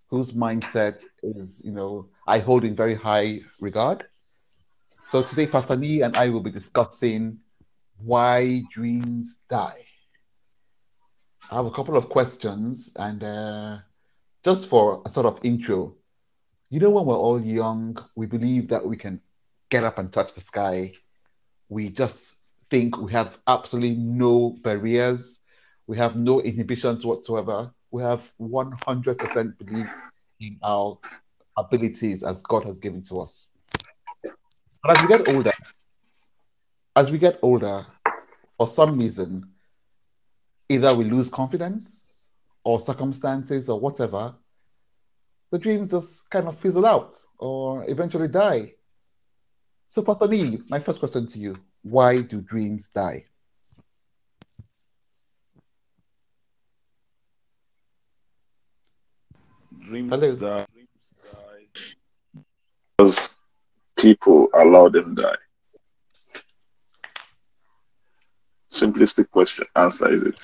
whose 0.09 0.33
mindset 0.33 1.03
is, 1.23 1.62
you 1.64 1.73
know, 1.73 2.09
I 2.27 2.38
hold 2.38 2.64
in 2.64 2.75
very 2.75 2.94
high 2.94 3.40
regard. 3.61 4.07
So 5.09 5.23
today, 5.23 5.46
Pastor 5.46 5.77
Nee 5.77 6.03
and 6.03 6.16
I 6.16 6.29
will 6.29 6.40
be 6.40 6.51
discussing 6.51 7.38
why 7.99 8.62
dreams 8.70 9.37
die. 9.49 9.85
I 11.50 11.56
have 11.56 11.66
a 11.66 11.70
couple 11.72 11.96
of 11.96 12.08
questions, 12.08 12.92
and 12.94 13.24
uh, 13.24 13.78
just 14.44 14.68
for 14.68 15.02
a 15.04 15.10
sort 15.10 15.26
of 15.26 15.40
intro, 15.42 15.96
you 16.70 16.78
know, 16.78 16.90
when 16.90 17.06
we're 17.06 17.16
all 17.16 17.40
young, 17.44 17.98
we 18.14 18.26
believe 18.26 18.68
that 18.68 18.86
we 18.86 18.96
can 18.96 19.20
get 19.68 19.82
up 19.82 19.98
and 19.98 20.12
touch 20.12 20.32
the 20.32 20.42
sky. 20.42 20.92
We 21.68 21.88
just 21.88 22.36
think 22.70 22.96
we 22.98 23.10
have 23.10 23.36
absolutely 23.48 23.96
no 23.96 24.50
barriers. 24.62 25.40
We 25.88 25.96
have 25.96 26.14
no 26.14 26.40
inhibitions 26.40 27.04
whatsoever. 27.04 27.72
We 27.90 28.02
have 28.02 28.22
100% 28.40 29.58
belief 29.58 29.88
in 30.38 30.56
our 30.62 30.98
abilities 31.56 32.22
as 32.22 32.42
God 32.42 32.64
has 32.64 32.78
given 32.78 33.02
to 33.06 33.22
us. 33.22 33.48
But 34.22 34.96
as 34.96 35.02
we 35.02 35.08
get 35.08 35.28
older, 35.28 35.52
as 36.94 37.10
we 37.10 37.18
get 37.18 37.40
older, 37.42 37.84
for 38.56 38.68
some 38.68 38.96
reason, 39.00 39.50
either 40.70 40.94
we 40.94 41.04
lose 41.04 41.28
confidence 41.28 42.28
or 42.62 42.78
circumstances 42.78 43.68
or 43.68 43.80
whatever, 43.80 44.35
the 45.50 45.59
dreams 45.59 45.90
just 45.90 46.30
kind 46.30 46.46
of 46.46 46.56
fizzle 46.61 46.87
out 46.87 47.16
or 47.38 47.85
eventually 47.90 48.28
die. 48.28 48.72
So, 49.88 50.02
Pastor 50.02 50.28
Nee, 50.28 50.61
my 50.68 50.78
first 50.78 51.00
question 51.00 51.26
to 51.26 51.38
you 51.40 51.59
why 51.83 52.20
do 52.20 52.40
dreams 52.40 52.88
die? 52.88 53.24
Dreams 59.80 60.11
Hello. 60.11 60.37
die. 60.37 60.66
Because 62.96 63.35
people 63.96 64.48
allow 64.54 64.88
them 64.88 65.16
to 65.16 65.22
die. 65.22 65.37
simplistic 68.70 69.30
question. 69.30 69.66
Answer 69.76 70.12
is 70.12 70.22
it? 70.22 70.42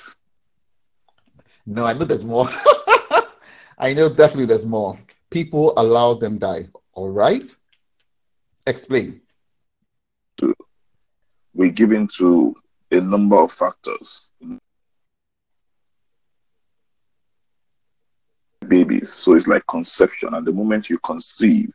No, 1.69 1.85
I 1.85 1.91
know 1.91 2.05
there's 2.05 2.23
more. 2.23 2.49
I 3.77 3.93
know 3.93 4.07
definitely 4.07 4.45
there's 4.45 4.65
more. 4.65 4.97
People 5.29 5.73
allow 5.75 6.13
them 6.13 6.37
die. 6.39 6.69
All 6.93 7.09
right. 7.09 7.53
Explain. 8.65 9.21
We're 11.53 11.71
give 11.71 11.91
into 11.91 12.55
a 12.91 13.01
number 13.01 13.35
of 13.35 13.51
factors. 13.51 14.31
Babies, 18.65 19.11
so 19.11 19.33
it's 19.33 19.47
like 19.47 19.65
conception. 19.67 20.35
And 20.35 20.47
the 20.47 20.53
moment 20.53 20.89
you 20.89 20.99
conceive, 20.99 21.73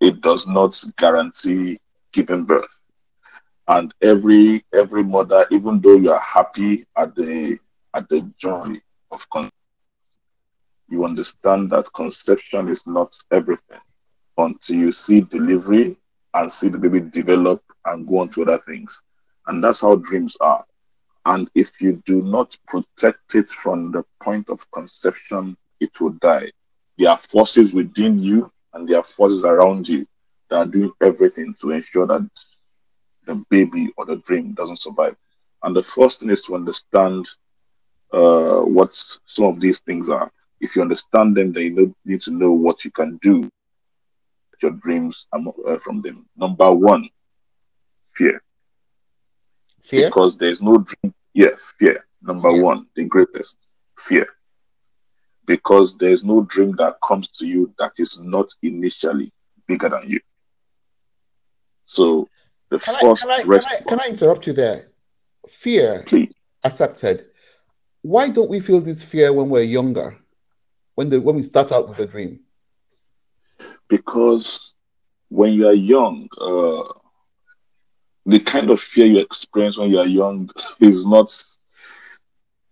it 0.00 0.22
does 0.22 0.46
not 0.46 0.82
guarantee 0.96 1.78
giving 2.12 2.44
birth 2.44 2.80
and 3.68 3.92
every 4.02 4.64
every 4.72 5.02
mother 5.02 5.46
even 5.50 5.80
though 5.80 5.96
you 5.96 6.12
are 6.12 6.20
happy 6.20 6.86
at 6.96 7.14
the 7.14 7.58
at 7.94 8.08
the 8.08 8.20
joy 8.38 8.76
of 9.14 9.28
you 10.88 11.04
understand 11.04 11.70
that 11.70 11.92
conception 11.94 12.68
is 12.68 12.86
not 12.86 13.12
everything 13.30 13.80
until 14.38 14.76
you 14.76 14.92
see 14.92 15.20
delivery 15.22 15.96
and 16.34 16.52
see 16.52 16.68
the 16.68 16.78
baby 16.78 17.00
develop 17.00 17.60
and 17.86 18.06
go 18.08 18.18
on 18.18 18.28
to 18.30 18.42
other 18.42 18.58
things 18.58 19.00
And 19.46 19.62
that's 19.62 19.80
how 19.80 19.96
dreams 19.96 20.36
are. 20.40 20.64
And 21.26 21.50
if 21.54 21.80
you 21.80 22.02
do 22.06 22.22
not 22.22 22.56
protect 22.66 23.34
it 23.34 23.48
from 23.48 23.92
the 23.92 24.04
point 24.22 24.50
of 24.50 24.70
conception, 24.72 25.56
it 25.80 26.00
will 26.00 26.10
die. 26.20 26.50
There 26.98 27.10
are 27.10 27.18
forces 27.18 27.72
within 27.72 28.18
you 28.18 28.50
and 28.74 28.88
there 28.88 28.98
are 28.98 29.04
forces 29.04 29.44
around 29.44 29.88
you 29.88 30.06
that 30.50 30.56
are 30.56 30.66
doing 30.66 30.92
everything 31.02 31.54
to 31.60 31.70
ensure 31.72 32.06
that 32.06 32.28
the 33.26 33.34
baby 33.50 33.90
or 33.96 34.06
the 34.06 34.16
dream 34.16 34.52
doesn't 34.54 34.78
survive. 34.78 35.16
And 35.62 35.74
the 35.74 35.82
first 35.82 36.20
thing 36.20 36.30
is 36.30 36.42
to 36.42 36.54
understand 36.54 37.28
uh, 38.14 38.60
what 38.60 38.94
some 39.26 39.46
of 39.46 39.60
these 39.60 39.80
things 39.80 40.08
are. 40.08 40.30
If 40.60 40.76
you 40.76 40.82
understand 40.82 41.36
them, 41.36 41.52
then 41.52 41.64
you 41.64 41.94
need 42.04 42.22
to 42.22 42.30
know 42.30 42.52
what 42.52 42.84
you 42.84 42.90
can 42.90 43.18
do 43.18 43.50
your 44.64 44.72
dreams 44.72 45.26
uh, 45.32 45.78
from 45.78 46.00
them. 46.00 46.26
Number 46.36 46.70
one, 46.70 47.08
fear. 48.14 48.42
Fear? 49.84 50.08
Because 50.08 50.36
there's 50.36 50.60
no 50.60 50.78
dream. 50.78 51.14
Yeah, 51.34 51.54
fear. 51.78 52.06
Number 52.22 52.52
one, 52.52 52.86
the 52.96 53.04
greatest 53.04 53.68
fear. 53.98 54.26
Because 55.46 55.96
there's 55.98 56.24
no 56.24 56.40
dream 56.42 56.74
that 56.78 56.96
comes 57.06 57.28
to 57.28 57.46
you 57.46 57.72
that 57.78 57.92
is 57.98 58.18
not 58.18 58.48
initially 58.62 59.30
bigger 59.68 59.90
than 59.90 60.08
you. 60.08 60.20
So 61.86 62.28
the 62.70 62.78
can 62.78 62.96
first 62.98 63.26
I, 63.26 63.42
can, 63.42 63.50
I, 63.50 63.58
can, 63.58 63.66
I, 63.66 63.80
can 63.88 64.00
I 64.00 64.06
interrupt 64.08 64.46
you 64.46 64.54
there? 64.54 64.88
Fear 65.50 66.04
Please. 66.06 66.32
accepted. 66.64 67.26
Why 68.04 68.28
don't 68.28 68.50
we 68.50 68.60
feel 68.60 68.82
this 68.82 69.02
fear 69.02 69.32
when 69.32 69.48
we're 69.48 69.62
younger? 69.62 70.18
When 70.94 71.08
the 71.08 71.22
when 71.22 71.36
we 71.36 71.42
start 71.42 71.72
out 71.72 71.88
with 71.88 71.98
a 72.00 72.06
dream? 72.06 72.40
Because 73.88 74.74
when 75.30 75.54
you 75.54 75.66
are 75.66 75.72
young, 75.72 76.28
uh, 76.38 76.82
the 78.26 78.40
kind 78.40 78.68
of 78.68 78.78
fear 78.78 79.06
you 79.06 79.20
experience 79.20 79.78
when 79.78 79.88
you 79.88 80.00
are 80.00 80.06
young 80.06 80.50
is 80.80 81.06
not 81.06 81.30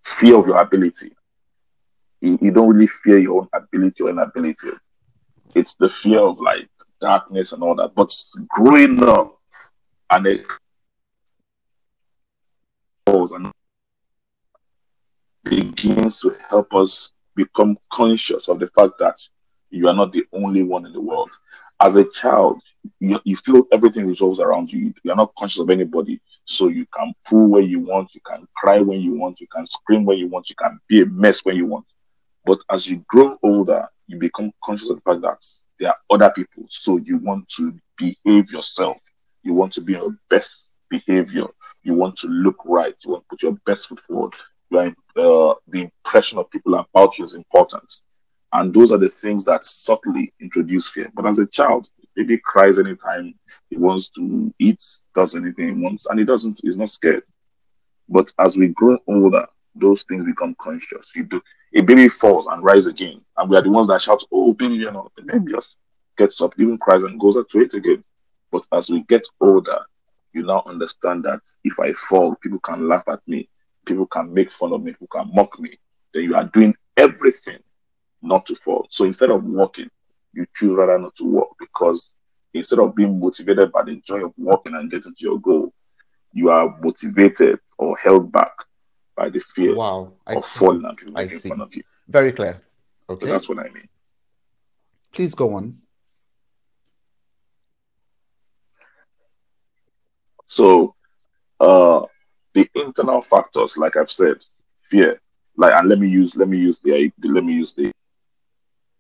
fear 0.05 0.37
of 0.37 0.47
your 0.47 0.61
ability. 0.61 1.17
You, 2.21 2.39
you 2.43 2.51
don't 2.51 2.69
really 2.69 2.87
fear 2.87 3.17
your 3.17 3.41
own 3.41 3.49
ability 3.55 4.03
or 4.03 4.11
inability. 4.11 4.69
It's 5.55 5.77
the 5.77 5.89
fear 5.89 6.21
of 6.21 6.41
like 6.41 6.69
darkness 7.01 7.53
and 7.53 7.63
all 7.63 7.75
that. 7.77 7.95
But 7.95 8.15
growing 8.51 9.03
up 9.03 9.41
and 10.11 10.27
it 10.27 10.47
and 13.07 13.51
begins 15.45 16.21
to 16.21 16.37
help 16.49 16.75
us 16.75 17.11
become 17.35 17.77
conscious 17.93 18.49
of 18.49 18.59
the 18.59 18.69
fact 18.69 18.95
that 18.99 19.17
you 19.71 19.89
are 19.89 19.95
not 19.95 20.13
the 20.13 20.25
only 20.33 20.63
one 20.63 20.87
in 20.87 20.93
the 20.93 21.01
world 21.01 21.31
as 21.83 21.97
a 21.97 22.05
child, 22.05 22.61
you, 23.01 23.19
you 23.25 23.37
feel 23.37 23.65
everything 23.73 24.07
revolves 24.07 24.41
around 24.41 24.73
you. 24.73 24.95
You're 25.03 25.17
not 25.17 25.35
conscious 25.37 25.61
of 25.61 25.71
anybody. 25.71 26.21
So 26.45 26.69
you 26.69 26.87
can 26.97 27.13
pull 27.27 27.49
where 27.49 27.63
you 27.63 27.81
want, 27.81 28.15
you 28.15 28.21
can 28.25 28.47
cry 28.57 28.81
when 28.81 29.01
you 29.01 29.15
want, 29.15 29.41
you 29.41 29.49
can 29.49 29.67
scream 29.67 30.05
when 30.05 30.19
you 30.19 30.29
want, 30.29 30.49
you 30.49 30.55
can 30.57 30.79
be 30.89 31.03
a 31.03 31.07
mess 31.07 31.45
when 31.45 31.57
you 31.57 31.67
want. 31.67 31.87
But 32.45 32.61
as 32.71 32.89
you 32.89 33.05
grow 33.09 33.37
older, 33.43 33.87
you 34.07 34.19
become 34.19 34.53
conscious 34.65 34.91
of 34.91 34.97
the 34.97 35.03
fact 35.03 35.23
that 35.23 35.45
there 35.79 35.89
are 35.91 35.97
other 36.11 36.31
people. 36.31 36.65
So 36.69 36.99
you 36.99 37.19
want 37.19 37.49
to 37.57 37.75
behave 37.97 38.51
yourself. 38.51 38.99
You 39.43 39.55
want 39.55 39.73
to 39.73 39.81
be 39.81 39.93
your 39.93 40.15
best 40.31 40.67
behavior. 40.89 41.47
You 41.83 41.95
want 41.95 42.17
to 42.19 42.29
look 42.29 42.57
right. 42.65 42.95
You 43.05 43.13
want 43.13 43.25
to 43.25 43.29
put 43.29 43.43
your 43.43 43.59
best 43.67 43.89
foot 43.89 44.01
forward. 44.01 44.35
You 44.73 44.95
uh, 45.17 45.55
the 45.69 45.83
impression 45.83 46.39
of 46.39 46.51
people 46.51 46.75
about 46.75 47.19
you 47.19 47.25
is 47.25 47.35
important. 47.35 48.01
And 48.53 48.73
those 48.73 48.93
are 48.93 48.99
the 48.99 49.09
things 49.09 49.45
that 49.45 49.65
subtly 49.65 50.33
introduce 50.41 50.89
fear. 50.89 51.11
But 51.15 51.27
as 51.27 51.39
a 51.39 51.47
child, 51.47 51.89
baby 52.15 52.39
cries 52.39 52.79
anytime 52.79 53.35
he 53.71 53.77
wants 53.77 54.09
to 54.11 54.53
eat, 54.59 54.83
does 55.15 55.35
anything 55.35 55.67
he 55.69 55.83
wants, 55.83 56.07
and 56.07 56.19
he 56.19 56.25
doesn't, 56.25 56.61
he's 56.63 56.77
not 56.77 56.91
scared. 56.91 57.23
But 58.09 58.33
as 58.39 58.57
we 58.57 58.69
grow 58.69 58.99
older, 59.07 59.47
those 59.75 60.03
things 60.03 60.25
become 60.25 60.55
conscious. 60.59 61.15
You 61.15 61.25
do 61.25 61.41
a 61.75 61.81
baby 61.81 62.09
falls 62.09 62.47
and 62.47 62.63
rise 62.63 62.87
again, 62.87 63.23
and 63.39 63.49
we 63.49 63.57
are 63.57 63.63
the 63.63 63.71
ones 63.71 63.89
that 63.89 64.03
shout, 64.03 64.23
"Oh, 64.31 64.53
baby, 64.53 64.75
you 64.75 64.91
know," 64.91 65.11
the 65.17 65.23
baby 65.23 65.53
just 65.53 65.79
gets 66.19 66.41
up, 66.43 66.53
even 66.59 66.77
cries 66.77 67.05
and 67.05 67.19
goes 67.19 67.37
up 67.37 67.49
to 67.49 67.61
it 67.61 67.73
again. 67.73 68.05
But 68.51 68.67
as 68.73 68.91
we 68.91 69.03
get 69.05 69.27
older, 69.41 69.79
you 70.35 70.43
now 70.43 70.63
understand 70.67 71.25
that 71.25 71.41
if 71.65 71.79
I 71.81 71.95
fall, 71.95 72.35
people 72.37 72.59
can 72.59 72.87
laugh 72.87 73.05
at 73.09 73.21
me, 73.27 73.49
people 73.85 74.07
can 74.07 74.33
make 74.33 74.51
fun 74.51 74.73
of 74.73 74.83
me, 74.83 74.93
people 74.93 75.09
can 75.09 75.31
mock 75.35 75.59
me. 75.59 75.79
Then 76.15 76.25
you 76.25 76.35
are 76.35 76.45
doing 76.45 76.75
everything 76.97 77.59
not 78.23 78.47
to 78.47 78.57
fall. 78.57 78.87
So 78.91 79.05
instead 79.05 79.31
of 79.31 79.45
walking, 79.45 79.89
you 80.33 80.47
choose 80.55 80.73
rather 80.77 80.99
not 80.99 81.15
to 81.17 81.25
walk 81.25 81.57
because 81.59 82.15
instead 82.55 82.79
of 82.79 82.95
being 82.95 83.19
motivated 83.19 83.73
by 83.73 83.83
the 83.83 84.01
joy 84.07 84.25
of 84.25 84.33
walking 84.37 84.75
and 84.75 84.91
getting 84.91 85.15
to 85.15 85.25
your 85.25 85.41
goal, 85.41 85.73
you 86.33 86.51
are 86.51 86.77
motivated 86.81 87.59
or 87.79 87.97
held 87.97 88.33
back 88.33 88.53
by 89.17 89.29
the 89.29 89.41
fear 89.41 89.75
wow, 89.75 90.13
I 90.27 90.37
of 90.37 90.45
see. 90.45 90.59
falling 90.59 90.85
and 90.85 90.97
people 90.97 91.15
making 91.15 91.39
fun 91.41 91.61
of 91.61 91.75
you. 91.75 91.83
Very 92.09 92.33
clear. 92.33 92.61
Okay. 93.09 93.27
So 93.27 93.33
that's 93.33 93.49
what 93.49 93.59
I 93.59 93.65
mean. 93.65 93.89
Please 95.13 95.35
go 95.35 95.55
on. 95.55 95.79
So 100.47 100.95
uh 101.61 102.03
the 102.55 102.69
internal 102.75 103.21
factors, 103.23 103.77
like 103.77 103.97
I've 103.97 104.11
said, 104.11 104.37
fear. 104.83 105.21
Like 105.57 105.75
and 105.75 105.89
let 105.89 105.99
me 105.99 106.09
use 106.09 106.35
let 106.35 106.49
me 106.49 106.59
use 106.59 106.79
the 106.79 107.13
let 107.23 107.45
me 107.45 107.53
use 107.55 107.73
the 107.73 107.93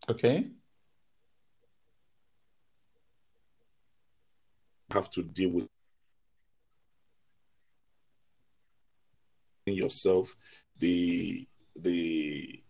Okay. 0.09 0.47
Have 4.93 5.11
to 5.13 5.23
deal 5.23 5.51
with 5.51 5.69
yourself 9.67 10.31
the 10.81 11.47
the 11.83 12.61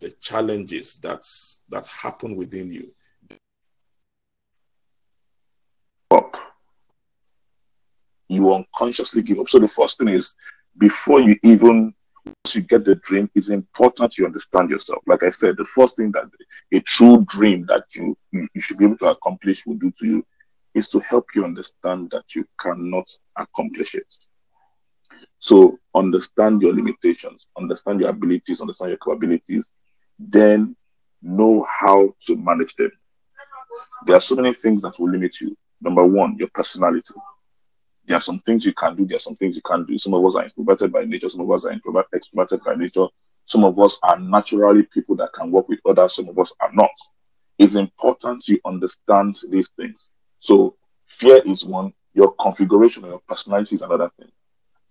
the 0.00 0.10
challenges 0.20 0.96
that's 0.96 1.62
that 1.70 1.86
happen 1.86 2.36
within 2.36 2.70
you 2.72 2.86
up 6.10 6.36
you 8.34 8.54
unconsciously 8.54 9.22
give 9.22 9.38
up 9.38 9.48
so 9.48 9.58
the 9.58 9.68
first 9.68 9.98
thing 9.98 10.08
is 10.08 10.34
before 10.78 11.20
you 11.20 11.36
even 11.42 11.94
once 12.26 12.54
you 12.54 12.62
get 12.62 12.84
the 12.84 12.94
dream, 12.96 13.30
it's 13.34 13.50
important 13.50 14.16
you 14.16 14.24
understand 14.24 14.70
yourself. 14.70 15.02
Like 15.06 15.22
I 15.22 15.30
said, 15.30 15.56
the 15.56 15.64
first 15.64 15.96
thing 15.96 16.12
that 16.12 16.24
a 16.72 16.80
true 16.80 17.24
dream 17.28 17.66
that 17.66 17.84
you, 17.94 18.16
you, 18.32 18.48
should 18.60 18.78
be 18.78 18.86
able 18.86 18.98
to 18.98 19.08
accomplish 19.08 19.66
will 19.66 19.74
do 19.74 19.92
to 19.98 20.06
you 20.06 20.26
is 20.74 20.88
to 20.88 21.00
help 21.00 21.26
you 21.34 21.44
understand 21.44 22.10
that 22.10 22.34
you 22.34 22.46
cannot 22.58 23.08
accomplish 23.36 23.94
it. 23.94 24.12
So 25.38 25.78
understand 25.94 26.62
your 26.62 26.74
limitations, 26.74 27.46
understand 27.58 28.00
your 28.00 28.08
abilities, 28.08 28.60
understand 28.60 28.90
your 28.90 28.98
capabilities, 28.98 29.70
then 30.18 30.74
know 31.22 31.66
how 31.68 32.14
to 32.26 32.36
manage 32.36 32.74
them. 32.76 32.90
There 34.06 34.16
are 34.16 34.20
so 34.20 34.36
many 34.36 34.54
things 34.54 34.82
that 34.82 34.98
will 34.98 35.10
limit 35.10 35.40
you. 35.40 35.56
Number 35.80 36.04
one, 36.04 36.36
your 36.38 36.48
personality. 36.54 37.14
There 38.06 38.16
are 38.16 38.20
some 38.20 38.38
things 38.40 38.64
you 38.64 38.74
can 38.74 38.94
do, 38.94 39.06
there 39.06 39.16
are 39.16 39.20
some 39.20 39.36
things 39.36 39.56
you 39.56 39.62
can't 39.62 39.86
do. 39.86 39.96
Some 39.96 40.14
of 40.14 40.24
us 40.24 40.36
are 40.36 40.44
introverted 40.44 40.92
by 40.92 41.04
nature, 41.04 41.28
some 41.28 41.40
of 41.40 41.50
us 41.50 41.64
are 41.64 41.72
extroverted 41.72 42.64
by 42.64 42.74
nature. 42.74 43.06
Some 43.46 43.64
of 43.64 43.78
us 43.78 43.98
are 44.02 44.18
naturally 44.18 44.84
people 44.84 45.16
that 45.16 45.32
can 45.34 45.50
work 45.50 45.68
with 45.68 45.80
others, 45.86 46.14
some 46.14 46.28
of 46.28 46.38
us 46.38 46.52
are 46.60 46.72
not. 46.72 46.90
It's 47.58 47.74
important 47.76 48.48
you 48.48 48.58
understand 48.64 49.36
these 49.50 49.68
things. 49.70 50.10
So, 50.40 50.76
fear 51.06 51.42
is 51.46 51.64
one, 51.64 51.92
your 52.14 52.34
configuration 52.40 53.04
your 53.04 53.20
personality 53.28 53.74
is 53.74 53.82
another 53.82 54.10
thing. 54.18 54.30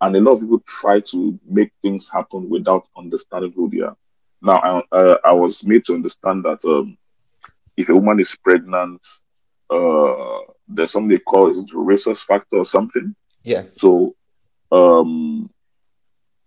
And 0.00 0.14
a 0.16 0.20
lot 0.20 0.32
of 0.32 0.40
people 0.40 0.60
try 0.66 1.00
to 1.00 1.38
make 1.48 1.72
things 1.82 2.10
happen 2.10 2.48
without 2.48 2.86
understanding 2.96 3.52
who 3.54 3.68
they 3.70 3.80
are. 3.80 3.96
Now, 4.42 4.54
I, 4.92 4.96
uh, 4.96 5.18
I 5.24 5.32
was 5.32 5.64
made 5.64 5.84
to 5.86 5.94
understand 5.94 6.44
that 6.44 6.64
um, 6.64 6.96
if 7.76 7.88
a 7.88 7.94
woman 7.94 8.20
is 8.20 8.36
pregnant, 8.42 9.04
uh, 9.70 10.38
there's 10.68 10.92
something 10.92 11.08
they 11.08 11.18
call 11.18 11.48
is 11.48 11.64
rhesus 11.72 12.22
factor 12.22 12.56
or 12.56 12.64
something. 12.64 13.14
Yes. 13.42 13.74
So, 13.76 14.14
um, 14.72 15.50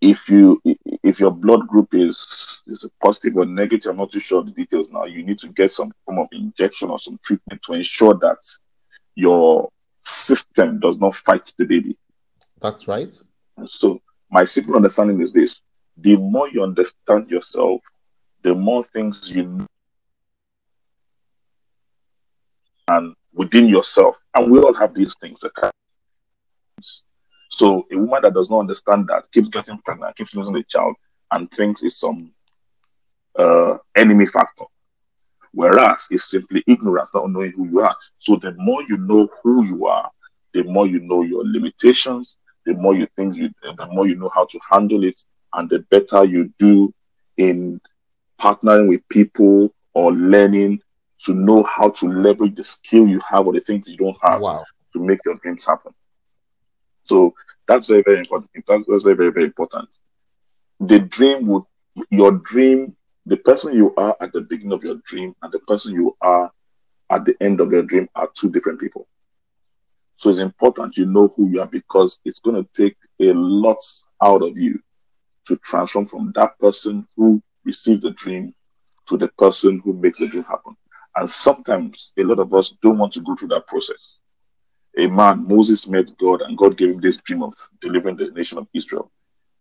if 0.01 0.29
you 0.29 0.61
if 1.03 1.19
your 1.19 1.31
blood 1.31 1.67
group 1.67 1.93
is 1.93 2.27
is 2.67 2.87
positive 3.01 3.37
or 3.37 3.45
negative, 3.45 3.91
I'm 3.91 3.97
not 3.97 4.11
too 4.11 4.19
sure 4.19 4.39
of 4.39 4.45
the 4.45 4.51
details 4.51 4.89
now. 4.91 5.05
You 5.05 5.23
need 5.23 5.39
to 5.39 5.49
get 5.49 5.71
some 5.71 5.91
form 6.05 6.19
of 6.19 6.27
injection 6.31 6.89
or 6.89 6.99
some 6.99 7.19
treatment 7.23 7.61
to 7.63 7.73
ensure 7.73 8.13
that 8.15 8.37
your 9.15 9.69
system 10.01 10.79
does 10.79 10.99
not 10.99 11.15
fight 11.15 11.51
the 11.57 11.65
baby. 11.65 11.97
That's 12.61 12.87
right. 12.87 13.19
So 13.65 14.01
my 14.29 14.43
simple 14.43 14.75
understanding 14.75 15.21
is 15.21 15.31
this: 15.31 15.61
the 15.97 16.15
more 16.15 16.47
you 16.49 16.63
understand 16.63 17.29
yourself, 17.29 17.81
the 18.43 18.53
more 18.53 18.83
things 18.83 19.29
you 19.29 19.43
know 19.43 19.65
and 22.89 23.13
within 23.37 23.67
yourself. 23.67 24.17
And 24.35 24.51
we 24.51 24.59
all 24.59 24.73
have 24.73 24.93
these 24.93 25.15
things. 25.15 25.43
So 27.49 27.87
a 27.91 27.97
woman 27.97 28.21
that 28.23 28.33
does 28.33 28.49
not 28.49 28.59
understand 28.59 29.07
that 29.07 29.31
keeps 29.31 29.47
getting 29.47 29.77
pregnant, 29.79 30.15
keeps 30.15 30.35
losing 30.35 30.55
a 30.57 30.63
child, 30.63 30.95
and 31.31 31.49
thinks 31.51 31.83
it's 31.83 31.99
some 31.99 32.31
uh, 33.37 33.77
enemy 33.95 34.25
factor. 34.25 34.65
Whereas 35.53 36.07
it's 36.11 36.29
simply 36.29 36.63
ignorance, 36.67 37.09
not 37.13 37.29
knowing 37.31 37.51
who 37.51 37.67
you 37.67 37.79
are. 37.81 37.95
So 38.19 38.35
the 38.35 38.53
more 38.57 38.83
you 38.83 38.97
know 38.97 39.29
who 39.41 39.65
you 39.65 39.87
are, 39.87 40.11
the 40.53 40.63
more 40.63 40.87
you 40.87 40.99
know 40.99 41.23
your 41.23 41.43
limitations, 41.45 42.37
the 42.65 42.73
more 42.73 42.95
you 42.95 43.07
think 43.15 43.35
you, 43.35 43.49
the 43.63 43.87
more 43.87 44.07
you 44.07 44.15
know 44.15 44.29
how 44.29 44.45
to 44.45 44.59
handle 44.69 45.03
it, 45.03 45.19
and 45.53 45.69
the 45.69 45.79
better 45.89 46.25
you 46.25 46.53
do 46.59 46.93
in 47.37 47.79
partnering 48.39 48.87
with 48.87 49.07
people 49.09 49.73
or 49.93 50.11
learning 50.13 50.79
to 51.25 51.33
know 51.33 51.63
how 51.63 51.89
to 51.89 52.07
leverage 52.07 52.55
the 52.55 52.63
skill 52.63 53.07
you 53.07 53.19
have 53.27 53.47
or 53.47 53.53
the 53.53 53.59
things 53.59 53.87
you 53.87 53.97
don't 53.97 54.17
have 54.21 54.41
wow. 54.41 54.63
to 54.93 54.99
make 54.99 55.19
your 55.25 55.35
dreams 55.35 55.65
happen. 55.65 55.93
So 57.03 57.33
that's 57.67 57.87
very, 57.87 58.03
very 58.03 58.19
important. 58.19 58.51
That's, 58.67 58.85
that's 58.87 59.03
very, 59.03 59.15
very, 59.15 59.31
very 59.31 59.45
important. 59.45 59.89
The 60.79 60.99
dream 60.99 61.47
would, 61.47 61.63
your 62.11 62.31
dream, 62.31 62.95
the 63.25 63.37
person 63.37 63.73
you 63.73 63.93
are 63.97 64.15
at 64.21 64.31
the 64.31 64.41
beginning 64.41 64.73
of 64.73 64.83
your 64.83 64.95
dream 65.05 65.35
and 65.41 65.51
the 65.51 65.59
person 65.59 65.93
you 65.93 66.15
are 66.21 66.51
at 67.09 67.25
the 67.25 67.35
end 67.41 67.61
of 67.61 67.71
your 67.71 67.83
dream 67.83 68.07
are 68.15 68.29
two 68.35 68.49
different 68.49 68.79
people. 68.79 69.07
So 70.17 70.29
it's 70.29 70.39
important 70.39 70.97
you 70.97 71.05
know 71.05 71.33
who 71.35 71.49
you 71.49 71.61
are 71.61 71.67
because 71.67 72.21
it's 72.25 72.39
going 72.39 72.55
to 72.55 72.69
take 72.73 72.97
a 73.19 73.33
lot 73.33 73.77
out 74.23 74.41
of 74.41 74.57
you 74.57 74.79
to 75.47 75.55
transform 75.57 76.05
from 76.05 76.31
that 76.35 76.57
person 76.59 77.07
who 77.15 77.41
received 77.63 78.01
the 78.01 78.11
dream 78.11 78.53
to 79.07 79.17
the 79.17 79.27
person 79.37 79.81
who 79.83 79.93
makes 79.93 80.19
the 80.19 80.27
dream 80.27 80.43
happen. 80.43 80.75
And 81.17 81.27
sometimes 81.27 82.13
a 82.19 82.23
lot 82.23 82.37
of 82.37 82.53
us 82.53 82.69
don't 82.83 82.99
want 82.99 83.11
to 83.13 83.21
go 83.21 83.35
through 83.35 83.47
that 83.47 83.65
process. 83.65 84.17
A 84.99 85.07
man, 85.07 85.47
Moses 85.47 85.87
met 85.87 86.15
God, 86.19 86.41
and 86.41 86.55
God 86.55 86.77
gave 86.77 86.91
him 86.91 87.01
this 87.01 87.17
dream 87.17 87.41
of 87.41 87.55
delivering 87.81 88.17
the 88.17 88.29
nation 88.31 88.59
of 88.59 88.67
Israel. 88.75 89.11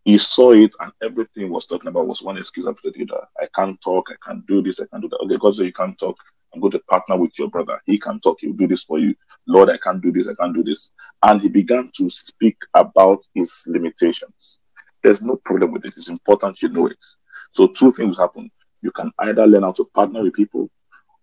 He 0.05 0.19
saw 0.19 0.51
it, 0.51 0.75
and 0.79 0.91
everything 1.01 1.49
was 1.49 1.65
talking 1.65 1.87
about 1.87 2.05
was 2.05 2.21
one 2.21 2.37
excuse 2.37 2.67
after 2.67 2.91
the 2.91 3.07
other. 3.11 3.27
I 3.41 3.47
can't 3.55 3.81
talk, 3.81 4.09
I 4.11 4.15
can't 4.23 4.45
do 4.45 4.61
this, 4.61 4.79
I 4.79 4.85
can't 4.85 5.01
do 5.01 5.09
that. 5.09 5.17
Okay, 5.17 5.37
God 5.37 5.55
said 5.55 5.65
you 5.65 5.73
can't 5.73 5.97
talk. 5.97 6.15
I'm 6.53 6.61
going 6.61 6.71
to 6.71 6.79
partner 6.91 7.17
with 7.17 7.37
your 7.39 7.49
brother. 7.49 7.81
He 7.85 7.97
can 7.97 8.19
talk, 8.19 8.37
he'll 8.39 8.53
do 8.53 8.67
this 8.67 8.83
for 8.83 8.99
you. 8.99 9.15
Lord, 9.47 9.71
I 9.71 9.79
can't 9.79 10.01
do 10.01 10.11
this, 10.11 10.27
I 10.27 10.35
can't 10.35 10.53
do 10.53 10.63
this. 10.63 10.91
And 11.23 11.41
he 11.41 11.49
began 11.49 11.89
to 11.97 12.07
speak 12.11 12.57
about 12.75 13.25
his 13.33 13.63
limitations. 13.65 14.59
There's 15.01 15.23
no 15.23 15.37
problem 15.37 15.71
with 15.71 15.85
it. 15.85 15.97
It's 15.97 16.09
important 16.09 16.61
you 16.61 16.69
know 16.69 16.85
it. 16.85 17.03
So 17.51 17.65
two 17.65 17.91
things 17.91 18.15
happen. 18.15 18.51
You 18.83 18.91
can 18.91 19.11
either 19.19 19.47
learn 19.47 19.63
how 19.63 19.71
to 19.71 19.85
partner 19.85 20.21
with 20.21 20.33
people 20.33 20.69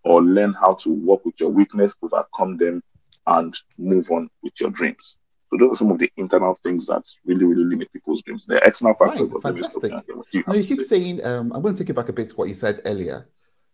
or 0.04 0.22
learn 0.22 0.52
how 0.52 0.74
to 0.74 0.90
work 0.90 1.24
with 1.24 1.38
your 1.40 1.50
weakness, 1.50 1.96
overcome 2.02 2.56
them, 2.56 2.82
and 3.26 3.54
move 3.78 4.10
on 4.10 4.28
with 4.42 4.52
your 4.60 4.70
dreams. 4.70 5.18
So 5.50 5.56
those 5.58 5.72
are 5.72 5.76
some 5.76 5.90
of 5.90 5.98
the 5.98 6.10
internal 6.16 6.54
things 6.62 6.86
that 6.86 7.04
really, 7.24 7.44
really 7.44 7.64
limit 7.64 7.92
people's 7.92 8.22
dreams. 8.22 8.44
The 8.44 8.56
external 8.56 8.94
factors. 8.94 9.30
Right, 9.30 9.42
fantastic. 9.42 9.92
You, 10.32 10.44
now 10.46 10.54
you 10.54 10.64
keep 10.64 10.86
saying, 10.88 11.24
um, 11.24 11.52
I'm 11.52 11.62
going 11.62 11.74
to 11.74 11.82
take 11.82 11.88
you 11.88 11.94
back 11.94 12.08
a 12.08 12.12
bit 12.12 12.30
to 12.30 12.34
what 12.34 12.48
you 12.48 12.54
said 12.54 12.82
earlier. 12.84 13.28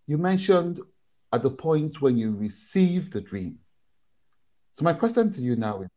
You 0.06 0.18
mentioned 0.18 0.80
at 1.32 1.42
the 1.42 1.50
point 1.50 2.00
when 2.00 2.16
you 2.16 2.34
receive 2.34 3.10
the 3.10 3.20
dream. 3.20 3.58
So 4.72 4.84
my 4.84 4.92
question 4.92 5.32
to 5.32 5.40
you 5.40 5.56
now 5.56 5.82
is, 5.82 5.88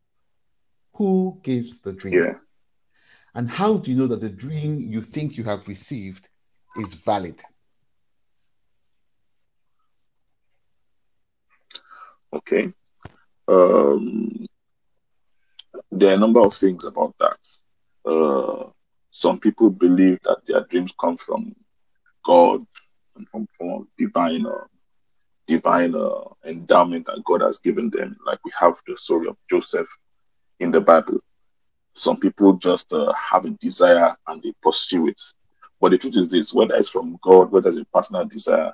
who 0.94 1.40
gives 1.44 1.80
the 1.82 1.94
dream? 1.94 2.14
Yeah. 2.14 2.34
And 3.36 3.50
how 3.50 3.78
do 3.78 3.92
you 3.92 3.98
know 3.98 4.08
that 4.08 4.22
the 4.22 4.30
dream 4.30 4.80
you 4.80 5.02
think 5.02 5.38
you 5.38 5.44
have 5.44 5.68
received 5.68 6.30
is 6.78 6.94
valid? 6.94 7.42
Okay. 12.34 12.74
Um, 13.48 14.48
there 15.92 16.10
are 16.10 16.14
a 16.14 16.20
number 16.20 16.40
of 16.40 16.54
things 16.54 16.84
about 16.84 17.14
that. 17.20 18.10
Uh, 18.10 18.70
some 19.12 19.40
people 19.40 19.70
believe 19.70 20.20
that 20.24 20.40
their 20.48 20.62
dreams 20.66 20.94
come 21.00 21.16
from 21.16 21.56
God 22.26 22.66
and 23.16 23.30
from, 23.30 23.48
from 23.58 23.88
divine, 23.98 24.48
uh, 24.48 24.66
divine 25.46 25.94
uh, 25.94 26.24
endowment 26.46 27.06
that 27.06 27.24
God 27.24 27.42
has 27.42 27.60
given 27.60 27.92
them. 27.92 28.18
Like 28.26 28.40
we 28.44 28.52
have 28.60 28.76
the 28.88 28.98
story 28.98 29.28
of 29.28 29.38
Joseph 29.50 29.88
in 30.60 30.72
the 30.72 30.82
Bible. 30.82 31.20
Some 31.94 32.18
people 32.18 32.54
just 32.54 32.92
uh, 32.94 33.14
have 33.14 33.46
a 33.46 33.52
desire 33.52 34.16
and 34.28 34.42
they 34.42 34.54
pursue 34.64 35.08
it. 35.08 35.22
But 35.80 35.92
the 35.92 36.00
truth 36.00 36.18
is 36.18 36.30
this: 36.30 36.54
whether 36.54 36.74
it's 36.76 36.90
from 36.90 37.20
God, 37.22 37.52
whether 37.52 37.70
it's 37.70 37.78
a 37.78 37.86
personal 37.94 38.26
desire, 38.26 38.74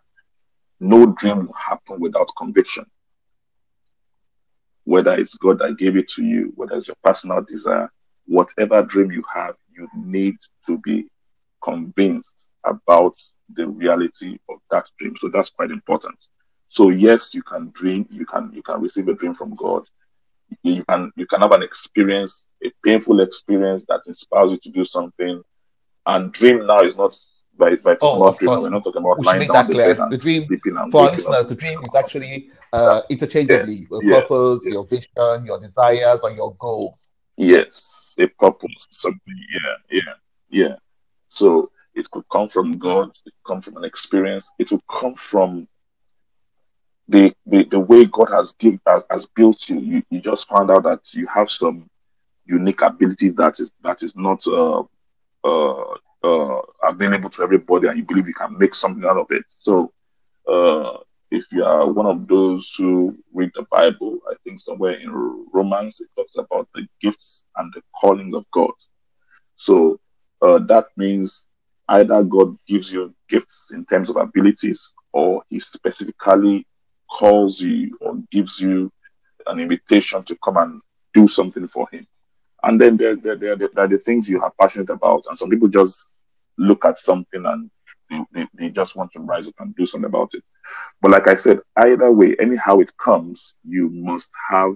no 0.80 1.08
dream 1.08 1.48
will 1.48 1.54
happen 1.54 2.00
without 2.00 2.30
conviction 2.38 2.86
whether 4.90 5.14
it's 5.14 5.38
God 5.38 5.60
that 5.60 5.78
gave 5.78 5.96
it 5.98 6.08
to 6.10 6.24
you, 6.24 6.52
whether 6.56 6.76
it's 6.76 6.88
your 6.88 6.96
personal 7.04 7.44
desire, 7.44 7.92
whatever 8.26 8.82
dream 8.82 9.12
you 9.12 9.22
have, 9.32 9.54
you 9.72 9.88
need 9.96 10.34
to 10.66 10.80
be 10.80 11.08
convinced 11.64 12.48
about 12.66 13.16
the 13.54 13.68
reality 13.68 14.40
of 14.50 14.58
that 14.72 14.86
dream. 14.98 15.16
So 15.16 15.30
that's 15.30 15.52
quite 15.52 15.70
important. 15.70 16.16
So 16.70 16.90
yes, 16.90 17.36
you 17.36 17.44
can 17.44 17.70
dream, 17.70 18.08
you 18.10 18.26
can 18.26 18.52
you 18.52 18.64
can 18.64 18.82
receive 18.82 19.08
a 19.10 19.14
dream 19.14 19.36
from 19.36 19.54
God. 19.54 19.84
You 20.64 20.84
can 20.90 21.12
you 21.16 21.28
can 21.28 21.42
have 21.42 21.52
an 21.52 21.62
experience, 21.62 22.48
a 22.66 22.72
painful 22.84 23.20
experience 23.20 23.86
that 23.90 24.02
inspires 24.08 24.54
you 24.54 24.58
to 24.58 24.70
do 24.72 24.84
something. 24.84 25.44
And 26.08 26.32
dream 26.34 26.66
now 26.66 26.80
is 26.80 26.98
not 26.98 27.16
by, 27.60 27.76
by 27.76 27.98
oh, 28.02 28.26
of 28.26 28.40
dream. 28.40 28.48
Course. 28.48 28.64
We're 28.64 28.70
not 28.70 28.84
talking 28.84 29.02
about 29.02 29.20
we 29.20 29.26
should 29.26 29.40
make 29.40 29.52
that 29.52 29.66
clear. 29.68 29.94
The 29.94 30.18
dream 30.18 30.48
for 30.90 31.02
our 31.02 31.12
listeners, 31.12 31.48
the 31.48 31.56
dream 31.56 31.80
is 31.84 31.94
actually 31.94 32.50
uh, 32.74 33.02
interchangeably 33.10 33.74
yes, 33.74 33.86
your 33.92 34.04
yes, 34.04 34.22
purpose, 34.22 34.62
yes. 34.64 34.74
your 34.74 34.86
vision, 34.86 35.46
your 35.46 35.60
desires, 35.60 36.20
or 36.24 36.32
your 36.32 36.56
goals. 36.56 37.12
Yes, 37.38 38.16
a 38.18 38.28
purpose, 38.28 38.88
something. 38.90 39.20
Yeah, 39.28 40.00
yeah, 40.02 40.14
yeah. 40.50 40.76
So 41.28 41.72
it 41.94 42.10
could 42.10 42.28
come 42.30 42.48
from 42.48 42.78
God. 42.78 43.10
It 43.26 43.34
could 43.44 43.54
come 43.54 43.62
from 43.62 43.78
an 43.78 43.84
experience. 43.84 44.52
It 44.58 44.70
could 44.70 44.82
come 44.90 45.16
from 45.16 45.68
the 47.08 47.34
the, 47.46 47.66
the 47.66 47.80
way 47.80 48.06
God 48.06 48.30
has 48.32 48.54
give 48.54 48.80
has, 48.88 49.04
has 49.12 49.26
built 49.28 49.70
you. 49.70 49.80
you. 49.80 50.04
You 50.10 50.22
just 50.22 50.48
found 50.48 50.72
out 50.72 50.84
that 50.84 51.14
you 51.14 51.28
have 51.28 51.50
some 51.50 51.90
unique 52.46 52.82
ability 52.82 53.30
that 53.30 53.60
is 53.60 53.72
that 53.84 54.02
is 54.02 54.16
not 54.16 54.46
uh, 54.48 54.84
uh, 55.44 55.96
uh, 56.24 56.62
available 56.84 57.30
to 57.30 57.44
everybody, 57.44 57.88
and 57.88 57.98
you 57.98 58.04
believe 58.04 58.28
you 58.28 58.34
can 58.34 58.58
make 58.58 58.74
something 58.74 59.06
out 59.06 59.18
of 59.18 59.28
it. 59.32 59.44
So, 59.48 59.92
uh, 60.48 60.98
if 61.32 61.52
you 61.52 61.64
are 61.64 61.90
one 61.92 62.06
of 62.08 62.28
those 62.28 62.74
who 62.78 63.16
read 63.34 63.52
the 63.54 63.66
Bible, 63.70 64.20
I 64.30 64.36
think 64.44 64.60
somewhere 64.60 64.94
in 64.94 65.12
Romans 65.54 66.02
it 66.02 66.08
talks 66.16 66.36
about 66.38 66.68
the 66.74 66.88
gifts 67.02 67.46
and 67.58 67.72
the 67.74 67.82
callings 68.00 68.34
of 68.34 68.46
God. 68.52 68.72
So 69.56 70.00
uh, 70.42 70.60
that 70.60 70.86
means 70.98 71.46
either 71.90 72.24
God 72.24 72.58
gives 72.68 72.92
you 72.92 73.14
gifts 73.28 73.72
in 73.74 73.86
terms 73.86 74.10
of 74.10 74.16
abilities, 74.16 74.92
or 75.14 75.44
He 75.50 75.60
specifically 75.60 76.66
calls 77.12 77.60
you 77.60 77.98
or 78.02 78.18
gives 78.32 78.60
you 78.60 78.92
an 79.48 79.60
invitation 79.60 80.24
to 80.24 80.38
come 80.44 80.58
and 80.58 80.82
do 81.14 81.28
something 81.28 81.68
for 81.68 81.88
Him. 81.92 82.08
And 82.64 82.80
then 82.80 82.98
there, 82.98 83.16
there, 83.16 83.36
there, 83.36 83.56
there 83.56 83.70
are 83.78 83.88
the 83.88 84.00
things 84.00 84.30
you 84.30 84.42
are 84.42 84.54
passionate 84.60 84.90
about, 84.90 85.26
and 85.28 85.38
some 85.38 85.50
people 85.50 85.68
just 85.68 86.20
look 86.58 86.84
at 86.86 86.98
something 87.00 87.46
and 87.46 87.70
they, 88.10 88.20
they, 88.34 88.48
they 88.54 88.70
just 88.70 88.96
want 88.96 89.12
to 89.14 89.20
rise 89.20 89.48
up 89.48 89.54
and 89.60 89.76
do 89.76 89.86
something 89.86 90.08
about 90.08 90.34
it. 90.34 90.44
But 91.02 91.12
like 91.12 91.28
I 91.28 91.36
said, 91.36 91.60
either 91.78 92.12
way, 92.12 92.36
anyhow 92.40 92.80
it 92.80 92.92
comes, 92.98 93.54
you 93.64 93.90
must 93.90 94.32
have 94.50 94.76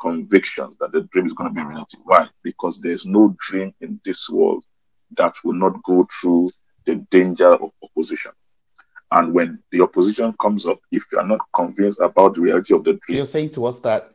convictions 0.00 0.76
that 0.80 0.92
the 0.92 1.02
dream 1.12 1.26
is 1.26 1.32
going 1.32 1.48
to 1.48 1.54
be 1.54 1.66
reality. 1.66 1.96
Why? 2.04 2.28
Because 2.42 2.80
there's 2.80 3.06
no 3.06 3.34
dream 3.38 3.74
in 3.80 4.00
this 4.04 4.28
world 4.28 4.64
that 5.16 5.34
will 5.44 5.54
not 5.54 5.82
go 5.82 6.06
through 6.20 6.50
the 6.86 6.96
danger 7.10 7.50
of 7.50 7.70
opposition. 7.82 8.32
And 9.10 9.32
when 9.32 9.62
the 9.70 9.80
opposition 9.80 10.34
comes 10.40 10.66
up, 10.66 10.78
if 10.90 11.04
you 11.12 11.18
are 11.18 11.26
not 11.26 11.40
convinced 11.54 12.00
about 12.00 12.34
the 12.34 12.40
reality 12.40 12.74
of 12.74 12.84
the 12.84 12.94
dream, 13.06 13.18
you're 13.18 13.26
saying 13.26 13.50
to 13.50 13.64
us 13.64 13.78
that 13.80 14.10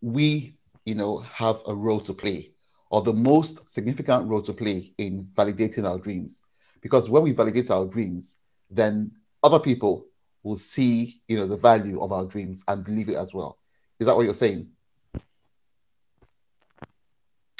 we, 0.00 0.56
you 0.84 0.94
know, 0.94 1.18
have 1.18 1.60
a 1.66 1.74
role 1.74 2.00
to 2.00 2.12
play, 2.12 2.53
or 2.94 3.02
the 3.02 3.12
most 3.12 3.58
significant 3.72 4.24
role 4.28 4.40
to 4.40 4.52
play 4.52 4.92
in 4.98 5.28
validating 5.34 5.84
our 5.84 5.98
dreams. 5.98 6.40
Because 6.80 7.10
when 7.10 7.24
we 7.24 7.32
validate 7.32 7.68
our 7.68 7.86
dreams, 7.86 8.36
then 8.70 9.10
other 9.42 9.58
people 9.58 10.06
will 10.44 10.54
see, 10.54 11.20
you 11.26 11.36
know, 11.36 11.44
the 11.44 11.56
value 11.56 12.00
of 12.00 12.12
our 12.12 12.24
dreams 12.24 12.62
and 12.68 12.84
believe 12.84 13.08
it 13.08 13.16
as 13.16 13.34
well. 13.34 13.58
Is 13.98 14.06
that 14.06 14.14
what 14.14 14.24
you're 14.24 14.32
saying? 14.32 14.68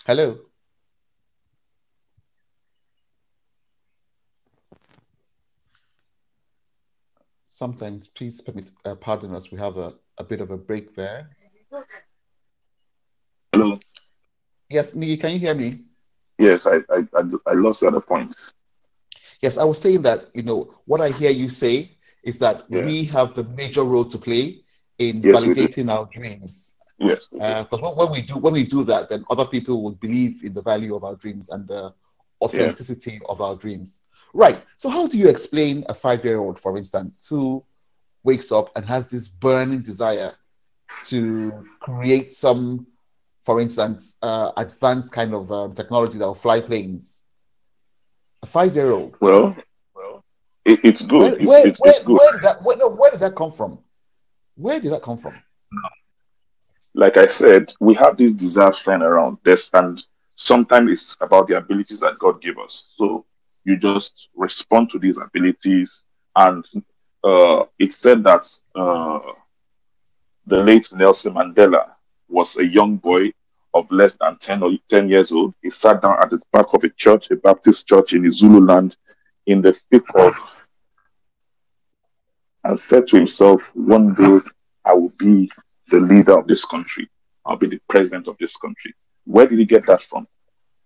Hello. 0.07 0.39
Sometimes, 7.51 8.07
please 8.07 8.41
permit, 8.41 8.71
uh, 8.85 8.95
pardon 8.95 9.35
us. 9.35 9.51
We 9.51 9.59
have 9.59 9.79
a, 9.79 9.95
a 10.17 10.23
bit 10.23 10.41
of 10.41 10.53
a 10.53 10.57
break 10.57 10.95
there. 10.95 11.29
Yes, 14.69 14.93
Niyi, 14.95 15.21
can 15.21 15.33
you 15.33 15.39
hear 15.39 15.55
me? 15.55 15.81
Yes, 16.39 16.67
I, 16.67 16.77
I, 16.91 17.07
I, 17.15 17.23
I 17.47 17.53
lost 17.55 17.81
the 17.81 17.89
other 17.89 18.01
point. 18.01 18.35
Yes, 19.41 19.59
I 19.59 19.65
was 19.65 19.81
saying 19.81 20.03
that, 20.03 20.29
you 20.35 20.43
know, 20.43 20.75
what 20.87 21.01
I 21.01 21.11
hear 21.11 21.31
you 21.31 21.49
say 21.49 21.97
is 22.23 22.39
that 22.39 22.65
Yeah. 22.69 22.85
we 22.85 23.05
have 23.05 23.35
the 23.35 23.45
major 23.45 23.85
role 23.85 24.05
to 24.07 24.19
play 24.19 24.65
in 24.99 25.23
Yes, 25.23 25.37
validating 25.37 25.91
our 25.91 26.07
dreams. 26.07 26.77
Yes. 26.99 27.29
Because 27.31 27.73
uh, 27.73 27.77
when, 27.79 27.97
when 27.97 28.11
we 28.13 28.23
do 28.23 28.35
when 28.39 28.53
we 28.55 28.65
do 28.65 28.85
that, 28.85 29.11
then 29.11 29.25
other 29.29 29.45
people 29.45 29.83
will 29.83 29.93
believe 29.93 30.45
in 30.45 30.55
the 30.55 30.63
value 30.63 30.95
of 30.95 31.05
our 31.05 31.17
dreams 31.17 31.51
and 31.51 31.67
the 31.69 31.93
authenticity 32.41 33.21
of 33.29 33.41
our 33.41 33.57
dreams. 33.57 33.99
Right. 34.33 34.63
So 34.77 34.89
how 34.89 35.07
do 35.07 35.19
you 35.19 35.29
explain 35.29 35.85
a 35.89 35.95
five-year-old, 35.95 36.59
for 36.61 36.77
instance, 36.79 37.27
who 37.29 37.65
wakes 38.23 38.51
up 38.51 38.71
and 38.77 38.87
has 38.87 39.07
this 39.07 39.29
burning 39.29 39.83
desire 39.83 40.35
to 41.07 41.65
create 41.81 42.33
some 42.33 42.87
for 43.45 43.61
instance, 43.61 44.17
uh, 44.23 44.53
advanced 44.57 45.13
kind 45.13 45.35
of 45.35 45.53
uh, 45.53 45.69
technology 45.75 46.19
that 46.19 46.27
will 46.27 46.35
fly 46.35 46.61
planes. 46.61 47.21
A 48.43 48.47
five-year-old. 48.47 49.17
Well, 49.21 49.57
well, 49.95 50.25
it, 50.65 50.81
it's 50.83 51.03
good. 51.03 51.39
Where, 51.39 51.47
where, 51.47 51.69
it's, 51.69 51.81
where, 51.81 51.91
it's 51.93 52.03
good. 52.03 52.19
where, 52.19 52.33
did 52.33 52.43
that, 52.43 52.63
where, 52.63 52.77
no, 52.77 52.89
where 52.89 53.11
did 53.11 53.21
that 53.21 53.35
come 53.35 53.53
from? 53.53 53.79
Where 54.57 54.81
did 54.81 54.93
that 54.93 55.03
come 55.03 55.19
from? 55.19 55.35
Like 56.95 57.17
I 57.17 57.27
said, 57.27 57.73
we 57.81 57.95
have 57.95 58.17
these 58.17 58.35
desires 58.35 58.79
flying 58.79 59.03
around. 59.03 59.39
There's, 59.45 59.69
and 59.75 60.03
sometimes 60.37 60.91
it's 60.93 61.17
about 61.21 61.49
the 61.49 61.57
abilities 61.57 62.01
that 62.01 62.19
God 62.19 62.41
gave 62.41 62.59
us. 62.59 62.85
So 62.95 63.27
you 63.65 63.77
just 63.77 64.29
respond 64.35 64.91
to 64.91 64.99
these 64.99 65.19
abilities. 65.19 66.03
And 66.37 66.65
uh, 67.25 67.65
it's 67.79 67.97
said 67.97 68.23
that 68.25 68.49
uh, 68.75 69.19
the 70.47 70.63
late 70.63 70.89
Nelson 70.93 71.35
Mandela 71.35 71.94
was 72.29 72.57
a 72.57 72.65
young 72.65 72.97
boy 72.97 73.33
of 73.73 73.91
less 73.91 74.17
than 74.17 74.37
10 74.39 74.63
or 74.63 74.73
10 74.89 75.09
years 75.09 75.33
old. 75.33 75.55
He 75.63 75.71
sat 75.71 76.01
down 76.01 76.17
at 76.23 76.31
the 76.31 76.41
back 76.53 76.73
of 76.73 76.85
a 76.85 76.89
church, 76.91 77.31
a 77.31 77.37
Baptist 77.37 77.87
church 77.87 78.13
in 78.13 78.31
Zululand, 78.31 78.97
in 79.47 79.61
the 79.61 79.73
thick 79.73 80.05
of, 80.15 80.35
and 82.63 82.79
said 82.79 83.07
to 83.09 83.17
himself, 83.17 83.63
One 83.75 84.15
day 84.15 84.41
I 84.85 84.95
will 84.95 85.13
be 85.19 85.51
the 85.89 86.01
leader 86.01 86.39
of 86.39 86.47
this 86.47 86.65
country. 86.65 87.09
I'll 87.45 87.57
be 87.57 87.69
the 87.69 87.81
president 87.89 88.29
of 88.29 88.39
this 88.39 88.57
country. 88.57 88.95
Where 89.25 89.47
did 89.47 89.59
he 89.59 89.65
get 89.65 89.87
that 89.87 90.03
from? 90.03 90.27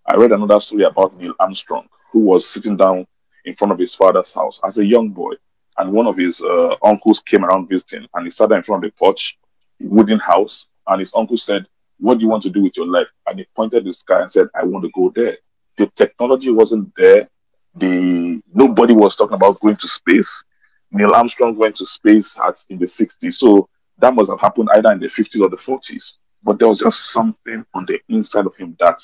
I 0.07 0.17
read 0.17 0.33
another 0.33 0.59
story 0.59 0.85
about 0.85 1.17
Neil 1.17 1.35
Armstrong, 1.39 1.87
who 2.11 2.21
was 2.21 2.49
sitting 2.49 2.77
down 2.77 3.07
in 3.45 3.55
front 3.55 3.73
of 3.73 3.79
his 3.79 3.95
father's 3.95 4.33
house 4.33 4.61
as 4.65 4.79
a 4.79 4.85
young 4.85 5.11
boy. 5.11 5.35
And 5.77 5.93
one 5.93 6.07
of 6.07 6.17
his 6.17 6.41
uh, 6.41 6.75
uncles 6.83 7.21
came 7.21 7.45
around 7.45 7.69
visiting, 7.69 8.07
and 8.15 8.25
he 8.25 8.31
sat 8.31 8.49
down 8.49 8.59
in 8.59 8.65
front 8.65 8.85
of 8.85 8.91
the 8.91 8.97
porch, 8.97 9.39
wooden 9.81 10.19
house. 10.19 10.69
And 10.89 11.01
his 11.01 11.13
uncle 11.15 11.37
said, 11.37 11.67
What 11.99 12.19
do 12.19 12.25
you 12.25 12.29
want 12.29 12.43
to 12.45 12.51
do 12.51 12.63
with 12.63 12.77
your 12.77 12.87
life? 12.87 13.07
And 13.27 13.39
he 13.39 13.47
pointed 13.55 13.85
to 13.85 13.91
the 13.91 13.93
sky 13.93 14.23
and 14.23 14.31
said, 14.31 14.49
I 14.55 14.65
want 14.65 14.85
to 14.85 14.91
go 14.95 15.13
there. 15.15 15.37
The 15.77 15.87
technology 15.89 16.51
wasn't 16.51 16.93
there. 16.97 17.29
The 17.75 18.41
nobody 18.53 18.95
was 18.95 19.15
talking 19.15 19.35
about 19.35 19.61
going 19.61 19.77
to 19.77 19.89
space. 19.89 20.45
Neil 20.91 21.15
Armstrong 21.15 21.57
went 21.57 21.77
to 21.77 21.87
space 21.87 22.39
at 22.39 22.65
in 22.71 22.79
the 22.79 22.87
60s. 22.87 23.35
So 23.35 23.69
that 23.99 24.15
must 24.15 24.31
have 24.31 24.41
happened 24.41 24.71
either 24.75 24.91
in 24.93 25.01
the 25.01 25.07
50s 25.07 25.41
or 25.41 25.51
the 25.51 25.57
40s. 25.57 26.15
But 26.43 26.59
there 26.59 26.69
was 26.69 26.79
just 26.79 27.11
something 27.11 27.65
on 27.75 27.85
the 27.85 28.01
inside 28.09 28.47
of 28.47 28.57
him 28.57 28.77
that 28.81 29.01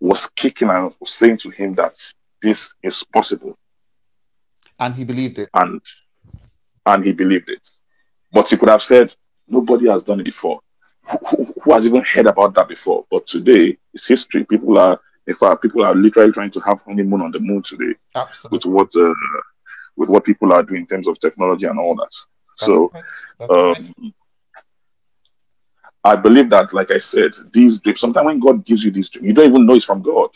was 0.00 0.28
kicking 0.30 0.68
and 0.68 0.92
was 1.00 1.14
saying 1.14 1.38
to 1.38 1.50
him 1.50 1.74
that 1.76 1.96
this 2.42 2.74
is 2.82 3.02
possible. 3.04 3.56
And 4.78 4.94
he 4.94 5.04
believed 5.04 5.38
it. 5.38 5.48
And 5.54 5.80
and 6.84 7.04
he 7.04 7.12
believed 7.12 7.48
it. 7.48 7.66
But 8.32 8.48
he 8.48 8.56
could 8.56 8.68
have 8.68 8.82
said, 8.82 9.14
Nobody 9.48 9.88
has 9.88 10.02
done 10.02 10.20
it 10.20 10.24
before. 10.24 10.60
Who, 11.10 11.54
who 11.62 11.72
has 11.72 11.86
even 11.86 12.02
heard 12.02 12.26
about 12.26 12.54
that 12.54 12.68
before? 12.68 13.04
But 13.10 13.26
today 13.26 13.76
it's 13.92 14.06
history. 14.06 14.44
People 14.44 14.78
are 14.78 15.00
in 15.26 15.34
fact 15.34 15.62
people 15.62 15.84
are 15.84 15.94
literally 15.94 16.32
trying 16.32 16.50
to 16.52 16.60
have 16.60 16.80
honeymoon 16.82 17.20
on 17.20 17.30
the 17.30 17.40
moon 17.40 17.62
today 17.62 17.94
Absolutely. 18.14 18.58
with 18.58 18.64
what 18.66 18.96
uh, 18.96 19.14
with 19.96 20.08
what 20.08 20.24
people 20.24 20.52
are 20.52 20.62
doing 20.62 20.82
in 20.82 20.86
terms 20.86 21.06
of 21.06 21.18
technology 21.18 21.66
and 21.66 21.78
all 21.78 21.94
that. 21.94 22.10
That's 22.60 22.66
so 22.66 22.92
right. 22.94 23.76
Um, 23.76 24.14
I 26.04 26.16
believe 26.16 26.50
that, 26.50 26.72
like 26.72 26.90
I 26.90 26.98
said, 26.98 27.30
these 27.52 27.78
dreams, 27.78 28.00
sometimes 28.00 28.26
when 28.26 28.40
God 28.40 28.64
gives 28.64 28.82
you 28.82 28.90
these 28.90 29.08
dreams, 29.08 29.28
you 29.28 29.34
don't 29.34 29.48
even 29.48 29.66
know 29.66 29.74
it's 29.74 29.84
from 29.84 30.02
God. 30.02 30.30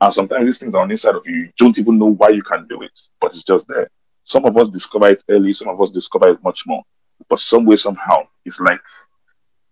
And 0.00 0.12
sometimes 0.12 0.44
these 0.44 0.58
things 0.58 0.74
are 0.74 0.82
on 0.82 0.88
the 0.88 0.92
inside 0.92 1.14
of 1.14 1.22
you. 1.24 1.34
You 1.34 1.52
don't 1.56 1.78
even 1.78 1.98
know 1.98 2.12
why 2.12 2.30
you 2.30 2.42
can 2.42 2.66
do 2.66 2.82
it, 2.82 2.98
but 3.20 3.32
it's 3.32 3.44
just 3.44 3.68
there. 3.68 3.88
Some 4.24 4.44
of 4.44 4.56
us 4.56 4.68
discover 4.68 5.08
it 5.08 5.22
early, 5.28 5.52
some 5.52 5.68
of 5.68 5.80
us 5.80 5.90
discover 5.90 6.30
it 6.30 6.42
much 6.42 6.64
more. 6.66 6.82
But 7.28 7.38
some 7.38 7.64
way, 7.64 7.76
somehow, 7.76 8.26
it's 8.44 8.60
like 8.60 8.80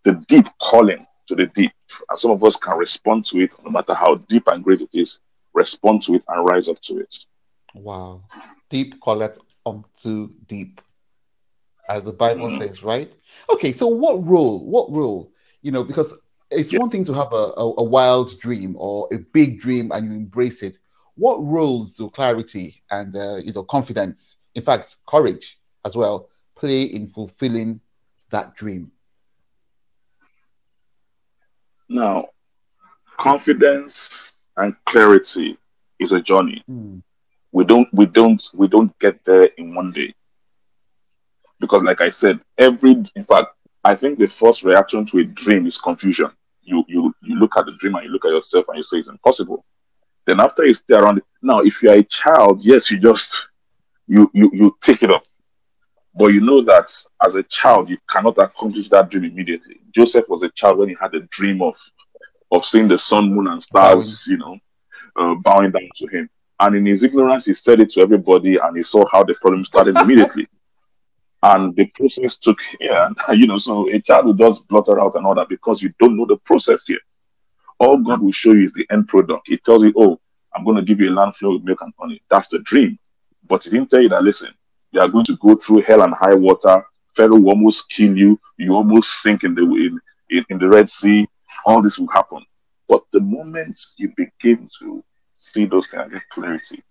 the 0.05 0.13
deep 0.29 0.47
calling 0.61 1.07
to 1.29 1.35
the 1.35 1.47
deep. 1.47 1.73
And 2.11 2.19
some 2.19 2.31
of 2.33 2.43
us 2.45 2.57
can 2.57 2.77
respond 2.77 3.25
to 3.27 3.41
it, 3.41 3.55
no 3.65 3.71
matter 3.71 3.95
how 3.95 4.17
deep 4.29 4.47
and 4.49 4.63
great 4.65 4.81
it 4.83 4.91
is, 4.95 5.19
respond 5.55 6.03
to 6.03 6.15
it 6.15 6.23
and 6.29 6.47
rise 6.47 6.69
up 6.69 6.81
to 6.83 6.99
it. 6.99 7.15
Wow. 7.75 8.31
Deep 8.71 9.01
call 9.01 9.17
calleth 9.19 9.39
unto 9.67 10.31
deep, 10.47 10.81
as 11.89 12.05
the 12.05 12.13
Bible 12.13 12.51
Mhm. 12.51 12.59
says, 12.59 12.83
right? 12.83 13.13
Okay, 13.53 13.73
so 13.73 13.87
what 13.89 14.25
role? 14.27 14.65
What 14.67 14.91
role? 14.91 15.33
You 15.63 15.73
know, 15.73 15.85
because 15.85 16.15
it's 16.51 16.73
Yeah. 16.73 16.79
one 16.79 16.91
thing 16.91 17.05
to 17.05 17.13
have 17.15 17.33
a, 17.33 17.53
a, 17.57 17.75
a 17.79 17.83
wild 17.85 18.39
dream 18.41 18.75
or 18.79 19.09
a 19.13 19.19
big 19.33 19.59
dream 19.61 19.91
and 19.93 20.07
you 20.07 20.13
embrace 20.13 20.63
it. 20.63 20.77
What 21.15 21.37
roles 21.43 21.95
do 21.95 22.09
clarity 22.11 22.83
and 22.91 23.17
uh, 23.17 23.37
you 23.37 23.53
know 23.53 23.65
confidence, 23.65 24.37
in 24.55 24.63
fact, 24.63 24.97
courage 25.09 25.59
as 25.85 25.97
well, 25.97 26.29
play 26.57 26.83
in 26.83 27.09
fulfilling 27.09 27.81
that 28.31 28.55
dream? 28.55 28.93
Now, 31.89 32.29
confidence 33.17 34.33
and 34.57 34.75
clarity 34.87 35.59
is 35.99 36.13
a 36.13 36.21
journey. 36.21 36.63
Hmm. 36.67 36.99
we 37.53 37.65
don't 37.65 37.89
we 37.95 38.05
don't 38.07 38.43
we 38.55 38.67
don't 38.69 38.97
get 38.99 39.25
there 39.25 39.45
in 39.59 39.75
one 39.75 39.93
day 39.93 40.13
because 41.61 41.83
like 41.83 42.01
i 42.01 42.09
said 42.09 42.41
every 42.59 42.97
in 43.15 43.25
fact 43.25 43.49
i 43.85 43.95
think 43.95 44.19
the 44.19 44.27
first 44.27 44.65
reaction 44.65 45.07
to 45.07 45.19
a 45.19 45.25
dream 45.25 45.67
is 45.67 45.79
confusion 45.79 46.31
you 46.63 46.85
you 46.89 47.15
you 47.23 47.37
look 47.39 47.57
at 47.57 47.65
the 47.67 47.73
dream 47.79 47.95
and 47.95 48.05
you 48.05 48.11
look 48.11 48.25
at 48.25 48.33
yourself 48.33 48.65
and 48.69 48.77
you 48.79 48.83
say 48.83 48.99
it's 48.99 49.09
impossible 49.09 49.65
then 50.27 50.41
after 50.41 50.67
you 50.67 50.75
stay 50.75 50.95
around 50.95 51.23
now 51.43 51.61
if 51.61 51.81
you're 51.83 51.95
a 51.95 52.03
child 52.03 52.61
yes 52.63 52.91
you 52.91 52.99
just 52.99 53.31
you 54.09 54.29
you 54.35 54.51
you 54.53 54.77
take 54.81 55.03
it 55.05 55.13
up 55.13 55.23
but 56.17 56.27
you 56.27 56.41
know 56.41 56.63
that 56.63 56.91
as 57.25 57.35
a 57.35 57.43
child 57.45 57.89
you 57.89 57.99
cannot 58.09 58.37
accomplish 58.39 58.89
that 58.89 59.09
dream 59.11 59.25
immediately 59.25 59.81
joseph 59.95 60.25
was 60.29 60.43
a 60.43 60.49
child 60.51 60.79
when 60.79 60.89
he 60.89 60.97
had 61.01 61.15
a 61.15 61.21
dream 61.31 61.63
of 61.63 61.77
of 62.53 62.65
seeing 62.65 62.89
the 62.89 62.99
sun 62.99 63.33
moon 63.35 63.49
and 63.49 63.63
stars 63.63 64.25
you 64.27 64.37
know 64.37 64.57
uh, 65.17 65.35
bowing 65.43 65.71
down 65.71 65.89
to 65.97 66.07
him 66.09 66.29
and 66.61 66.77
in 66.77 66.87
his 66.87 67.03
ignorance, 67.03 67.47
he 67.47 67.55
said 67.55 67.81
it 67.81 67.91
to 67.91 68.01
everybody, 68.01 68.57
and 68.57 68.77
he 68.77 68.83
saw 68.83 69.05
how 69.11 69.25
the 69.25 69.35
problem 69.35 69.65
started 69.65 69.97
immediately. 69.99 70.47
And 71.43 71.77
the 71.77 71.85
process 71.85 72.39
took, 72.39 72.57
yeah, 72.81 73.11
you 73.33 73.47
know, 73.47 73.59
so 73.59 73.87
a 73.91 74.01
child 74.01 74.25
will 74.25 74.33
just 74.33 74.67
blutter 74.67 74.99
out 74.99 75.15
and 75.15 75.27
all 75.27 75.35
that 75.35 75.51
because 75.51 75.83
you 75.83 75.91
don't 75.99 76.17
know 76.17 76.25
the 76.25 76.39
process 76.39 76.89
yet. 76.89 77.01
All 77.79 77.99
God 77.99 78.23
will 78.23 78.33
show 78.33 78.53
you 78.53 78.65
is 78.65 78.73
the 78.73 78.87
end 78.91 79.09
product. 79.09 79.49
He 79.49 79.59
tells 79.59 79.83
you, 79.85 79.93
oh, 79.95 80.19
I'm 80.57 80.65
going 80.65 80.79
to 80.79 80.83
give 80.83 81.01
you 81.01 81.11
a 81.11 81.13
land 81.13 81.37
flow 81.37 81.53
with 81.53 81.65
milk 81.65 81.83
and 81.83 81.93
honey. 82.01 82.23
That's 82.31 82.49
the 82.49 82.61
dream. 82.61 82.99
But 83.47 83.63
he 83.63 83.69
didn't 83.69 83.91
tell 83.91 84.01
you 84.01 84.09
that, 84.09 84.23
listen, 84.23 84.55
you 84.95 85.01
are 85.01 85.09
going 85.09 85.25
to 85.25 85.37
go 85.39 85.57
through 85.57 85.83
hell 85.83 86.03
and 86.03 86.15
high 86.15 86.35
water. 86.35 86.85
Pharaoh 87.17 87.39
will 87.39 87.51
almost 87.51 87.89
kill 87.91 88.17
you. 88.17 88.39
You 88.59 88.75
almost 88.75 89.23
sink 89.23 89.43
in 89.43 89.55
the, 89.55 89.63
in, 89.63 89.99
in, 90.31 90.45
in 90.51 90.59
the 90.59 90.69
Red 90.69 90.89
Sea. 90.89 91.27
All 91.67 91.83
this 91.83 91.99
will 91.99 92.09
happen. 92.09 92.45
But 92.89 93.03
the 93.13 93.21
moment 93.21 93.79
you 93.97 94.13
begin 94.17 94.69
to 94.79 95.05
see 95.37 95.67
those 95.67 95.89
things 95.89 96.03
and 96.05 96.13
get 96.13 96.23
clarity, 96.31 96.83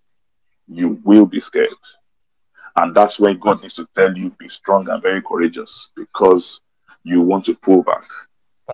you 0.67 1.01
will 1.05 1.25
be 1.25 1.39
scared. 1.39 1.69
And 2.75 2.93
that's 2.93 3.19
when 3.19 3.39
God 3.39 3.61
needs 3.61 3.75
to 3.75 3.87
tell 3.95 4.15
you, 4.17 4.31
be 4.37 4.49
strong 4.49 4.89
and 4.89 5.01
very 5.01 5.21
courageous 5.21 5.89
because 5.95 6.59
you 7.03 7.21
want 7.21 7.45
to 7.45 7.55
pull 7.55 7.83
back. 7.83 8.03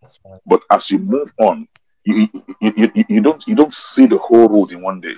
That's 0.01 0.19
right. 0.25 0.39
But 0.45 0.63
as 0.71 0.89
you 0.89 0.99
move 0.99 1.32
on, 1.39 1.67
you, 2.05 2.27
you, 2.61 2.73
you, 2.77 2.91
you, 2.95 3.05
you 3.09 3.21
don't 3.21 3.45
you 3.45 3.55
don't 3.55 3.73
see 3.73 4.05
the 4.05 4.17
whole 4.17 4.47
road 4.47 4.71
in 4.71 4.82
one 4.82 5.01
day. 5.01 5.15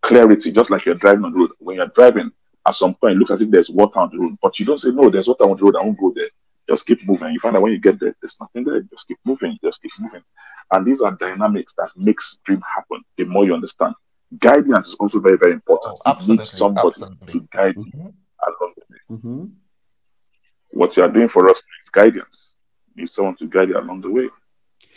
Clarity, 0.00 0.50
just 0.50 0.70
like 0.70 0.84
you're 0.84 0.96
driving 0.96 1.24
on 1.24 1.32
the 1.32 1.38
road. 1.38 1.50
When 1.58 1.76
you're 1.76 1.86
driving, 1.86 2.32
at 2.66 2.74
some 2.74 2.94
point 2.94 3.14
it 3.14 3.18
looks 3.18 3.30
as 3.30 3.40
if 3.40 3.50
there's 3.50 3.70
water 3.70 3.98
on 3.98 4.10
the 4.12 4.18
road, 4.18 4.36
but 4.42 4.58
you 4.58 4.66
don't 4.66 4.78
say, 4.78 4.90
No, 4.90 5.10
there's 5.10 5.28
water 5.28 5.44
on 5.44 5.56
the 5.56 5.62
road, 5.64 5.76
I 5.76 5.84
won't 5.84 5.98
go 5.98 6.12
there. 6.14 6.28
Just 6.68 6.86
keep 6.86 7.06
moving. 7.06 7.32
You 7.32 7.40
find 7.40 7.56
out 7.56 7.62
when 7.62 7.72
you 7.72 7.80
get 7.80 7.98
there, 7.98 8.14
there's 8.22 8.36
nothing 8.40 8.64
there. 8.64 8.80
Just 8.82 9.08
keep 9.08 9.18
moving, 9.24 9.58
just 9.62 9.82
keep 9.82 9.90
moving. 9.98 10.22
And 10.72 10.86
these 10.86 11.00
are 11.02 11.10
dynamics 11.12 11.74
that 11.76 11.90
makes 11.96 12.38
dream 12.44 12.62
happen 12.74 13.02
the 13.16 13.24
more 13.24 13.44
you 13.44 13.54
understand. 13.54 13.94
Guidance 14.38 14.88
is 14.88 14.94
also 14.94 15.20
very, 15.20 15.36
very 15.36 15.52
important. 15.52 15.98
Oh, 16.06 16.14
you 16.20 16.34
need 16.34 16.46
somebody 16.46 16.88
absolutely. 16.88 17.32
to 17.32 17.48
guide 17.52 17.76
you 17.76 17.92
Mhm, 17.92 18.12
along 18.46 18.72
the 18.76 18.82
way. 18.90 19.18
mhm. 19.18 19.50
What 20.70 20.96
you 20.96 21.02
are 21.02 21.08
doing 21.08 21.28
for 21.28 21.48
us 21.50 21.58
is 21.58 21.90
guidance. 21.90 22.52
You 22.94 23.02
need 23.02 23.10
someone 23.10 23.36
to 23.36 23.46
guide 23.46 23.68
you 23.68 23.78
along 23.78 24.00
the 24.02 24.10
way. 24.10 24.28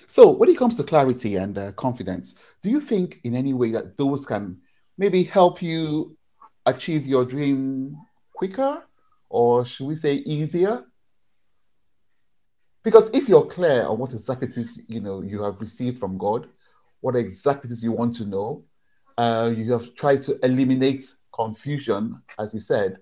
So, 0.07 0.32
when 0.32 0.49
it 0.49 0.57
comes 0.57 0.76
to 0.78 0.84
clarity 0.84 1.36
and 1.36 1.57
uh, 1.57 1.72
confidence, 1.74 2.36
do 2.61 2.70
you 2.70 2.80
think 2.80 3.20
in 3.24 3.36
any 3.36 3.53
way 3.53 3.72
that 3.72 3.97
those 3.97 4.26
can 4.26 4.57
maybe 4.97 5.24
help 5.24 5.61
you 5.61 6.16
achieve 6.66 7.05
your 7.05 7.26
dream 7.26 7.97
quicker, 8.34 8.84
or 9.30 9.66
should 9.66 9.88
we 9.88 9.95
say 9.95 10.16
easier? 10.16 10.84
Because 12.84 13.09
if 13.13 13.28
you're 13.28 13.45
clear 13.47 13.86
on 13.86 13.97
what 13.97 14.13
exactly 14.13 14.47
it 14.47 14.57
is 14.57 14.80
you 14.88 15.01
know 15.01 15.22
you 15.22 15.41
have 15.41 15.59
received 15.59 15.99
from 15.99 16.18
God, 16.18 16.47
what 17.01 17.16
exactly 17.16 17.70
it 17.70 17.74
is 17.74 17.84
you 17.84 17.91
want 17.91 18.16
to 18.18 18.26
know, 18.26 18.63
uh, 19.18 19.51
you 19.55 19.72
have 19.72 19.95
tried 19.95 20.22
to 20.24 20.38
eliminate 20.45 21.05
confusion, 21.34 22.18
as 22.38 22.53
you 22.53 22.59
said. 22.59 22.97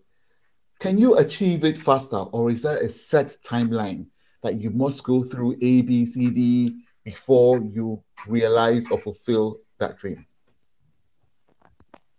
Can 0.79 0.97
you 0.97 1.17
achieve 1.17 1.63
it 1.63 1.77
faster, 1.77 2.17
or 2.17 2.49
is 2.49 2.61
there 2.61 2.77
a 2.77 2.89
set 2.89 3.35
timeline 3.45 4.07
that 4.41 4.59
you 4.59 4.69
must 4.69 5.03
go 5.03 5.23
through 5.23 5.53
A, 5.61 5.81
B, 5.81 6.05
C, 6.05 6.29
D 6.29 6.83
before 7.03 7.59
you 7.59 8.03
realize 8.27 8.85
or 8.91 8.97
fulfill 8.97 9.59
that 9.79 9.97
dream? 9.97 10.25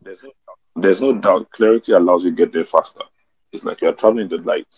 There's 0.01 0.23
no, 0.23 0.31
there's 0.77 1.01
no 1.01 1.13
doubt 1.15 1.51
clarity 1.51 1.93
allows 1.93 2.25
you 2.25 2.31
to 2.31 2.37
get 2.37 2.53
there 2.53 2.65
faster. 2.65 3.03
It's 3.53 3.65
like 3.65 3.81
you're 3.81 3.93
traveling 3.93 4.29
the 4.29 4.39
light. 4.39 4.73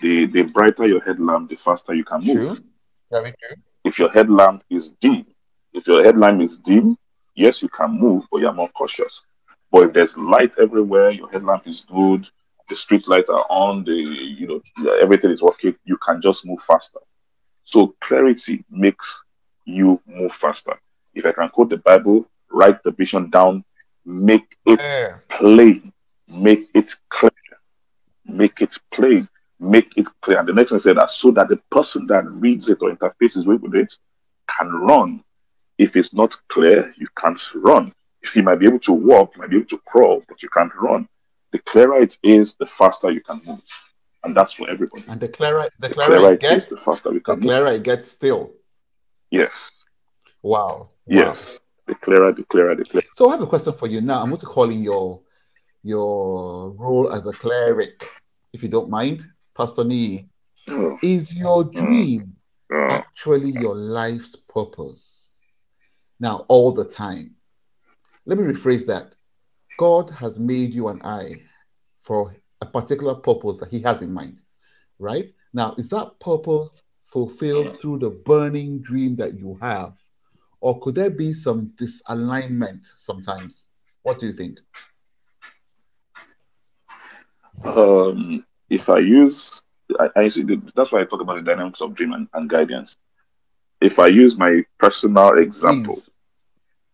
The 0.00 0.26
the 0.26 0.42
brighter 0.42 0.86
your 0.86 1.00
headlamp, 1.02 1.48
the 1.50 1.56
faster 1.56 1.94
you 1.94 2.04
can 2.04 2.22
move. 2.24 2.36
True. 2.46 2.64
Very 3.10 3.32
true. 3.32 3.56
if 3.84 3.98
your 3.98 4.10
headlamp 4.10 4.62
is 4.70 4.90
dim, 5.00 5.26
if 5.72 5.86
your 5.86 6.04
headlamp 6.04 6.40
is 6.42 6.56
dim, 6.58 6.96
yes, 7.34 7.62
you 7.62 7.68
can 7.68 7.90
move, 7.98 8.24
but 8.30 8.40
you're 8.40 8.52
more 8.52 8.68
cautious. 8.70 9.26
But 9.70 9.84
if 9.84 9.92
there's 9.92 10.16
light 10.16 10.52
everywhere, 10.60 11.10
your 11.10 11.30
headlamp 11.30 11.66
is 11.66 11.80
good, 11.80 12.28
the 12.68 12.74
street 12.74 13.06
lights 13.08 13.30
are 13.30 13.46
on, 13.50 13.84
the 13.84 13.92
you 13.92 14.46
know 14.46 14.92
everything 15.00 15.30
is 15.30 15.42
working, 15.42 15.74
you 15.84 15.96
can 15.98 16.20
just 16.20 16.46
move 16.46 16.60
faster. 16.62 17.00
So 17.64 17.94
clarity 18.00 18.64
makes 18.70 19.22
you 19.64 20.00
move 20.06 20.32
faster. 20.32 20.78
If 21.14 21.26
I 21.26 21.32
can 21.32 21.48
quote 21.48 21.70
the 21.70 21.76
Bible, 21.78 22.26
write 22.50 22.82
the 22.82 22.90
vision 22.90 23.30
down, 23.30 23.64
make 24.04 24.56
it 24.66 24.80
yeah. 24.80 25.16
plain, 25.38 25.92
make 26.28 26.68
it 26.74 26.94
clear, 27.08 27.30
make 28.24 28.60
it 28.60 28.78
plain, 28.92 29.28
make 29.60 29.96
it 29.96 30.08
clear. 30.20 30.38
And 30.38 30.48
the 30.48 30.52
next 30.52 30.70
one 30.70 30.80
said 30.80 30.96
that 30.96 31.10
so 31.10 31.30
that 31.32 31.48
the 31.48 31.56
person 31.70 32.06
that 32.08 32.24
reads 32.26 32.68
it 32.68 32.78
or 32.80 32.94
interfaces 32.94 33.46
with 33.46 33.74
it 33.74 33.94
can 34.58 34.68
run. 34.68 35.22
If 35.78 35.96
it's 35.96 36.12
not 36.12 36.36
clear, 36.48 36.94
you 36.96 37.08
can't 37.16 37.40
run. 37.54 37.92
If 38.22 38.36
you 38.36 38.42
might 38.42 38.56
be 38.60 38.66
able 38.66 38.78
to 38.80 38.92
walk, 38.92 39.34
you 39.34 39.40
might 39.40 39.50
be 39.50 39.56
able 39.56 39.68
to 39.68 39.78
crawl, 39.78 40.22
but 40.28 40.42
you 40.42 40.48
can't 40.48 40.74
run. 40.76 41.08
The 41.50 41.58
clearer 41.58 42.00
it 42.00 42.18
is, 42.22 42.54
the 42.54 42.66
faster 42.66 43.10
you 43.10 43.20
can 43.20 43.40
move. 43.46 43.60
And 44.24 44.36
that's 44.36 44.52
for 44.52 44.70
everybody. 44.70 45.04
And 45.08 45.20
the 45.20 45.28
clearer 45.28 45.68
the, 45.80 45.88
the 45.88 45.94
clearer, 45.94 46.18
clearer, 46.18 46.32
it 46.34 46.40
gets, 46.40 46.66
the 46.66 46.76
faster 46.76 47.10
we 47.10 47.20
can 47.20 47.40
the 47.40 47.46
clearer 47.46 47.64
move. 47.64 47.74
it 47.74 47.82
gets 47.82 48.10
still. 48.10 48.52
Yes. 49.30 49.70
Wow. 50.42 50.90
Yes. 51.06 51.50
Wow. 51.50 51.58
So 53.14 53.28
I 53.28 53.32
have 53.32 53.42
a 53.42 53.46
question 53.46 53.72
for 53.74 53.86
you 53.86 54.00
now. 54.00 54.22
I'm 54.22 54.28
going 54.28 54.40
to 54.40 54.46
call 54.46 54.70
in 54.70 54.82
your 54.82 55.20
your 55.82 56.70
role 56.70 57.12
as 57.12 57.26
a 57.26 57.32
cleric, 57.32 58.08
if 58.52 58.62
you 58.62 58.68
don't 58.68 58.88
mind, 58.88 59.26
Pastor 59.56 59.84
Nee. 59.84 60.28
Oh. 60.68 60.98
Is 61.02 61.34
your 61.34 61.64
mm. 61.64 61.72
dream 61.72 62.36
oh. 62.72 62.86
actually 62.90 63.50
your 63.50 63.74
life's 63.74 64.36
purpose? 64.36 65.40
Now, 66.20 66.44
all 66.48 66.72
the 66.72 66.84
time. 66.84 67.34
Let 68.26 68.38
me 68.38 68.44
rephrase 68.44 68.86
that. 68.86 69.14
God 69.78 70.10
has 70.10 70.38
made 70.38 70.72
you 70.72 70.88
and 70.88 71.02
I 71.02 71.34
for 72.02 72.32
a 72.60 72.66
particular 72.66 73.16
purpose 73.16 73.56
that 73.56 73.70
He 73.70 73.80
has 73.80 74.02
in 74.02 74.12
mind, 74.12 74.38
right? 74.98 75.32
Now, 75.52 75.74
is 75.78 75.88
that 75.88 76.20
purpose 76.20 76.82
fulfilled 77.06 77.80
through 77.80 77.98
the 77.98 78.10
burning 78.10 78.80
dream 78.80 79.16
that 79.16 79.34
you 79.34 79.58
have? 79.60 79.94
Or 80.62 80.78
could 80.78 80.94
there 80.94 81.10
be 81.10 81.32
some 81.32 81.72
disalignment 81.76 82.86
sometimes? 82.96 83.66
What 84.04 84.20
do 84.20 84.26
you 84.26 84.32
think? 84.32 84.60
Um, 87.64 88.46
if 88.70 88.88
I 88.88 88.98
use, 88.98 89.64
I, 89.98 90.08
I 90.14 90.30
that's 90.76 90.92
why 90.92 91.00
I 91.00 91.04
talk 91.04 91.20
about 91.20 91.34
the 91.34 91.42
dynamics 91.42 91.80
of 91.80 91.94
dream 91.96 92.12
and, 92.12 92.28
and 92.32 92.48
guidance. 92.48 92.96
If 93.80 93.98
I 93.98 94.06
use 94.06 94.36
my 94.36 94.62
personal 94.78 95.36
example, 95.38 95.96
Please. 95.96 96.10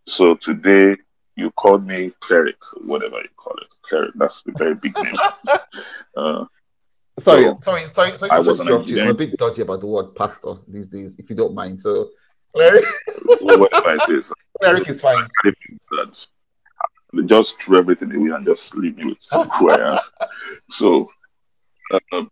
so 0.07 0.35
today 0.35 0.97
you 1.37 1.51
called 1.51 1.87
me 1.87 2.13
cleric, 2.21 2.57
whatever 2.87 3.17
you 3.17 3.29
call 3.37 3.55
it, 3.59 3.69
cleric. 3.83 4.13
That's 4.15 4.43
a 4.49 4.53
very 4.57 4.77
big 4.77 4.97
name. 4.97 5.15
uh, 6.17 6.45
sorry, 7.21 7.43
so 7.43 7.59
sorry, 7.61 7.89
sorry, 7.91 8.17
sorry, 8.17 8.31
I 8.31 8.39
was 8.39 8.61
interrupt 8.61 8.89
you. 8.89 9.03
I'm 9.03 9.09
a 9.09 9.15
bit 9.15 9.37
dodgy 9.37 9.61
about 9.61 9.81
the 9.81 9.87
word 9.89 10.15
pastor 10.15 10.55
these 10.67 10.87
days, 10.87 11.17
if 11.19 11.29
you 11.29 11.37
don't 11.37 11.55
mind. 11.55 11.83
So, 11.83 12.09
cleric, 12.55 12.85
whatever 13.41 13.95
it 13.95 14.09
is, 14.11 14.33
cleric 14.61 14.89
is 14.89 15.01
fine. 15.01 15.29
Just 17.25 17.61
throw 17.61 17.79
everything 17.79 18.15
away 18.15 18.31
and 18.31 18.45
just 18.45 18.75
leave 18.75 18.97
me 18.97 19.07
with 19.07 19.27
who 19.59 19.71
I 19.71 19.93
am. 19.95 19.99
So, 20.69 21.09
uh, 21.93 22.25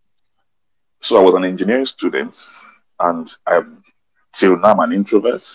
so 1.01 1.17
I 1.17 1.21
was 1.21 1.35
an 1.35 1.45
engineering 1.45 1.85
student, 1.85 2.39
and 2.99 3.33
I'm 3.45 3.81
till 4.33 4.57
now 4.57 4.73
I'm 4.73 4.79
an 4.79 4.93
introvert, 4.93 5.45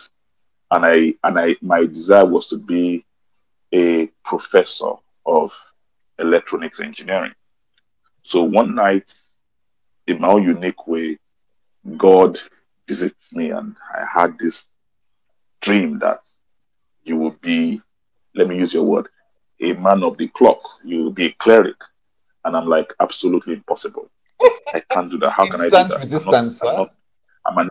and 0.71 0.85
I 0.85 1.15
and 1.25 1.39
I 1.39 1.57
my 1.63 1.87
desire 1.87 2.27
was 2.27 2.49
to 2.49 2.59
be 2.59 3.05
a 3.73 4.07
professor 4.25 4.93
of 5.25 5.53
electronics 6.19 6.81
engineering. 6.81 7.33
So 8.25 8.43
one 8.43 8.75
night, 8.75 9.15
in 10.07 10.21
my 10.21 10.29
own 10.29 10.43
unique 10.43 10.87
way, 10.87 11.19
God 11.97 12.39
visits 12.93 13.33
me, 13.33 13.51
and 13.59 13.75
I 13.99 14.05
had 14.19 14.39
this 14.39 14.57
dream 15.67 15.99
that 16.01 16.21
you 17.05 17.17
will 17.17 17.37
be, 17.51 17.81
let 18.35 18.47
me 18.49 18.57
use 18.59 18.75
your 18.75 18.87
word, 18.93 19.09
a 19.61 19.73
man 19.87 20.03
of 20.03 20.19
the 20.19 20.29
clock. 20.29 20.61
You 20.85 20.97
will 21.05 21.17
be 21.21 21.27
a 21.27 21.33
cleric. 21.45 21.81
And 22.45 22.57
I'm 22.57 22.69
like, 22.77 22.93
absolutely 23.01 23.55
impossible. 23.55 24.11
I 24.77 24.81
can't 24.91 25.11
do 25.11 25.19
that. 25.23 25.31
How 25.31 25.47
can 25.47 25.61
I 25.61 25.65
do 25.65 25.71
that? 25.71 26.01
Resistance, 26.01 26.63
I'm, 26.63 26.67
not, 26.67 26.75
I'm, 26.75 26.77
not, 26.77 26.95
I'm 27.47 27.59
an 27.59 27.71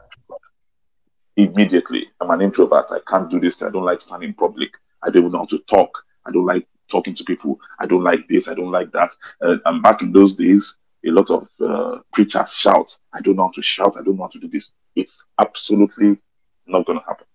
immediately. 1.36 2.03
I'm 2.19 2.32
an 2.32 2.41
introvert. 2.41 2.88
I 2.91 2.99
can't 3.11 3.30
do 3.30 3.39
this. 3.39 3.61
I 3.61 3.69
don't 3.69 3.89
like 3.91 4.01
standing 4.01 4.30
in 4.30 4.36
public. 4.45 4.72
I 5.03 5.09
don't 5.09 5.32
know 5.32 5.39
how 5.39 5.45
to 5.45 5.59
talk. 5.76 5.91
I 6.26 6.32
don't 6.32 6.45
like 6.53 6.65
talking 6.89 7.15
to 7.15 7.24
people. 7.24 7.59
I 7.80 7.86
don't 7.86 8.03
like 8.11 8.28
this. 8.28 8.47
I 8.47 8.53
don't 8.53 8.72
like 8.72 8.91
that. 8.93 9.11
Uh, 9.43 9.57
and 9.65 9.84
back 9.84 10.01
in 10.01 10.11
those 10.11 10.34
days, 10.36 10.63
a 11.05 11.11
lot 11.11 11.30
of 11.30 11.49
uh, 11.59 11.99
preachers 12.13 12.53
shout. 12.53 12.97
I 13.13 13.22
don't 13.22 13.36
know 13.36 13.47
how 13.47 13.51
to 13.59 13.61
shout. 13.61 13.95
I 13.97 14.03
don't 14.03 14.17
know 14.17 14.24
how 14.24 14.30
to 14.30 14.39
do 14.39 14.47
this. 14.47 14.74
It's 14.95 15.25
absolutely 15.39 16.17
not 16.65 16.85
going 16.85 16.99
to 16.99 17.05
happen. 17.05 17.27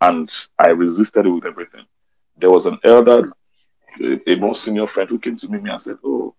And 0.00 0.32
I 0.58 0.70
resisted 0.70 1.26
it 1.26 1.30
with 1.30 1.46
everything. 1.46 1.86
There 2.36 2.50
was 2.50 2.66
an 2.66 2.78
elder, 2.84 3.32
a, 4.00 4.30
a 4.30 4.36
more 4.36 4.54
senior 4.54 4.86
friend, 4.86 5.08
who 5.08 5.18
came 5.18 5.36
to 5.38 5.48
me 5.48 5.70
and 5.70 5.80
said, 5.80 5.98
"Oh, 6.04 6.34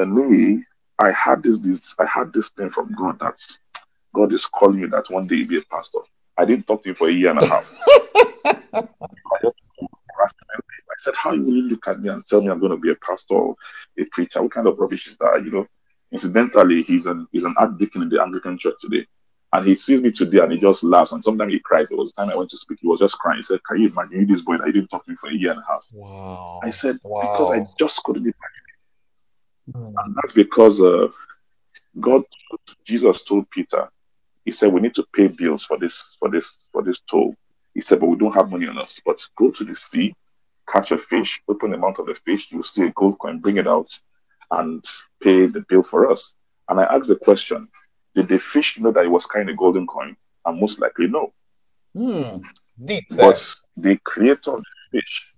uh, 0.00 0.04
me, 0.04 0.64
I 0.98 1.12
had 1.12 1.42
this, 1.42 1.60
this, 1.60 1.94
I 1.98 2.06
had 2.06 2.32
this 2.32 2.48
thing 2.50 2.70
from 2.70 2.94
God 2.94 3.18
that 3.20 3.38
God 4.14 4.32
is 4.32 4.46
calling 4.46 4.80
you 4.80 4.88
that 4.88 5.10
one 5.10 5.26
day 5.26 5.36
you'll 5.36 5.48
be 5.48 5.58
a 5.58 5.62
pastor." 5.62 5.98
I 6.38 6.44
didn't 6.44 6.66
talk 6.66 6.82
to 6.82 6.90
him 6.90 6.94
for 6.94 7.08
a 7.08 7.12
year 7.12 7.30
and 7.30 7.40
a 7.40 7.46
half. 7.46 7.74
I 8.44 9.38
just 9.42 9.56
I 10.96 11.02
said, 11.02 11.14
How 11.14 11.30
will 11.30 11.54
you 11.54 11.62
look 11.62 11.86
at 11.88 12.00
me 12.00 12.08
and 12.08 12.26
tell 12.26 12.40
me 12.40 12.48
I'm 12.48 12.60
going 12.60 12.72
to 12.72 12.78
be 12.78 12.90
a 12.90 12.94
pastor 12.96 13.34
or 13.34 13.56
a 13.98 14.04
preacher? 14.04 14.42
What 14.42 14.52
kind 14.52 14.66
of 14.66 14.78
rubbish 14.78 15.06
is 15.06 15.16
that? 15.18 15.42
You 15.44 15.50
know, 15.50 15.66
incidentally, 16.12 16.82
he's 16.82 17.06
an 17.06 17.26
he's 17.32 17.44
an 17.44 17.54
archdeacon 17.58 18.02
in 18.02 18.08
the 18.08 18.20
Anglican 18.20 18.58
Church 18.58 18.76
today. 18.80 19.06
And 19.56 19.66
he 19.66 19.74
sees 19.74 20.02
me 20.02 20.10
today 20.10 20.40
and 20.40 20.52
he 20.52 20.58
just 20.58 20.84
laughs. 20.84 21.12
And 21.12 21.24
sometimes 21.24 21.50
he 21.50 21.60
cries. 21.60 21.88
There 21.88 21.96
was 21.96 22.12
the 22.12 22.20
time 22.20 22.30
I 22.30 22.36
went 22.36 22.50
to 22.50 22.58
speak, 22.58 22.78
he 22.82 22.86
was 22.86 23.00
just 23.00 23.18
crying. 23.18 23.38
He 23.38 23.42
said, 23.42 23.64
Can 23.64 23.80
you 23.80 23.88
imagine 23.88 24.20
you, 24.20 24.26
this 24.26 24.42
boy 24.42 24.58
that 24.58 24.64
I 24.64 24.70
didn't 24.70 24.88
talk 24.88 25.06
to 25.06 25.10
me 25.10 25.16
for 25.16 25.30
a 25.30 25.34
year 25.34 25.52
and 25.52 25.60
a 25.60 25.64
half? 25.66 25.86
Wow. 25.94 26.60
I 26.62 26.68
said, 26.68 26.98
wow. 27.02 27.22
Because 27.22 27.50
I 27.52 27.74
just 27.78 28.02
couldn't 28.02 28.24
imagine. 28.24 28.36
Mm. 29.72 29.94
And 29.96 30.14
that's 30.14 30.34
because 30.34 30.78
uh, 30.82 31.08
God, 31.98 32.24
Jesus 32.84 33.24
told 33.24 33.48
Peter, 33.48 33.88
he 34.44 34.50
said, 34.50 34.74
We 34.74 34.82
need 34.82 34.94
to 34.96 35.06
pay 35.14 35.28
bills 35.28 35.64
for 35.64 35.78
this, 35.78 36.16
for 36.18 36.28
this, 36.28 36.58
for 36.70 36.82
this 36.82 37.00
toll. 37.10 37.34
He 37.72 37.80
said, 37.80 38.00
But 38.00 38.08
we 38.08 38.18
don't 38.18 38.34
have 38.34 38.50
money 38.50 38.66
on 38.66 38.76
us. 38.76 39.00
But 39.06 39.26
go 39.38 39.50
to 39.52 39.64
the 39.64 39.74
sea, 39.74 40.14
catch 40.68 40.90
a 40.90 40.98
fish, 40.98 41.40
open 41.48 41.70
the 41.70 41.78
mouth 41.78 41.98
of 41.98 42.08
the 42.08 42.14
fish, 42.14 42.52
you'll 42.52 42.62
see 42.62 42.84
a 42.84 42.90
gold 42.90 43.18
coin, 43.20 43.38
bring 43.38 43.56
it 43.56 43.66
out, 43.66 43.88
and 44.50 44.84
pay 45.22 45.46
the 45.46 45.64
bill 45.66 45.82
for 45.82 46.10
us. 46.10 46.34
And 46.68 46.78
I 46.78 46.84
asked 46.84 47.08
the 47.08 47.16
question 47.16 47.68
Did 48.16 48.28
the 48.28 48.38
fish 48.38 48.78
know 48.80 48.90
that 48.92 49.04
it 49.04 49.08
was 49.08 49.26
carrying 49.26 49.50
a 49.50 49.54
golden 49.54 49.86
coin? 49.86 50.16
And 50.46 50.58
most 50.58 50.80
likely, 50.80 51.06
no. 51.06 51.34
Hmm. 51.94 52.38
Deep 52.82 53.04
but 53.10 53.54
the 53.76 53.98
creator 54.04 54.52
of 54.52 54.62
the 54.62 55.00
fish, 55.00 55.34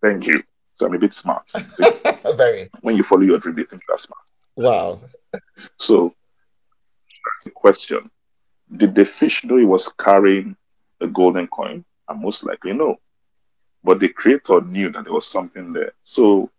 thank 0.00 0.26
you. 0.26 0.42
So 0.74 0.86
I'm 0.86 0.94
a 0.94 0.98
bit 0.98 1.12
smart. 1.12 1.50
Very. 2.36 2.70
When 2.80 2.96
you 2.96 3.02
follow 3.02 3.22
your 3.22 3.38
dream, 3.38 3.56
they 3.56 3.64
think 3.64 3.82
you're 3.88 3.98
smart. 3.98 4.20
Wow. 4.54 5.00
So 5.78 6.14
that's 7.02 7.44
the 7.44 7.50
question. 7.50 8.08
Did 8.76 8.94
the 8.94 9.04
fish 9.04 9.44
know 9.44 9.56
he 9.56 9.64
was 9.64 9.88
carrying 9.98 10.56
a 11.00 11.08
golden 11.08 11.48
coin? 11.48 11.84
And 12.08 12.22
most 12.22 12.44
likely 12.44 12.72
no. 12.72 12.96
But 13.82 13.98
the 13.98 14.08
creator 14.08 14.60
knew 14.60 14.90
that 14.90 15.04
there 15.04 15.12
was 15.12 15.26
something 15.26 15.72
there. 15.72 15.92
So 16.04 16.50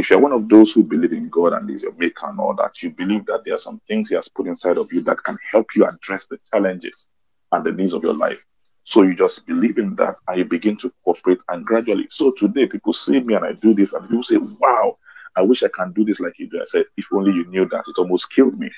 if 0.00 0.08
you're 0.08 0.18
one 0.18 0.32
of 0.32 0.48
those 0.48 0.72
who 0.72 0.82
believe 0.82 1.12
in 1.12 1.28
God 1.28 1.52
and 1.52 1.70
is 1.70 1.82
your 1.82 1.92
maker 1.92 2.26
and 2.26 2.40
all 2.40 2.54
that, 2.54 2.82
you 2.82 2.90
believe 2.90 3.26
that 3.26 3.42
there 3.44 3.54
are 3.54 3.58
some 3.58 3.80
things 3.86 4.08
He 4.08 4.14
has 4.14 4.28
put 4.28 4.46
inside 4.46 4.78
of 4.78 4.90
you 4.90 5.02
that 5.02 5.22
can 5.22 5.36
help 5.52 5.66
you 5.76 5.86
address 5.86 6.26
the 6.26 6.38
challenges 6.50 7.08
and 7.52 7.64
the 7.64 7.70
needs 7.70 7.92
of 7.92 8.02
your 8.02 8.14
life. 8.14 8.42
So 8.84 9.02
you 9.02 9.14
just 9.14 9.46
believe 9.46 9.76
in 9.76 9.94
that 9.96 10.16
and 10.26 10.38
you 10.38 10.46
begin 10.46 10.78
to 10.78 10.90
cooperate 11.04 11.40
and 11.50 11.66
gradually. 11.66 12.06
So 12.08 12.32
today 12.32 12.66
people 12.66 12.94
see 12.94 13.20
me 13.20 13.34
and 13.34 13.44
I 13.44 13.52
do 13.52 13.74
this 13.74 13.92
and 13.92 14.08
people 14.08 14.22
say, 14.22 14.38
Wow, 14.38 14.96
I 15.36 15.42
wish 15.42 15.62
I 15.62 15.68
can 15.68 15.92
do 15.92 16.02
this 16.02 16.18
like 16.18 16.38
you 16.38 16.48
do. 16.48 16.60
I 16.60 16.64
said, 16.64 16.86
if 16.96 17.06
only 17.12 17.32
you 17.32 17.46
knew 17.46 17.68
that, 17.68 17.84
it 17.86 17.98
almost 17.98 18.32
killed 18.32 18.58
me. 18.58 18.70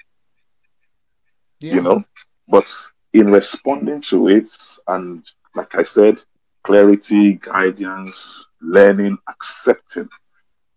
Yeah. 1.60 1.74
You 1.74 1.82
know? 1.82 2.04
But 2.48 2.68
in 3.12 3.30
responding 3.30 4.00
to 4.02 4.28
it, 4.28 4.50
and 4.88 5.24
like 5.54 5.76
I 5.76 5.82
said, 5.82 6.20
clarity, 6.64 7.34
guidance, 7.34 8.44
learning, 8.60 9.18
accepting, 9.28 10.08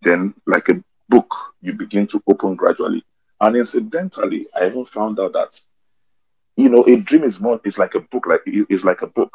then 0.06 0.34
like 0.47 0.70
a 0.70 0.82
book, 1.10 1.34
you 1.62 1.74
begin 1.74 2.08
to 2.08 2.24
open 2.28 2.56
gradually. 2.56 3.03
And 3.41 3.58
incidentally, 3.58 4.47
I 4.56 4.68
even 4.68 4.86
found 4.86 5.20
out 5.20 5.34
that, 5.34 5.60
you 6.56 6.70
know, 6.70 6.86
a 6.88 7.01
dream 7.01 7.26
is 7.26 7.41
more, 7.41 7.60
it's 7.66 7.78
like 7.78 7.95
a 7.95 7.99
book, 7.99 8.26
like 8.28 8.41
it's 8.45 8.86
like 8.86 9.01
a 9.01 9.08
book. 9.08 9.34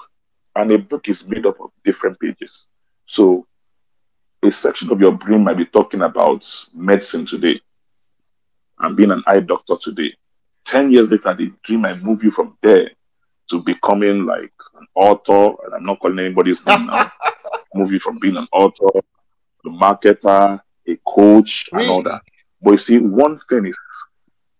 And 0.56 0.70
a 0.72 0.78
book 0.78 1.08
is 1.08 1.28
made 1.28 1.46
up 1.46 1.60
of 1.60 1.70
different 1.84 2.18
pages. 2.18 2.66
So 3.06 3.46
a 4.42 4.50
section 4.50 4.90
of 4.90 5.00
your 5.00 5.12
brain 5.12 5.44
might 5.44 5.58
be 5.58 5.66
talking 5.66 6.02
about 6.02 6.48
medicine 6.72 7.26
today 7.26 7.60
and 8.78 8.96
being 8.96 9.10
an 9.10 9.22
eye 9.26 9.40
doctor 9.40 9.76
today 9.78 10.14
10 10.70 10.92
years 10.92 11.10
later, 11.10 11.34
the 11.34 11.52
dream 11.64 11.80
might 11.82 12.02
move 12.02 12.22
you 12.22 12.30
from 12.30 12.56
there 12.62 12.90
to 13.50 13.60
becoming 13.60 14.24
like 14.24 14.52
an 14.78 14.86
author, 14.94 15.56
and 15.64 15.74
I'm 15.74 15.84
not 15.84 15.98
calling 15.98 16.20
anybody's 16.20 16.64
name 16.64 16.86
now, 16.86 17.10
move 17.74 17.92
you 17.92 17.98
from 17.98 18.20
being 18.20 18.36
an 18.36 18.46
author, 18.52 19.00
a 19.64 19.68
marketer, 19.68 20.60
a 20.86 20.96
coach, 21.06 21.68
really? 21.72 21.84
and 21.84 21.92
all 21.92 22.02
that. 22.02 22.22
But 22.62 22.72
you 22.72 22.78
see, 22.78 22.98
one 22.98 23.38
thing 23.48 23.66
is 23.66 23.78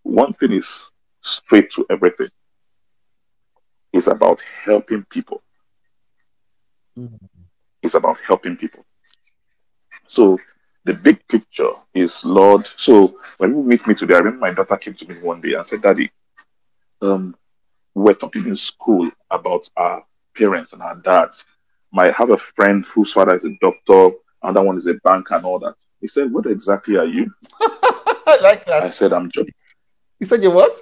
one 0.03 0.33
thing 0.35 0.53
is 0.53 0.91
straight 1.21 1.71
to 1.73 1.87
everything. 1.91 2.29
It's 3.93 4.07
about 4.07 4.41
helping 4.65 5.05
people. 5.05 5.43
Mm-hmm. 6.99 7.27
It's 7.83 7.95
about 7.95 8.19
helping 8.27 8.57
people. 8.57 8.85
So 10.07 10.39
the 10.85 10.95
big 10.95 11.27
picture 11.29 11.71
is 11.95 12.25
Lord. 12.25 12.69
So 12.77 13.19
when 13.39 13.51
you 13.51 13.63
meet 13.63 13.87
me 13.87 13.95
today, 13.95 14.15
I 14.15 14.19
remember 14.19 14.41
my 14.41 14.53
daughter 14.53 14.77
came 14.77 14.95
to 14.95 15.07
me 15.07 15.15
one 15.21 15.41
day 15.41 15.55
and 15.55 15.67
said, 15.67 15.83
Daddy, 15.83 16.11
um, 17.03 17.37
we're 17.95 18.15
talking 18.15 18.47
in 18.47 18.57
school 18.57 19.11
about 19.31 19.69
our 19.77 20.05
parents 20.37 20.73
and 20.73 20.83
our 20.83 20.97
dads. 20.97 21.45
I 21.97 22.11
have 22.13 22.31
a 22.31 22.39
friend 22.39 22.85
whose 22.87 23.13
father 23.13 23.35
is 23.35 23.45
a 23.45 23.57
doctor, 23.61 24.17
another 24.43 24.63
one 24.65 24.77
is 24.77 24.87
a 24.87 24.95
bank 24.95 25.31
and 25.31 25.45
all 25.45 25.59
that. 25.61 25.75
He 26.01 26.07
said, 26.07 26.33
What 26.33 26.47
exactly 26.47 26.97
are 26.97 27.07
you? 27.07 27.33
I 27.61 28.39
like 28.43 28.67
that. 28.67 28.83
I 28.83 28.91
said, 28.91 29.13
I'm 29.13 29.31
jobless. 29.31 29.55
He 30.19 30.25
said, 30.25 30.43
You 30.43 30.51
what? 30.51 30.77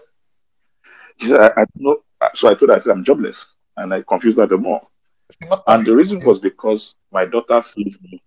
He 1.17 1.29
said, 1.29 1.41
I, 1.41 1.63
I 1.63 1.65
know. 1.77 1.99
So 2.35 2.49
I 2.49 2.55
told 2.55 2.71
her, 2.71 2.77
I 2.77 2.79
said, 2.79 2.93
I'm 2.93 3.05
jobless. 3.05 3.55
And 3.77 3.95
I 3.95 4.03
confused 4.03 4.39
her 4.39 4.47
the 4.47 4.57
more. 4.57 4.81
And 5.67 5.87
the 5.87 5.95
reason 5.95 6.21
was 6.21 6.39
because 6.39 6.95
my 7.13 7.25
daughter 7.25 7.61
sees 7.63 7.99
me. 8.03 8.23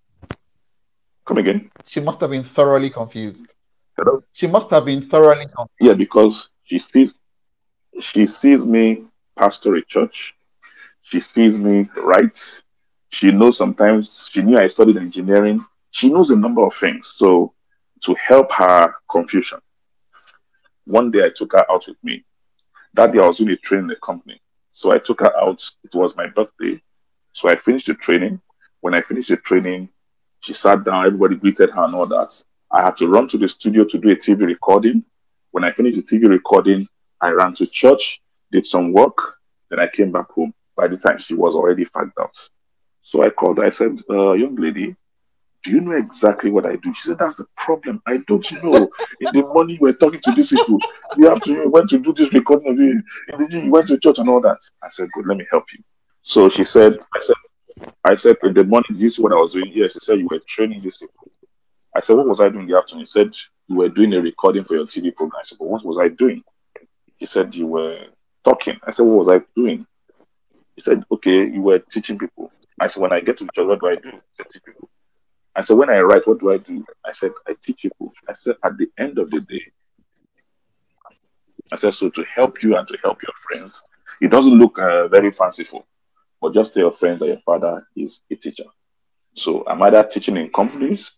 Come 1.25 1.37
again? 1.37 1.69
She 1.87 1.99
must 1.99 2.19
have 2.21 2.29
been 2.29 2.43
thoroughly 2.43 2.89
confused. 2.89 3.45
Hello? 3.97 4.23
She 4.33 4.47
must 4.47 4.69
have 4.69 4.85
been 4.85 5.01
thoroughly 5.01 5.45
confused. 5.45 5.69
Yeah, 5.79 5.93
because 5.93 6.49
she 6.63 6.79
sees 6.79 7.19
she 7.99 8.25
sees 8.25 8.65
me 8.65 9.03
pastor 9.37 9.75
a 9.75 9.85
church. 9.85 10.33
She 11.01 11.19
sees 11.19 11.57
me 11.57 11.89
write. 11.97 12.61
She 13.11 13.29
knows 13.29 13.57
sometimes 13.57 14.25
she 14.31 14.41
knew 14.41 14.57
I 14.57 14.67
studied 14.67 14.97
engineering. 14.97 15.63
She 15.91 16.09
knows 16.09 16.29
a 16.29 16.35
number 16.35 16.65
of 16.65 16.73
things. 16.73 17.13
So 17.15 17.53
to 18.03 18.15
help 18.15 18.51
her 18.53 18.93
confusion, 19.09 19.59
one 20.85 21.11
day 21.11 21.25
I 21.25 21.29
took 21.35 21.51
her 21.51 21.69
out 21.69 21.85
with 21.87 22.01
me. 22.03 22.23
That 22.93 23.11
day 23.11 23.19
I 23.19 23.27
was 23.27 23.37
doing 23.37 23.51
a 23.51 23.57
training 23.57 23.89
in 23.89 23.95
company. 24.01 24.41
So 24.73 24.93
I 24.93 24.97
took 24.97 25.19
her 25.19 25.37
out. 25.37 25.61
It 25.83 25.93
was 25.93 26.15
my 26.15 26.27
birthday. 26.27 26.81
So 27.33 27.49
I 27.49 27.57
finished 27.57 27.87
the 27.87 27.95
training. 27.95 28.41
When 28.79 28.93
I 28.93 29.01
finished 29.01 29.29
the 29.29 29.37
training, 29.37 29.89
she 30.39 30.53
sat 30.53 30.83
down, 30.85 31.05
everybody 31.05 31.35
greeted 31.35 31.69
her 31.71 31.83
and 31.83 31.93
all 31.93 32.07
that. 32.07 32.43
I 32.71 32.81
had 32.81 32.95
to 32.97 33.07
run 33.07 33.27
to 33.27 33.37
the 33.37 33.47
studio 33.47 33.83
to 33.83 33.97
do 33.97 34.09
a 34.09 34.15
TV 34.15 34.45
recording. 34.45 35.03
When 35.51 35.65
I 35.65 35.71
finished 35.73 35.97
the 35.97 36.03
TV 36.03 36.29
recording, 36.29 36.87
I 37.19 37.29
ran 37.29 37.53
to 37.55 37.67
church, 37.67 38.21
did 38.51 38.65
some 38.65 38.93
work, 38.93 39.35
then 39.69 39.79
I 39.79 39.87
came 39.87 40.11
back 40.11 40.29
home. 40.29 40.53
By 40.77 40.87
the 40.87 40.97
time 40.97 41.17
she 41.19 41.35
was 41.35 41.55
already 41.55 41.85
fagged 41.85 42.13
out. 42.19 42.35
So 43.01 43.23
I 43.23 43.29
called 43.29 43.57
her. 43.57 43.65
I 43.65 43.69
said, 43.69 43.99
uh, 44.09 44.33
young 44.33 44.55
lady, 44.55 44.95
do 45.63 45.71
you 45.71 45.81
know 45.81 45.95
exactly 45.95 46.49
what 46.49 46.65
I 46.65 46.75
do? 46.77 46.93
She 46.93 47.09
said, 47.09 47.19
that's 47.19 47.35
the 47.35 47.45
problem. 47.55 48.01
I 48.07 48.17
don't 48.27 48.45
know. 48.63 48.89
In 49.19 49.31
the 49.33 49.43
morning, 49.43 49.77
we're 49.79 49.93
talking 49.93 50.19
to 50.21 50.31
these 50.31 50.49
people. 50.49 50.79
We 51.17 51.25
have 51.27 51.41
to, 51.41 51.51
you 51.51 51.69
went 51.69 51.89
to 51.89 51.99
do 51.99 52.13
this 52.13 52.33
recording 52.33 52.71
of. 52.71 52.79
In 52.79 53.03
the 53.49 53.63
you 53.63 53.71
went 53.71 53.87
to 53.87 53.99
church 53.99 54.17
and 54.17 54.29
all 54.29 54.41
that. 54.41 54.57
I 54.83 54.89
said, 54.89 55.09
good, 55.13 55.27
let 55.27 55.37
me 55.37 55.45
help 55.51 55.65
you. 55.73 55.83
So 56.23 56.49
she 56.49 56.63
said, 56.63 56.97
I 57.15 57.19
said, 57.21 57.35
I 58.03 58.15
said, 58.15 58.37
in 58.43 58.53
the 58.53 58.63
morning, 58.63 58.97
this 58.99 59.13
is 59.13 59.19
what 59.19 59.33
I 59.33 59.35
was 59.35 59.53
doing. 59.53 59.71
Yes, 59.73 59.93
she 59.93 59.99
said, 59.99 60.19
you 60.19 60.27
were 60.31 60.39
training 60.47 60.81
these 60.81 60.97
people. 60.97 61.27
I 61.95 61.99
said, 61.99 62.15
what 62.17 62.27
was 62.27 62.39
I 62.39 62.49
doing 62.49 62.63
in 62.63 62.71
the 62.71 62.77
afternoon? 62.77 63.01
He 63.03 63.07
said, 63.07 63.31
you 63.67 63.75
were 63.75 63.89
doing 63.89 64.13
a 64.13 64.21
recording 64.21 64.63
for 64.63 64.75
your 64.75 64.85
TV 64.85 65.15
program. 65.15 65.41
I 65.41 65.45
said, 65.45 65.57
but 65.59 65.67
what 65.67 65.85
was 65.85 65.97
I 65.99 66.07
doing? 66.07 66.43
He 67.17 67.25
said, 67.25 67.53
you 67.53 67.67
were 67.67 68.05
talking. 68.43 68.79
I 68.85 68.91
said, 68.91 69.03
what 69.03 69.25
was 69.25 69.29
I 69.29 69.41
doing? 69.55 69.85
He 70.75 70.81
said, 70.81 71.03
okay, 71.11 71.47
you 71.47 71.61
were 71.61 71.79
teaching 71.79 72.17
people. 72.17 72.51
I 72.81 72.87
said, 72.87 73.01
when 73.01 73.13
I 73.13 73.19
get 73.19 73.37
to 73.37 73.47
church, 73.53 73.67
what 73.67 73.79
do 73.79 73.87
I 73.89 73.95
do? 73.95 74.11
I 74.39 74.43
teach 74.51 74.63
people. 74.63 74.89
I 75.55 75.61
said, 75.61 75.77
when 75.77 75.91
I 75.91 75.99
write, 75.99 76.27
what 76.27 76.39
do 76.39 76.51
I 76.51 76.57
do? 76.57 76.83
I 77.05 77.11
said, 77.11 77.31
I 77.47 77.55
teach 77.61 77.83
people. 77.83 78.11
I 78.27 78.33
said, 78.33 78.55
at 78.63 78.75
the 78.75 78.89
end 78.97 79.19
of 79.19 79.29
the 79.29 79.39
day, 79.41 79.61
I 81.71 81.75
said, 81.75 81.93
so 81.93 82.09
to 82.09 82.23
help 82.23 82.63
you 82.63 82.75
and 82.75 82.87
to 82.87 82.97
help 83.03 83.21
your 83.21 83.33
friends, 83.47 83.83
it 84.19 84.29
doesn't 84.29 84.57
look 84.57 84.79
uh, 84.79 85.07
very 85.09 85.29
fanciful. 85.29 85.85
But 86.41 86.55
just 86.55 86.73
tell 86.73 86.81
your 86.81 86.91
friends 86.91 87.19
that 87.19 87.27
your 87.27 87.39
father 87.45 87.87
is 87.95 88.21
a 88.31 88.35
teacher. 88.35 88.65
So 89.35 89.63
I'm 89.67 89.81
either 89.83 90.01
teaching 90.03 90.37
in 90.37 90.49
companies, 90.49 91.11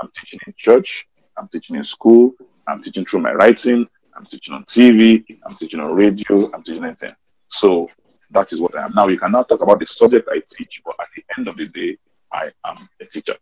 I'm 0.00 0.08
teaching 0.16 0.40
in 0.46 0.54
church, 0.56 1.06
I'm 1.36 1.48
teaching 1.48 1.76
in 1.76 1.84
school, 1.84 2.32
I'm 2.66 2.82
teaching 2.82 3.04
through 3.04 3.20
my 3.20 3.32
writing, 3.32 3.86
I'm 4.16 4.24
teaching 4.24 4.54
on 4.54 4.64
TV, 4.64 5.24
I'm 5.46 5.54
teaching 5.54 5.80
on 5.80 5.92
radio, 5.94 6.50
I'm 6.54 6.62
teaching 6.62 6.84
anything. 6.84 7.14
So 7.48 7.90
that 8.30 8.52
is 8.52 8.60
what 8.60 8.76
I 8.76 8.84
am. 8.84 8.92
Now 8.94 9.08
you 9.08 9.18
cannot 9.18 9.48
talk 9.48 9.60
about 9.62 9.80
the 9.80 9.86
subject 9.86 10.28
I 10.30 10.40
teach, 10.48 10.82
but 10.84 10.94
at 11.00 11.08
the 11.16 11.24
end 11.36 11.48
of 11.48 11.56
the 11.56 11.66
day, 11.66 11.98
I 12.32 12.50
am 12.64 12.88
a 13.00 13.04
teacher. 13.04 13.36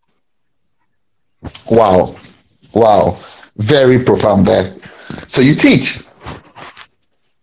Wow. 1.70 2.16
Wow. 2.72 3.18
Very 3.56 4.04
profound 4.04 4.46
there. 4.46 4.76
So 5.26 5.40
you 5.40 5.54
teach. 5.54 6.00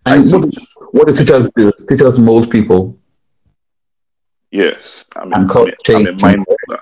And 0.06 0.32
what, 0.32 0.54
what 0.91 1.08
do 1.08 1.16
teachers 1.16 1.50
do? 1.56 1.72
Teachers 1.88 2.20
mold 2.20 2.52
people. 2.52 2.98
Yes, 4.52 5.04
I'm, 5.16 5.34
a, 5.34 5.36
I'm 5.36 5.50
a 5.50 6.12
mind 6.14 6.46
molder. 6.48 6.82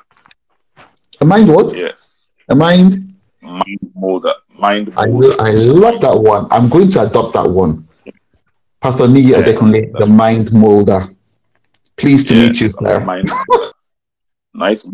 A 1.21 1.25
mind 1.25 1.49
what? 1.49 1.75
Yes. 1.75 2.17
A 2.49 2.55
mind? 2.55 3.15
Mind 3.41 3.79
molder. 3.95 4.33
Mind 4.55 4.93
I, 4.95 5.07
will, 5.07 5.39
I 5.41 5.51
love 5.51 5.99
that 6.01 6.15
one. 6.15 6.47
I'm 6.51 6.69
going 6.69 6.89
to 6.91 7.01
adopt 7.01 7.33
that 7.33 7.49
one. 7.49 7.82
Pastor 8.83 9.07
Niyi 9.07 9.29
yeah, 9.29 9.41
Adekunle, 9.41 9.97
the 9.97 10.05
mind 10.05 10.51
molder. 10.51 11.07
Pleased 11.95 12.27
to 12.27 12.35
yes, 12.35 12.49
meet 12.49 12.59
you, 12.59 12.67
sir. 12.67 12.99
Mind, 13.05 13.31
nice. 14.53 14.85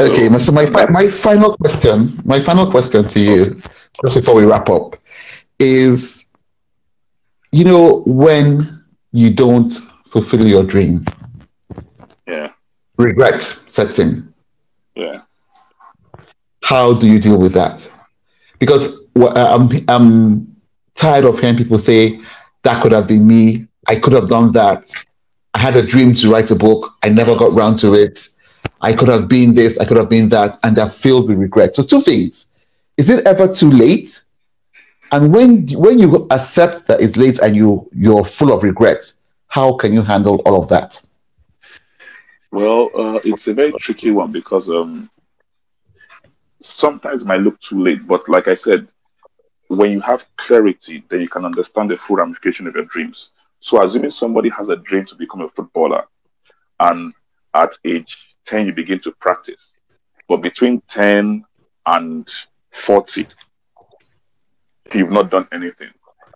okay, 0.00 0.28
so 0.38 0.52
my, 0.52 0.66
my 0.90 1.08
final 1.08 1.56
question, 1.56 2.20
my 2.26 2.40
final 2.40 2.70
question 2.70 3.08
to 3.08 3.20
you, 3.20 3.62
just 4.02 4.16
before 4.16 4.34
we 4.34 4.44
wrap 4.44 4.68
up, 4.68 4.96
is 5.58 6.26
you 7.52 7.64
know, 7.64 8.02
when 8.04 8.84
you 9.12 9.32
don't 9.32 9.70
fulfill 10.12 10.46
your 10.46 10.62
dream. 10.62 11.06
Yeah. 12.28 12.52
Regret 12.98 13.40
sets 13.40 13.98
in. 13.98 14.32
Yeah. 14.94 15.22
How 16.62 16.92
do 16.92 17.08
you 17.08 17.18
deal 17.18 17.38
with 17.38 17.54
that? 17.54 17.90
Because 18.58 18.94
uh, 19.16 19.56
I'm, 19.56 19.70
I'm 19.88 20.49
tired 21.00 21.24
of 21.24 21.40
hearing 21.40 21.56
people 21.56 21.78
say, 21.78 22.20
that 22.62 22.82
could 22.82 22.92
have 22.92 23.08
been 23.08 23.26
me. 23.26 23.66
I 23.88 23.96
could 23.96 24.12
have 24.12 24.28
done 24.28 24.52
that. 24.52 24.84
I 25.54 25.58
had 25.58 25.74
a 25.76 25.82
dream 25.84 26.14
to 26.16 26.30
write 26.30 26.50
a 26.50 26.54
book. 26.54 26.92
I 27.02 27.08
never 27.08 27.34
got 27.34 27.54
round 27.54 27.78
to 27.80 27.94
it. 27.94 28.28
I 28.82 28.92
could 28.92 29.08
have 29.08 29.26
been 29.26 29.54
this, 29.54 29.78
I 29.78 29.84
could 29.84 29.96
have 29.96 30.08
been 30.08 30.28
that, 30.30 30.58
and 30.62 30.76
they're 30.76 30.88
filled 30.90 31.28
with 31.28 31.38
regret. 31.38 31.74
So, 31.74 31.82
two 31.82 32.00
things. 32.00 32.46
Is 32.96 33.10
it 33.10 33.26
ever 33.26 33.52
too 33.52 33.70
late? 33.70 34.22
And 35.12 35.34
when 35.34 35.66
when 35.68 35.98
you 35.98 36.26
accept 36.30 36.86
that 36.86 37.00
it's 37.00 37.16
late 37.16 37.40
and 37.40 37.56
you 37.56 37.88
you're 37.92 38.24
full 38.24 38.52
of 38.52 38.62
regret, 38.62 39.12
how 39.48 39.74
can 39.74 39.92
you 39.92 40.02
handle 40.02 40.36
all 40.46 40.62
of 40.62 40.68
that? 40.68 41.00
Well, 42.52 42.90
uh, 42.94 43.20
it's 43.24 43.46
a 43.48 43.54
very 43.54 43.72
tricky 43.72 44.10
one 44.10 44.32
because 44.32 44.70
um, 44.70 45.10
sometimes 46.60 47.22
it 47.22 47.26
might 47.26 47.40
look 47.40 47.60
too 47.60 47.82
late. 47.82 48.06
But 48.06 48.28
like 48.28 48.48
I 48.48 48.54
said, 48.54 48.86
when 49.70 49.92
you 49.92 50.00
have 50.00 50.26
clarity, 50.36 51.04
then 51.08 51.20
you 51.20 51.28
can 51.28 51.44
understand 51.44 51.90
the 51.90 51.96
full 51.96 52.16
ramification 52.16 52.66
of 52.66 52.74
your 52.74 52.86
dreams. 52.86 53.30
So, 53.60 53.82
assuming 53.82 54.10
somebody 54.10 54.48
has 54.50 54.68
a 54.68 54.74
dream 54.76 55.06
to 55.06 55.14
become 55.14 55.42
a 55.42 55.48
footballer, 55.48 56.04
and 56.80 57.14
at 57.54 57.78
age 57.84 58.16
10, 58.46 58.66
you 58.66 58.72
begin 58.72 58.98
to 59.00 59.12
practice, 59.12 59.72
but 60.28 60.38
between 60.38 60.82
10 60.88 61.44
and 61.86 62.28
40, 62.84 63.28
you've 64.92 65.12
not 65.12 65.30
done 65.30 65.46
anything. 65.52 65.90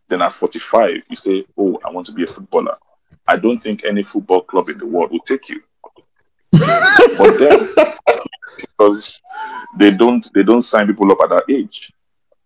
Then 0.09 0.22
at 0.22 0.35
45, 0.35 1.03
you 1.09 1.16
say, 1.16 1.45
Oh, 1.59 1.80
I 1.85 1.91
want 1.91 2.07
to 2.07 2.12
be 2.12 2.22
a 2.22 2.28
footballer. 2.28 2.76
I 3.26 3.37
don't 3.37 3.59
think 3.59 3.85
any 3.85 4.05
football 4.05 4.43
club 4.43 4.68
in 4.68 4.78
the 4.78 4.87
world 4.87 5.11
will 5.11 5.20
take 5.20 5.49
you. 5.49 5.61
but 6.53 7.39
then, 7.39 7.68
because 8.61 9.20
they 9.76 9.91
don't 9.91 10.28
they 10.35 10.45
don't 10.45 10.62
sign 10.62 10.87
people 10.87 11.11
up 11.11 11.18
at 11.24 11.30
that 11.30 11.45
age. 11.53 11.91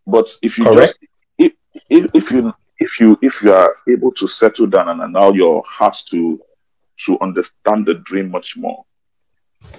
But 0.09 0.35
if 0.41 0.57
you 0.57 0.65
Correct. 0.65 0.99
just 0.99 0.99
if, 1.37 1.53
if, 1.91 2.07
if 2.15 2.31
you 2.31 2.53
if 2.79 2.99
you 2.99 3.19
if 3.21 3.43
you 3.43 3.53
are 3.53 3.77
able 3.87 4.11
to 4.13 4.27
settle 4.27 4.67
down 4.67 4.89
and 4.89 5.03
allow 5.03 5.33
your 5.33 5.63
heart 5.67 5.97
to 6.11 6.41
to 7.05 7.19
understand 7.21 7.85
the 7.85 7.95
dream 7.95 8.31
much 8.31 8.57
more, 8.57 8.85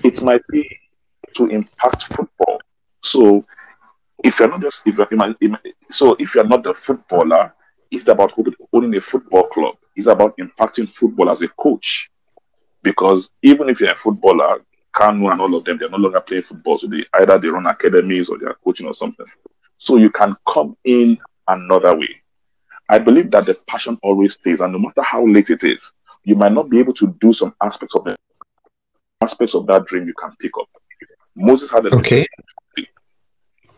it 0.03 0.21
might 0.21 0.45
be 0.51 0.69
to 1.35 1.47
impact 1.47 2.03
football. 2.03 2.61
So 3.03 3.43
if 4.23 4.39
you're 4.39 4.49
not 4.49 4.61
just 4.61 4.83
if 4.85 4.97
you're, 4.97 5.59
so 5.89 6.15
if 6.19 6.35
you're 6.35 6.47
not 6.47 6.63
the 6.63 6.75
footballer, 6.75 7.51
it's 7.89 8.07
about 8.07 8.33
owning 8.71 8.95
a 8.95 9.01
football 9.01 9.47
club. 9.47 9.75
It's 9.95 10.07
about 10.07 10.37
impacting 10.37 10.87
football 10.87 11.31
as 11.31 11.41
a 11.41 11.47
coach. 11.47 12.11
Because 12.83 13.33
even 13.41 13.67
if 13.67 13.79
you're 13.79 13.91
a 13.91 13.95
footballer, 13.95 14.61
Kanu 14.95 15.31
and 15.31 15.41
all 15.41 15.55
of 15.55 15.65
them, 15.65 15.79
they're 15.79 15.89
no 15.89 15.97
longer 15.97 16.21
playing 16.21 16.43
football. 16.43 16.77
So 16.77 16.87
they 16.87 17.03
either 17.19 17.39
they 17.39 17.47
run 17.47 17.65
academies 17.65 18.29
or 18.29 18.37
they're 18.37 18.55
coaching 18.63 18.85
or 18.85 18.93
something. 18.93 19.25
So 19.79 19.95
you 19.95 20.11
can 20.11 20.35
come 20.47 20.77
in 20.83 21.17
another 21.47 21.97
way. 21.97 22.21
I 22.87 22.99
believe 22.99 23.31
that 23.31 23.45
the 23.45 23.55
passion 23.67 23.97
always 24.03 24.33
stays, 24.33 24.59
and 24.59 24.73
no 24.73 24.79
matter 24.79 25.01
how 25.01 25.25
late 25.25 25.49
it 25.49 25.63
is, 25.63 25.91
you 26.23 26.35
might 26.35 26.51
not 26.51 26.69
be 26.69 26.79
able 26.79 26.93
to 26.93 27.15
do 27.19 27.33
some 27.33 27.55
aspects 27.61 27.95
of 27.95 28.03
the 28.03 28.15
aspects 29.21 29.55
of 29.55 29.65
that 29.67 29.85
dream 29.85 30.05
you 30.07 30.13
can 30.13 30.31
pick 30.39 30.51
up. 30.59 30.67
Moses 31.35 31.71
had 31.71 31.85
a 31.85 31.95
okay. 31.95 32.25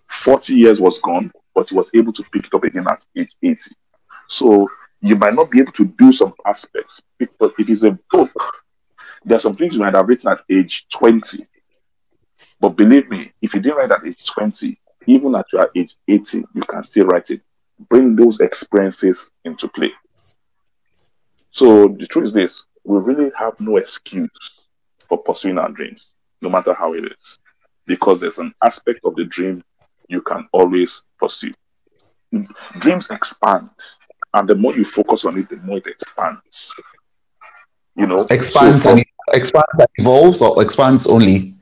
40 0.08 0.54
years 0.54 0.80
was 0.80 1.00
gone, 1.00 1.32
but 1.56 1.70
he 1.70 1.76
was 1.76 1.90
able 1.94 2.14
to 2.14 2.24
pick 2.32 2.46
it 2.46 2.54
up 2.54 2.64
again 2.64 2.86
at 2.90 3.06
age 3.16 3.36
80. 3.42 3.72
So 4.28 4.70
you 5.02 5.16
might 5.16 5.34
not 5.34 5.50
be 5.52 5.60
able 5.60 5.72
to 5.74 5.86
do 5.86 6.12
some 6.12 6.34
aspects, 6.46 7.02
but 7.40 7.54
if 7.58 7.70
it's 7.70 7.84
a 7.84 7.98
book, 8.12 8.32
there 9.24 9.36
are 9.36 9.40
some 9.40 9.56
things 9.56 9.76
you 9.76 9.82
might 9.82 9.96
have 9.96 10.08
written 10.08 10.32
at 10.32 10.42
age 10.50 10.86
20. 10.92 11.46
But 12.60 12.70
believe 12.70 13.10
me, 13.10 13.32
if 13.42 13.54
you 13.54 13.62
didn't 13.62 13.78
write 13.78 13.92
at 13.92 14.06
age 14.06 14.26
20, 14.26 14.80
even 15.08 15.36
at 15.36 15.52
your 15.52 15.70
age 15.76 15.96
80, 16.08 16.46
you 16.54 16.62
can 16.62 16.84
still 16.84 17.06
write 17.08 17.30
it. 17.32 17.42
Bring 17.90 18.16
those 18.16 18.40
experiences 18.40 19.32
into 19.44 19.68
play. 19.68 19.92
So 21.52 21.88
the 21.88 22.08
truth 22.08 22.26
is 22.26 22.34
this 22.34 22.66
we 22.84 23.00
really 23.00 23.32
have 23.38 23.60
no 23.60 23.78
excuse 23.78 24.30
for 25.08 25.18
pursuing 25.18 25.58
our 25.58 25.70
dreams, 25.70 26.08
no 26.42 26.50
matter 26.50 26.74
how 26.74 26.94
it 26.94 27.06
is, 27.06 27.38
because 27.86 28.20
there's 28.20 28.40
an 28.40 28.54
aspect 28.64 29.02
of 29.04 29.16
the 29.16 29.26
dream 29.26 29.64
you 30.08 30.22
can 30.22 30.48
always 30.52 31.04
pursue. 31.20 31.52
Dreams 32.80 33.12
expand, 33.12 33.70
and 34.34 34.48
the 34.48 34.56
more 34.56 34.76
you 34.76 34.86
focus 34.86 35.26
on 35.26 35.38
it, 35.38 35.50
the 35.50 35.58
more 35.58 35.78
it 35.78 35.88
expands. 35.88 36.74
You 37.96 38.08
know, 38.08 38.26
expands 38.30 38.84
so 38.84 38.92
and 38.92 39.06
expands 39.34 39.68
and 39.78 39.88
evolves, 39.98 40.42
or 40.42 40.62
expands 40.64 41.08
only 41.08 41.56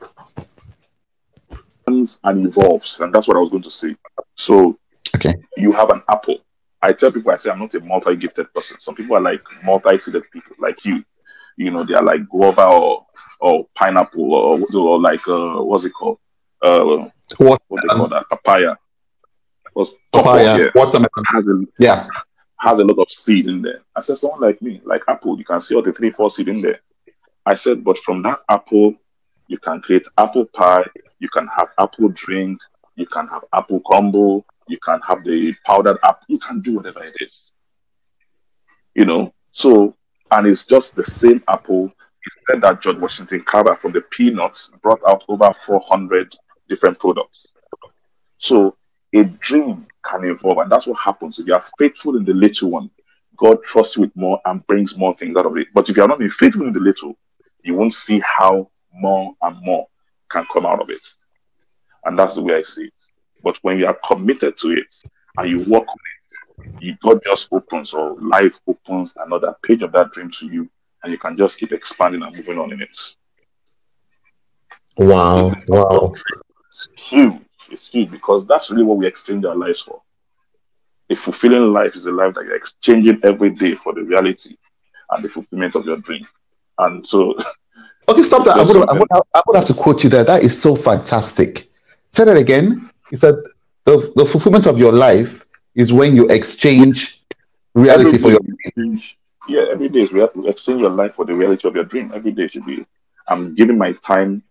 and 2.24 2.48
evolves, 2.48 3.00
and 3.00 3.14
that's 3.14 3.28
what 3.28 3.38
I 3.38 3.40
was 3.40 3.50
going 3.50 3.64
to 3.64 3.72
say. 3.72 3.96
So, 4.36 4.78
okay, 5.16 5.34
you 5.58 5.72
have 5.72 5.90
an 5.90 6.02
apple. 6.08 6.40
I 6.82 6.94
tell 6.94 7.12
people, 7.12 7.32
I 7.32 7.38
say 7.38 7.52
I'm 7.52 7.60
not 7.60 7.74
a 7.74 7.80
multi-gifted 7.80 8.54
person. 8.54 8.78
Some 8.80 8.96
people 8.96 9.16
are 9.18 9.22
like 9.22 9.42
multi-seeded 9.64 10.24
people, 10.32 10.56
like 10.60 10.86
you. 10.86 11.04
You 11.58 11.72
know, 11.72 11.84
they 11.84 11.94
are 11.94 12.04
like 12.04 12.24
guava 12.30 12.66
or 12.66 13.06
or 13.42 13.68
pineapple 13.76 14.34
or, 14.34 14.60
or 14.74 15.00
like 15.00 15.28
uh, 15.28 15.62
what's 15.62 15.84
it 15.84 15.92
called? 15.92 16.20
Uh, 16.62 17.10
what, 17.38 17.62
what 17.68 17.82
they 17.82 17.96
call 17.98 18.08
that? 18.08 18.30
Papaya. 18.30 18.76
Was 19.76 19.92
papaya? 20.12 20.58
Yeah, 20.58 20.72
watermelon. 20.74 21.26
Has 21.28 21.46
a, 21.48 21.56
yeah, 21.78 22.08
has 22.60 22.80
a 22.80 22.84
lot 22.84 23.00
of 23.00 23.10
seed 23.10 23.48
in 23.48 23.62
there. 23.62 23.82
I 23.96 24.02
said, 24.02 24.18
someone 24.18 24.42
like 24.42 24.62
me, 24.62 24.82
like 24.86 25.04
apple, 25.08 25.38
you 25.38 25.46
can 25.46 25.60
see 25.60 25.76
all 25.76 25.82
the 25.82 25.94
three, 25.94 26.12
four 26.12 26.30
seed 26.30 26.48
in 26.48 26.62
there. 26.62 26.80
I 27.46 27.56
said, 27.56 27.84
but 27.84 27.98
from 28.00 28.22
that 28.24 28.40
apple, 28.50 28.96
you 29.48 29.58
can 29.58 29.80
create 29.82 30.08
apple 30.18 30.46
pie, 30.46 30.86
you 31.20 31.30
can 31.30 31.48
have 31.48 31.70
apple 31.78 32.10
drink, 32.10 32.60
you 32.96 33.06
can 33.06 33.28
have 33.28 33.44
apple 33.54 33.80
crumble, 33.82 34.46
you 34.68 34.78
can 34.84 35.00
have 35.08 35.24
the 35.24 35.54
powdered 35.66 35.98
apple, 36.04 36.26
you 36.28 36.40
can 36.40 36.62
do 36.62 36.76
whatever 36.76 37.04
it 37.04 37.16
is. 37.20 37.52
You 38.96 39.06
know, 39.06 39.34
so, 39.52 39.96
and 40.32 40.48
it's 40.48 40.66
just 40.66 40.96
the 40.96 41.04
same 41.04 41.44
apple. 41.48 41.88
He 41.88 42.32
said 42.48 42.62
that 42.62 42.82
George 42.82 42.98
Washington 42.98 43.42
Carver 43.44 43.76
from 43.76 43.94
the 43.94 44.02
peanuts 44.02 44.70
brought 44.82 45.02
out 45.08 45.24
over 45.30 45.52
400 45.66 46.36
different 46.68 47.00
products. 47.00 47.48
So, 48.38 48.76
a 49.14 49.24
dream 49.24 49.88
can 50.06 50.26
evolve, 50.26 50.60
and 50.60 50.72
that's 50.72 50.88
what 50.88 51.00
happens. 51.00 51.40
If 51.40 51.48
you 51.48 51.54
are 51.54 51.64
faithful 51.78 52.16
in 52.16 52.26
the 52.26 52.34
little 52.34 52.70
one, 52.70 52.90
God 53.38 53.64
trusts 53.64 53.96
you 53.96 54.02
with 54.02 54.16
more 54.16 54.40
and 54.46 54.66
brings 54.68 54.98
more 54.98 55.14
things 55.14 55.36
out 55.38 55.46
of 55.46 55.58
it. 55.58 55.68
But 55.74 55.90
if 55.90 55.98
you 55.98 56.04
are 56.04 56.08
not 56.08 56.22
faithful 56.32 56.68
in 56.68 56.74
the 56.74 56.80
little, 56.80 57.18
you 57.64 57.74
won't 57.74 57.94
see 57.94 58.20
how 58.20 58.70
more 58.94 59.34
and 59.42 59.58
more 59.64 59.88
can 60.30 60.46
come 60.52 60.66
out 60.66 60.82
of 60.82 60.90
it. 60.90 61.02
And 62.06 62.18
that's 62.18 62.36
the 62.36 62.42
way 62.42 62.56
I 62.56 62.62
see 62.62 62.86
it. 62.86 63.02
But 63.44 63.58
when 63.62 63.80
you 63.80 63.88
are 63.88 63.98
committed 64.06 64.58
to 64.58 64.72
it 64.72 64.94
and 65.38 65.50
you 65.50 65.60
work 65.60 65.88
on 65.88 65.96
it, 65.96 66.20
you, 66.82 66.96
God 67.04 67.20
just 67.26 67.50
opens 67.52 67.94
or 67.94 68.16
life 68.22 68.60
opens 68.68 69.16
another 69.18 69.56
page 69.64 69.82
of 69.82 69.92
that 69.94 70.12
dream 70.12 70.32
to 70.32 70.48
you, 70.48 70.70
and 71.04 71.12
you 71.12 71.18
can 71.18 71.36
just 71.36 71.58
keep 71.58 71.72
expanding 71.72 72.24
and 72.24 72.36
moving 72.36 72.58
on 72.58 72.72
in 72.72 72.82
it. 72.82 72.98
Wow, 74.98 75.54
wow. 75.68 76.14
It's 76.68 76.88
huge. 76.96 77.42
It's 77.70 77.88
huge 77.88 78.12
because 78.12 78.48
that's 78.48 78.70
really 78.70 78.84
what 78.84 78.98
we 78.98 79.08
exchange 79.08 79.46
our 79.46 79.56
lives 79.56 79.82
for. 79.82 80.02
A 81.10 81.16
fulfilling 81.16 81.74
life 81.74 81.96
is 81.96 82.06
a 82.06 82.12
life 82.12 82.34
that 82.36 82.46
you're 82.46 82.56
exchanging 82.56 83.20
every 83.24 83.50
day 83.50 83.76
for 83.76 83.94
the 83.94 84.04
reality 84.04 84.56
and 85.12 85.24
the 85.24 85.30
fulfillment 85.30 85.76
of 85.76 85.86
your 85.86 85.98
dream. 85.98 86.26
And 86.78 87.06
so 87.06 87.36
Okay, 88.10 88.24
stop 88.24 88.44
that. 88.46 88.58
I 88.58 88.64
would, 88.64 88.90
I, 88.90 88.94
would, 88.94 89.08
I 89.36 89.42
would 89.46 89.56
have 89.56 89.68
to 89.68 89.74
quote 89.74 90.04
you 90.04 90.10
there. 90.10 90.24
That 90.24 90.44
is 90.44 90.60
so 90.60 90.76
fantastic. 90.76 91.70
Say 92.12 92.26
that 92.26 92.38
again. 92.38 92.90
You 93.12 93.18
said 93.18 93.36
the, 93.86 94.12
the 94.16 94.26
fulfillment 94.26 94.66
of 94.66 94.80
your 94.80 94.92
life 94.92 95.46
is 95.76 95.94
when 95.94 96.16
you 96.16 96.28
exchange 96.30 97.22
reality 97.76 98.18
for 98.18 98.32
your 98.32 98.40
dream. 98.76 99.00
Yeah, 99.48 99.66
every 99.72 99.90
day 99.90 100.02
is 100.02 100.12
we 100.12 100.24
exchange 100.50 100.82
your 100.82 100.90
life 100.90 101.16
for 101.16 101.26
the 101.26 101.34
reality 101.34 101.68
of 101.68 101.76
your 101.76 101.86
dream. 101.86 102.12
Every 102.14 102.32
day 102.32 102.48
should 102.48 102.66
be 102.66 102.86
I'm 103.28 103.54
giving 103.56 103.78
my 103.78 103.94
time 103.94 104.44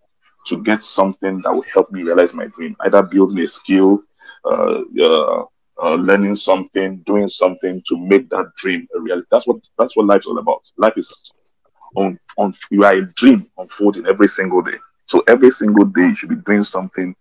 to 0.46 0.62
get 0.62 0.82
something 0.82 1.40
that 1.42 1.52
will 1.52 1.64
help 1.72 1.90
me 1.90 2.02
realize 2.02 2.32
my 2.34 2.46
dream. 2.46 2.76
Either 2.80 3.02
building 3.02 3.40
a 3.40 3.46
skill, 3.46 4.02
uh, 4.44 4.80
uh, 5.02 5.44
uh, 5.82 5.94
learning 5.94 6.36
something, 6.36 6.98
doing 7.06 7.28
something 7.28 7.82
to 7.88 7.96
make 7.96 8.28
that 8.30 8.46
dream 8.56 8.86
a 8.96 9.00
reality. 9.00 9.26
That's 9.30 9.46
what 9.46 9.56
that's 9.78 9.96
what 9.96 10.06
life's 10.06 10.26
all 10.26 10.38
about. 10.38 10.62
Life 10.76 10.94
is 10.96 11.14
on, 11.96 12.18
on 12.36 12.54
you 12.70 12.84
are 12.84 12.94
a 12.94 13.02
dream 13.02 13.46
unfolding 13.56 14.06
every 14.06 14.28
single 14.28 14.62
day. 14.62 14.76
So 15.06 15.22
every 15.28 15.50
single 15.50 15.84
day 15.86 16.08
you 16.08 16.14
should 16.14 16.28
be 16.28 16.36
doing 16.36 16.62
something 16.62 17.14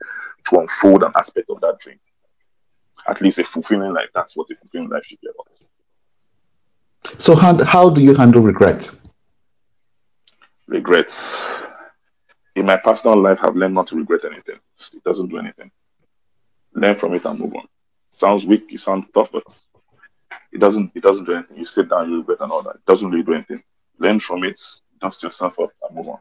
to 0.49 0.59
unfold 0.59 1.03
an 1.03 1.11
aspect 1.15 1.49
of 1.49 1.61
that 1.61 1.79
dream. 1.79 1.99
At 3.07 3.21
least 3.21 3.39
a 3.39 3.43
fulfilling 3.43 3.93
life. 3.93 4.09
That's 4.13 4.35
what 4.35 4.49
a 4.51 4.55
fulfilling 4.55 4.89
life 4.89 5.05
should 5.05 5.21
be 5.21 5.29
about. 5.29 5.47
So 7.19 7.35
how, 7.35 7.63
how 7.63 7.89
do 7.89 8.01
you 8.01 8.13
handle 8.13 8.41
regret? 8.41 8.91
Regret. 10.67 11.17
In 12.55 12.65
my 12.65 12.75
personal 12.75 13.21
life, 13.21 13.39
I've 13.41 13.55
learned 13.55 13.75
not 13.75 13.87
to 13.87 13.95
regret 13.95 14.25
anything. 14.25 14.59
It 14.93 15.03
doesn't 15.03 15.29
do 15.29 15.37
anything. 15.37 15.71
Learn 16.73 16.95
from 16.95 17.13
it 17.13 17.23
and 17.25 17.39
move 17.39 17.55
on. 17.55 17.67
Sounds 18.11 18.45
weak, 18.45 18.65
it 18.69 18.79
sounds 18.79 19.05
tough, 19.13 19.31
but 19.31 19.43
it 20.51 20.59
doesn't 20.59 20.91
it 20.95 21.03
doesn't 21.03 21.25
do 21.25 21.33
anything. 21.33 21.57
You 21.57 21.65
sit 21.65 21.89
down, 21.89 22.09
you 22.09 22.17
regret 22.17 22.39
and 22.41 22.51
all 22.51 22.63
that. 22.63 22.75
It 22.75 22.85
doesn't 22.85 23.09
really 23.09 23.23
do 23.23 23.33
anything 23.33 23.63
learn 23.99 24.19
from 24.19 24.43
it, 24.43 24.59
dust 24.99 25.23
yourself 25.23 25.59
up, 25.59 25.71
and 25.87 25.95
move 25.95 26.09
on. 26.09 26.19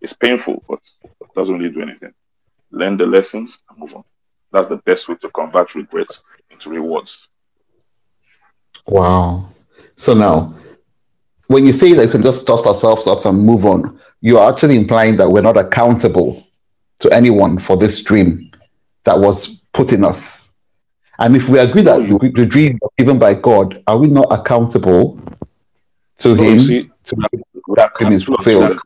It's 0.00 0.12
painful, 0.12 0.62
but 0.68 0.80
it 1.02 1.34
doesn't 1.34 1.58
really 1.58 1.72
do 1.72 1.82
anything. 1.82 2.12
Learn 2.70 2.96
the 2.96 3.06
lessons 3.06 3.56
and 3.68 3.78
move 3.78 3.94
on. 3.94 4.04
That's 4.52 4.68
the 4.68 4.76
best 4.76 5.08
way 5.08 5.16
to 5.16 5.28
convert 5.30 5.74
regrets 5.74 6.22
into 6.50 6.70
rewards. 6.70 7.18
Wow. 8.86 9.48
So 9.96 10.14
now, 10.14 10.54
when 11.46 11.66
you 11.66 11.72
say 11.72 11.92
that 11.92 12.06
we 12.06 12.12
can 12.12 12.22
just 12.22 12.46
dust 12.46 12.66
ourselves 12.66 13.06
off 13.06 13.24
and 13.26 13.38
move 13.38 13.66
on, 13.66 14.00
you 14.20 14.38
are 14.38 14.52
actually 14.52 14.76
implying 14.76 15.16
that 15.16 15.28
we're 15.28 15.42
not 15.42 15.56
accountable 15.56 16.46
to 17.00 17.12
anyone 17.12 17.58
for 17.58 17.76
this 17.76 18.02
dream 18.02 18.50
that 19.04 19.18
was 19.18 19.60
put 19.72 19.92
in 19.92 20.04
us. 20.04 20.50
And 21.18 21.36
if 21.36 21.48
we 21.48 21.58
agree 21.58 21.82
that 21.82 22.08
the, 22.08 22.32
the 22.34 22.46
dream 22.46 22.78
was 22.80 22.92
given 22.96 23.18
by 23.18 23.34
God, 23.34 23.82
are 23.86 23.98
we 23.98 24.08
not 24.08 24.28
accountable 24.30 25.20
to 26.20 26.34
him 26.34 26.58
see, 26.58 26.90
to 27.04 27.16
we 27.68 27.76
are 27.78 27.92
fulfilled. 28.20 28.78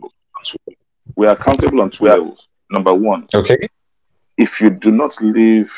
We 1.16 1.26
are 1.26 1.34
accountable 1.34 1.80
on 1.82 1.90
two 1.90 2.04
levels. 2.04 2.48
Number 2.70 2.94
one, 2.94 3.26
okay, 3.34 3.58
if 4.36 4.60
you 4.60 4.70
do 4.70 4.90
not 4.90 5.20
live 5.20 5.72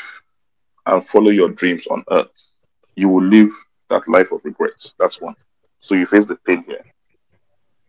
and 0.85 1.07
follow 1.07 1.31
your 1.31 1.49
dreams 1.49 1.85
on 1.87 2.03
earth, 2.11 2.51
you 2.95 3.09
will 3.09 3.23
live 3.23 3.51
that 3.89 4.07
life 4.07 4.31
of 4.31 4.43
regret. 4.43 4.91
That's 4.97 5.19
one. 5.21 5.35
So 5.79 5.95
you 5.95 6.05
face 6.05 6.25
the 6.25 6.35
pain 6.35 6.63
here. 6.65 6.83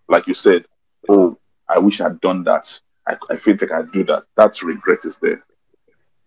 Like 0.09 0.27
you 0.27 0.35
said, 0.35 0.65
oh, 1.09 1.39
I 1.69 1.79
wish 1.79 2.01
I'd 2.01 2.21
done 2.21 2.45
that. 2.45 2.81
I, 3.07 3.17
I 3.31 3.37
feel 3.37 3.57
like 3.61 3.73
I 3.73 3.83
do 3.93 4.05
that. 4.05 4.25
That 4.37 4.61
regret 4.63 5.05
is 5.05 5.17
there. 5.17 5.43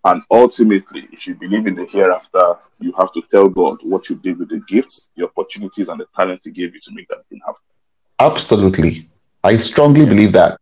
And 0.04 0.24
ultimately, 0.32 1.08
if 1.12 1.28
you 1.28 1.36
believe 1.36 1.68
in 1.68 1.76
the 1.76 1.86
hereafter, 1.86 2.56
you 2.80 2.92
have 2.98 3.12
to 3.14 3.22
tell 3.30 3.48
God 3.48 3.78
what 3.84 4.10
you 4.10 4.16
did 4.16 4.40
with 4.40 4.50
the 4.50 4.60
gifts, 4.68 5.10
the 5.16 5.26
opportunities, 5.26 5.90
and 5.90 6.00
the 6.00 6.08
talents 6.16 6.46
He 6.46 6.52
gave 6.52 6.74
you 6.74 6.82
to 6.82 6.92
make 6.94 7.08
that 7.10 7.28
thing 7.30 7.40
happen. 7.46 7.62
Absolutely. 8.20 9.10
I 9.44 9.58
strongly 9.58 10.02
yeah. 10.02 10.10
believe 10.10 10.32
that. 10.34 10.60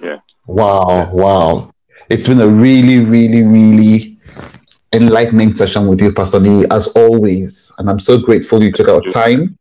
Yeah. 0.00 0.18
Wow. 0.46 1.10
Wow. 1.12 1.72
It's 2.08 2.28
been 2.28 2.40
a 2.40 2.46
really, 2.46 3.00
really, 3.00 3.42
really 3.42 4.18
enlightening 4.92 5.54
session 5.54 5.88
with 5.88 6.00
you, 6.00 6.12
Pastor 6.12 6.38
Lee, 6.38 6.64
as 6.70 6.86
always. 6.88 7.72
And 7.78 7.90
I'm 7.90 8.00
so 8.00 8.18
grateful 8.18 8.62
you 8.62 8.70
took 8.70 8.88
out 8.88 9.02
time 9.10 9.58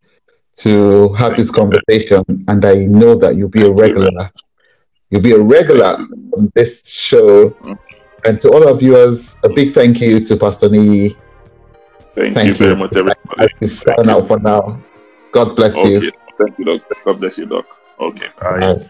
to 0.57 1.13
have 1.13 1.35
this 1.35 1.49
conversation. 1.49 2.23
And 2.47 2.63
I 2.63 2.85
know 2.85 3.17
that 3.17 3.35
you'll 3.35 3.49
be 3.49 3.65
a 3.65 3.71
regular. 3.71 4.31
You'll 5.09 5.21
be 5.21 5.31
a 5.31 5.39
regular 5.39 5.97
on 6.37 6.51
this 6.53 6.87
show. 6.87 7.49
Mm-hmm 7.49 7.86
and 8.27 8.41
to 8.41 8.51
all 8.51 8.67
our 8.67 8.75
viewers, 8.75 9.35
a 9.43 9.49
big 9.49 9.73
thank 9.73 10.01
you 10.01 10.19
to 10.25 10.35
Pastor 10.35 10.69
Nii. 10.69 11.15
Thank, 12.13 12.33
thank 12.33 12.47
you, 12.47 12.53
you, 12.53 12.57
very 12.57 12.75
much, 12.75 12.95
everybody. 12.95 13.67
Sign 13.67 14.09
out 14.09 14.27
for 14.27 14.39
now. 14.39 14.79
God 15.31 15.55
bless 15.55 15.73
okay. 15.75 16.01
you. 16.01 16.11
Thank 16.37 16.59
you, 16.59 16.65
Doc. 16.65 16.81
God 17.05 17.19
bless 17.19 17.37
you, 17.37 17.45
Doc. 17.45 17.65
Okay. 17.99 18.27
Bye. 18.39 18.59
Bye. 18.59 18.89